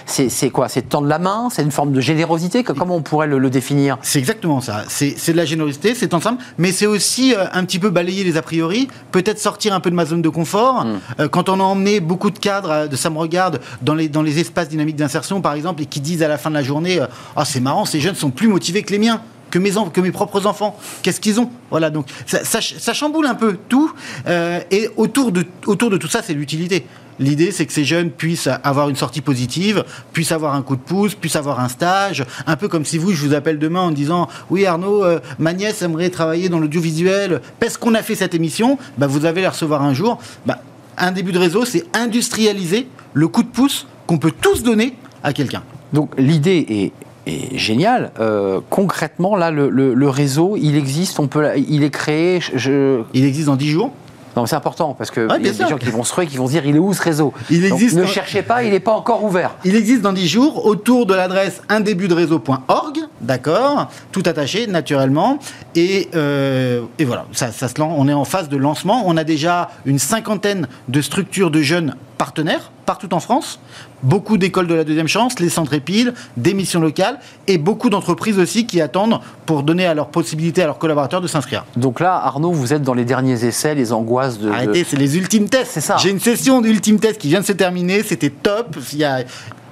c'est 0.05 0.49
quoi? 0.49 0.67
C'est 0.69 0.81
tendre 0.89 1.07
la 1.07 1.19
main, 1.19 1.49
c'est 1.51 1.61
une 1.61 1.71
forme 1.71 1.91
de 1.93 2.01
générosité, 2.01 2.63
que- 2.63 2.73
comment 2.73 2.95
on 2.95 3.01
pourrait 3.01 3.27
le, 3.27 3.37
le 3.39 3.49
définir? 3.49 3.97
C'est 4.01 4.19
exactement 4.19 4.59
ça. 4.59 4.83
C'est 4.87 5.31
de 5.31 5.37
la 5.37 5.45
générosité, 5.45 5.95
c'est 5.95 6.13
ensemble, 6.13 6.39
mais 6.57 6.71
c'est 6.71 6.87
aussi 6.87 7.33
euh, 7.33 7.45
un 7.53 7.63
petit 7.63 7.79
peu 7.79 7.89
balayer 7.89 8.23
les 8.23 8.35
a 8.37 8.41
priori, 8.41 8.87
peut-être 9.11 9.39
sortir 9.39 9.73
un 9.73 9.79
peu 9.79 9.89
de 9.89 9.95
ma 9.95 10.05
zone 10.05 10.21
de 10.21 10.29
confort. 10.29 10.85
Euh, 11.19 11.27
quand 11.29 11.47
on 11.47 11.59
a 11.59 11.63
emmené 11.63 11.99
beaucoup 11.99 12.31
de 12.31 12.39
cadres 12.39 12.87
de 12.87 12.95
ça 12.95 13.09
me 13.09 13.17
regarde 13.17 13.61
dans 13.81 13.93
les, 13.95 14.09
dans 14.09 14.21
les 14.23 14.39
espaces 14.39 14.67
dynamiques 14.67 14.97
d'insertion, 14.97 15.41
par 15.41 15.53
exemple, 15.53 15.83
et 15.83 15.85
qui 15.85 16.01
disent 16.01 16.23
à 16.23 16.27
la 16.27 16.37
fin 16.37 16.49
de 16.49 16.55
la 16.55 16.63
journée, 16.63 16.99
ah 17.35 17.45
c'est 17.45 17.59
marrant, 17.59 17.85
ces 17.85 17.99
jeunes 17.99 18.15
sont 18.15 18.31
plus 18.31 18.47
motivés 18.47 18.83
que 18.83 18.91
les 18.91 18.99
miens. 18.99 19.21
Que 19.51 19.57
mes, 19.57 19.71
que 19.71 19.99
mes 19.99 20.11
propres 20.11 20.45
enfants, 20.45 20.77
qu'est-ce 21.01 21.19
qu'ils 21.19 21.39
ont? 21.39 21.49
Voilà, 21.71 21.89
donc 21.89 22.05
ça 22.27 22.93
chamboule 22.93 23.25
un 23.25 23.33
peu 23.33 23.57
tout. 23.67 23.91
euh, 24.27 24.59
et 24.69 24.89
autour 24.95 25.31
de, 25.31 25.43
autour 25.65 25.89
de 25.89 25.97
tout 25.97 26.07
ça, 26.07 26.21
c'est 26.23 26.35
l'utilité. 26.35 26.85
L'idée, 27.19 27.51
c'est 27.51 27.65
que 27.65 27.73
ces 27.73 27.83
jeunes 27.83 28.11
puissent 28.11 28.47
avoir 28.63 28.89
une 28.89 28.95
sortie 28.95 29.21
positive, 29.21 29.83
puissent 30.13 30.31
avoir 30.31 30.55
un 30.55 30.61
coup 30.61 30.75
de 30.77 30.81
pouce, 30.81 31.15
puissent 31.15 31.35
avoir 31.35 31.59
un 31.59 31.67
stage. 31.67 32.23
Un 32.47 32.55
peu 32.55 32.67
comme 32.69 32.85
si 32.85 32.97
vous, 32.97 33.11
je 33.11 33.25
vous 33.25 33.33
appelle 33.33 33.59
demain 33.59 33.81
en 33.81 33.91
disant 33.91 34.29
Oui, 34.49 34.65
Arnaud, 34.65 35.03
euh, 35.03 35.19
ma 35.37 35.53
nièce 35.53 35.81
aimerait 35.81 36.09
travailler 36.11 36.47
dans 36.47 36.59
l'audiovisuel. 36.59 37.41
Parce 37.59 37.75
qu'on 37.75 37.93
a 37.93 38.03
fait 38.03 38.15
cette 38.15 38.35
émission, 38.35 38.77
bah, 38.97 39.07
vous 39.07 39.25
allez 39.25 39.41
la 39.41 39.49
recevoir 39.49 39.81
un 39.81 39.93
jour. 39.93 40.19
Bah, 40.45 40.59
un 40.97 41.11
début 41.11 41.33
de 41.33 41.39
réseau, 41.39 41.65
c'est 41.65 41.85
industrialiser 41.93 42.87
le 43.13 43.27
coup 43.27 43.43
de 43.43 43.49
pouce 43.49 43.87
qu'on 44.07 44.17
peut 44.17 44.31
tous 44.31 44.63
donner 44.63 44.95
à 45.23 45.33
quelqu'un. 45.33 45.63
Donc 45.91 46.11
l'idée 46.17 46.65
est, 46.69 46.93
est 47.29 47.57
géniale. 47.57 48.11
Euh, 48.19 48.59
concrètement, 48.69 49.35
là, 49.35 49.51
le, 49.51 49.69
le- 49.69 49.93
le 49.93 50.09
réseau, 50.09 50.55
il 50.57 50.75
existe, 50.75 51.19
on 51.19 51.27
peut, 51.27 51.47
il 51.57 51.83
est 51.83 51.89
créé. 51.89 52.39
je- 52.55 53.01
Il 53.13 53.23
existe 53.25 53.47
dans 53.47 53.55
10 53.55 53.69
jours? 53.71 53.91
non, 54.37 54.45
c'est 54.45 54.55
important 54.55 54.93
parce 54.97 55.11
que 55.11 55.21
Ouais, 55.27 55.35
il 55.39 55.45
y 55.47 55.49
a 55.49 55.51
des 55.53 55.67
gens 55.67 55.77
qui 55.77 55.89
vont 55.89 56.03
se 56.03 56.13
ruer, 56.13 56.25
qui 56.27 56.37
vont 56.37 56.45
se 56.47 56.51
dire, 56.51 56.65
il 56.65 56.75
est 56.75 56.79
où 56.79 56.93
ce 56.93 57.01
réseau? 57.01 57.33
Il 57.49 57.61
Donc, 57.67 57.73
existe 57.79 57.97
Ne 57.97 58.05
cherchez 58.05 58.41
pas, 58.41 58.63
il 58.63 58.71
n'est 58.71 58.79
pas 58.79 58.93
encore 58.93 59.23
ouvert. 59.23 59.55
Il 59.65 59.75
existe 59.75 60.01
dans 60.01 60.13
10 60.13 60.27
jours 60.27 60.65
autour 60.65 61.05
de 61.07 61.13
l'adresse 61.13 61.61
undébutderéseau.org, 61.67 62.99
d'accord 63.21 63.89
Tout 64.11 64.23
attaché, 64.25 64.67
naturellement. 64.67 65.39
Et, 65.75 66.09
euh, 66.15 66.81
et 66.99 67.05
voilà, 67.05 67.25
ça, 67.33 67.51
ça 67.51 67.67
se 67.67 67.79
lance. 67.79 67.93
On 67.97 68.07
est 68.07 68.13
en 68.13 68.23
phase 68.25 68.49
de 68.49 68.57
lancement. 68.57 69.03
On 69.05 69.17
a 69.17 69.23
déjà 69.23 69.71
une 69.85 69.99
cinquantaine 69.99 70.67
de 70.87 71.01
structures 71.01 71.51
de 71.51 71.61
jeunes 71.61 71.95
partenaires 72.19 72.71
partout 72.85 73.11
en 73.15 73.19
France. 73.19 73.59
Beaucoup 74.03 74.37
d'écoles 74.37 74.67
de 74.67 74.73
la 74.75 74.83
deuxième 74.83 75.07
chance, 75.07 75.39
les 75.39 75.49
centres 75.49 75.73
épiles, 75.73 76.13
des 76.37 76.53
missions 76.53 76.79
locales 76.81 77.19
et 77.47 77.57
beaucoup 77.57 77.89
d'entreprises 77.89 78.37
aussi 78.37 78.65
qui 78.67 78.81
attendent 78.81 79.19
pour 79.45 79.63
donner 79.63 79.85
à 79.87 79.93
leur 79.93 80.09
possibilité 80.09 80.61
à 80.63 80.65
leurs 80.67 80.77
collaborateurs 80.77 81.21
de 81.21 81.27
s'inscrire. 81.27 81.65
Donc 81.77 81.99
là, 81.99 82.15
Arnaud, 82.15 82.51
vous 82.51 82.73
êtes 82.73 82.81
dans 82.83 82.93
les 82.93 83.05
derniers 83.05 83.43
essais, 83.45 83.73
les 83.73 83.91
angoisses 83.93 84.37
de. 84.37 84.47
de- 84.47 84.51
Arrêtez, 84.51 84.83
c'est 84.83 84.97
les 84.97 85.17
ultimes 85.17 85.49
tests. 85.49 85.71
C'est 85.73 85.81
ça. 85.81 85.97
J'ai 85.97 86.09
une 86.11 86.19
session 86.19 86.61
d'ultime 86.61 86.99
test 86.99 87.19
qui 87.19 87.29
vient 87.29 87.39
de 87.41 87.45
se 87.45 87.53
terminer. 87.53 88.03
C'était 88.03 88.29
top. 88.31 88.75
Il 88.93 88.99
y 88.99 89.03
a 89.03 89.23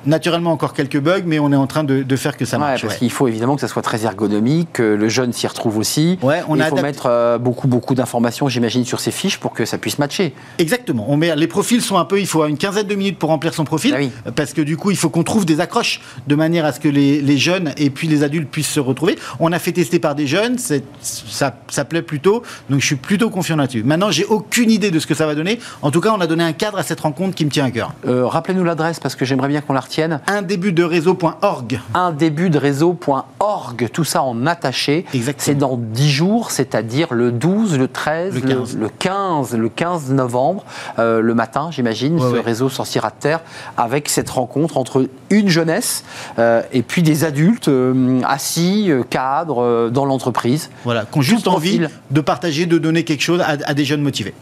naturellement 0.08 0.52
encore 0.52 0.74
quelques 0.74 1.00
bugs, 1.00 1.22
mais 1.26 1.38
on 1.40 1.52
est 1.52 1.56
en 1.56 1.68
train 1.68 1.84
de, 1.84 2.02
de 2.04 2.16
faire 2.16 2.36
que 2.38 2.46
ça 2.46 2.58
Ouais, 2.58 2.64
marche. 2.64 2.82
parce 2.82 2.94
ouais. 2.96 3.00
qu'il 3.00 3.12
faut 3.12 3.28
évidemment 3.28 3.56
que 3.56 3.62
ça 3.62 3.68
soit 3.68 3.82
très 3.84 4.04
ergonomique, 4.06 4.70
que 4.74 4.82
le 4.84 5.10
jeune 5.10 5.34
s'y 5.34 5.46
retrouve 5.48 5.78
aussi. 5.78 6.18
Ouais, 6.24 6.42
on 6.48 6.56
il 6.56 6.62
a 6.62 6.66
faut 6.70 6.76
adapté- 6.78 6.82
mettre 6.82 7.06
euh, 7.08 7.38
beaucoup, 7.38 7.68
beaucoup 7.68 7.94
d'informations, 7.94 8.48
j'imagine, 8.48 8.86
sur 8.86 9.00
ces 9.00 9.12
fiches 9.12 9.38
pour 9.38 9.54
que 9.54 9.66
ça 9.66 9.78
puisse 9.78 10.00
matcher. 10.00 10.34
Exactement. 10.58 11.06
On 11.10 11.18
met, 11.18 11.36
les 11.36 11.48
profils 11.48 11.82
sont 11.82 11.98
un 11.98 12.06
peu, 12.06 12.20
il 12.20 12.26
faut 12.28 12.46
une 12.46 12.58
quinzaine 12.58 12.88
de 12.88 12.96
minutes 12.96 13.20
pour 13.20 13.30
remplir 13.30 13.54
son 13.54 13.66
profil, 13.66 13.94
Ah 13.96 14.00
oui. 14.00 14.12
parce 14.36 14.54
que 14.54 14.62
du 14.62 14.78
coup, 14.78 14.92
il 14.92 14.98
faut 14.98 15.10
qu'on 15.10 15.24
trouve 15.24 15.46
des 15.46 15.60
accroches 15.60 16.02
de 16.28 16.36
manière 16.36 16.66
à 16.66 16.72
ce 16.72 16.80
que 16.80 16.88
les, 16.90 17.22
les 17.22 17.38
jeunes 17.38 17.74
et 17.78 17.90
puis 17.90 18.08
les 18.08 18.24
adultes 18.24 18.50
puissent 18.50 18.68
se 18.72 18.80
retrouver. 18.80 19.18
On 19.40 19.52
a 19.52 19.60
fait 19.60 19.72
tester 19.74 20.00
par 20.00 20.16
des 20.16 20.26
jeunes, 20.28 20.58
ça, 21.02 21.54
ça 21.70 21.86
plaît 21.86 22.02
plutôt, 22.02 22.44
donc 22.70 22.80
je 22.82 22.86
suis 22.86 22.96
plutôt 22.96 23.30
confiant 23.30 23.56
là-dessus. 23.58 23.84
Maintenant, 23.84 24.12
j'ai 24.12 24.26
aucune 24.26 24.72
idée 24.72 24.92
de 24.92 25.00
ce 25.00 25.08
que 25.08 25.14
ça 25.16 25.26
va 25.26 25.36
donner. 25.36 25.60
En 25.82 25.92
tout 25.92 26.02
cas, 26.02 26.12
on 26.16 26.22
a 26.22 26.28
donné 26.28 26.44
un 26.44 26.54
cadre 26.54 26.78
à 26.78 26.84
cette 26.84 27.00
rencontre 27.02 27.36
qui 27.36 27.46
me 27.46 27.50
tient 27.50 27.66
à 27.66 27.72
cœur. 27.72 27.94
Euh, 28.08 28.26
Rappelez-nous 28.26 28.64
l'adresse 28.64 29.00
parce 29.00 29.16
que 29.16 29.26
j'aimerais 29.26 29.48
bien 29.48 29.62
qu'on 29.62 29.74
la 29.74 29.82
Un 30.28 30.42
début 30.42 30.72
de 30.74 30.84
réseau.org. 30.84 31.80
un 31.94 32.12
début 32.12 32.50
de 32.50 32.58
réseau.org, 32.58 33.90
tout 33.92 34.04
ça 34.04 34.22
en 34.24 34.46
attaché. 34.46 35.06
C'est 35.38 35.56
dans 35.56 35.78
10 35.78 36.10
jours, 36.12 36.52
c'est-à-dire 36.52 37.14
le 37.14 37.32
12, 37.32 37.78
le 37.78 37.88
13, 37.88 38.36
Le 38.36 38.42
le, 38.42 38.48
15. 38.48 38.78
le 38.78 38.90
15, 38.90 39.54
le 39.58 39.70
15 39.70 40.12
novembre, 40.12 40.64
euh, 41.00 41.22
le 41.22 41.34
matin, 41.34 41.70
j'imagine, 41.72 42.16
Ouais, 42.16 42.22
ce 42.30 42.34
ouais. 42.36 42.42
réseau 42.42 42.70
sortira 42.70 43.10
de 43.10 43.16
terre 43.20 43.40
avec 43.76 44.10
cette 44.10 44.30
rencontre 44.30 44.78
entre 44.78 45.08
une 45.30 45.50
jeunesse 45.50 46.04
euh, 46.40 46.62
et 46.72 46.82
puis 46.84 47.02
des 47.04 47.24
adultes 47.24 47.68
euh, 47.68 48.22
assis, 48.28 48.92
cadres, 49.10 49.90
dans 49.90 50.06
l'entreprise. 50.06 50.70
Voilà, 50.84 51.06
qui 51.06 51.18
ont 51.18 51.22
juste 51.22 51.48
envie 51.48 51.82
de 52.12 52.22
partager, 52.22 52.66
de 52.66 52.78
donner 52.78 53.04
quelque 53.04 53.22
chose 53.24 53.42
à, 53.42 53.58
à 53.66 53.74
des 53.74 53.86
jeunes 53.86 54.02
motivés. 54.02 54.34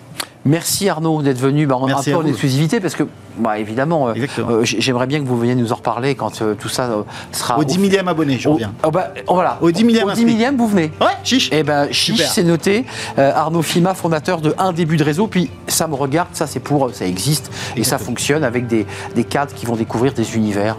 Merci 0.48 0.88
Arnaud 0.90 1.24
d'être 1.24 1.40
venu 1.40 1.66
bah, 1.66 1.76
Merci 1.88 2.12
un 2.12 2.20
peu 2.20 2.24
en 2.24 2.28
exclusivité 2.28 2.80
parce 2.80 2.94
que 2.94 3.04
bah, 3.38 3.58
évidemment, 3.58 4.10
euh, 4.10 4.14
euh, 4.40 4.60
j'aimerais 4.64 5.08
bien 5.08 5.20
que 5.20 5.26
vous 5.26 5.38
veniez 5.38 5.56
nous 5.56 5.74
en 5.74 5.76
reparler 5.76 6.14
quand 6.16 6.42
euh, 6.42 6.54
tout 6.54 6.70
ça 6.70 6.84
euh, 6.84 7.02
sera 7.34 7.58
Au 7.60 7.64
10 7.66 7.80
millième 7.80 8.08
abonné, 8.08 8.38
je 8.40 8.48
au- 8.48 8.54
reviens. 8.54 8.72
oh, 8.86 8.92
bah, 8.92 9.10
oh, 9.28 9.34
voilà. 9.34 9.58
Au 9.62 9.72
10 9.72 9.84
millième 9.84 10.04
Au 10.04 10.12
10 10.12 10.12
inscrit. 10.12 10.26
millième, 10.26 10.56
vous 10.56 10.68
venez. 10.68 10.92
Ouais, 11.02 11.08
chiche. 11.24 11.50
Eh 11.52 11.64
ben, 11.64 11.92
chiche, 11.92 12.22
c'est 12.28 12.44
noté. 12.44 12.86
Arnaud 13.18 13.64
Fima, 13.64 13.94
fondateur 13.96 14.40
de 14.40 14.54
Un 14.60 14.72
début 14.72 14.96
de 14.98 15.04
réseau. 15.04 15.26
Puis 15.28 15.50
ça 15.68 15.88
me 15.88 15.96
regarde, 15.96 16.30
ça 16.34 16.46
c'est 16.48 16.60
pour, 16.62 16.92
ça 16.94 17.06
existe 17.06 17.52
et 17.76 17.84
ça 17.84 17.98
fonctionne 17.98 18.44
avec 18.44 18.68
des, 18.68 18.86
des 19.16 19.24
cadres 19.26 19.54
qui 19.54 19.66
vont 19.66 19.76
découvrir 19.76 20.14
des 20.14 20.36
univers 20.38 20.78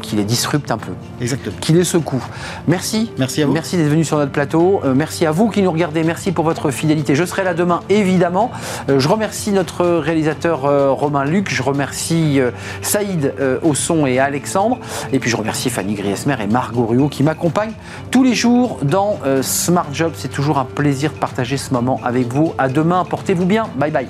qui 0.00 0.16
les 0.16 0.24
disruptent 0.24 0.70
un 0.72 0.78
peu, 0.78 0.92
Exactement. 1.20 1.54
qui 1.60 1.72
les 1.74 1.84
secouent. 1.84 2.24
Merci. 2.66 3.12
Merci 3.18 3.42
à 3.42 3.46
vous. 3.46 3.52
Merci 3.52 3.76
d'être 3.76 3.88
venu 3.90 4.04
sur 4.04 4.16
notre 4.16 4.32
plateau. 4.32 4.80
Merci 4.96 5.24
à 5.26 5.30
vous 5.32 5.50
qui 5.50 5.60
nous 5.62 5.70
regardez. 5.70 6.02
Merci 6.02 6.32
pour 6.32 6.44
votre 6.46 6.70
fidélité. 6.72 7.14
Je 7.14 7.24
serai 7.24 7.44
là 7.44 7.52
demain, 7.54 7.82
évidemment. 7.90 8.50
Euh, 8.88 8.98
je 8.98 9.08
remercie 9.08 9.52
notre 9.52 9.86
réalisateur 9.86 10.64
euh, 10.64 10.90
Romain 10.92 11.24
Luc. 11.24 11.50
Je 11.50 11.62
remercie 11.62 12.40
euh, 12.40 12.50
Saïd 12.82 13.34
au 13.62 13.74
et 14.06 14.18
Alexandre. 14.18 14.78
Et 15.12 15.18
puis 15.18 15.30
je 15.30 15.36
remercie 15.36 15.70
Fanny 15.70 15.94
Griesmer 15.94 16.36
et 16.40 16.46
Margot 16.46 16.86
Ruot 16.86 17.08
qui 17.08 17.22
m'accompagnent 17.22 17.74
tous 18.10 18.22
les 18.22 18.34
jours 18.34 18.78
dans 18.82 19.18
Smart 19.42 19.86
Job. 19.92 20.12
C'est 20.14 20.30
toujours 20.30 20.58
un 20.58 20.64
plaisir 20.64 21.12
de 21.12 21.18
partager 21.18 21.56
ce 21.56 21.72
moment 21.72 22.00
avec 22.04 22.32
vous. 22.32 22.54
À 22.58 22.68
demain. 22.68 23.04
Portez-vous 23.04 23.46
bien. 23.46 23.68
Bye 23.76 23.90
bye. 23.90 24.08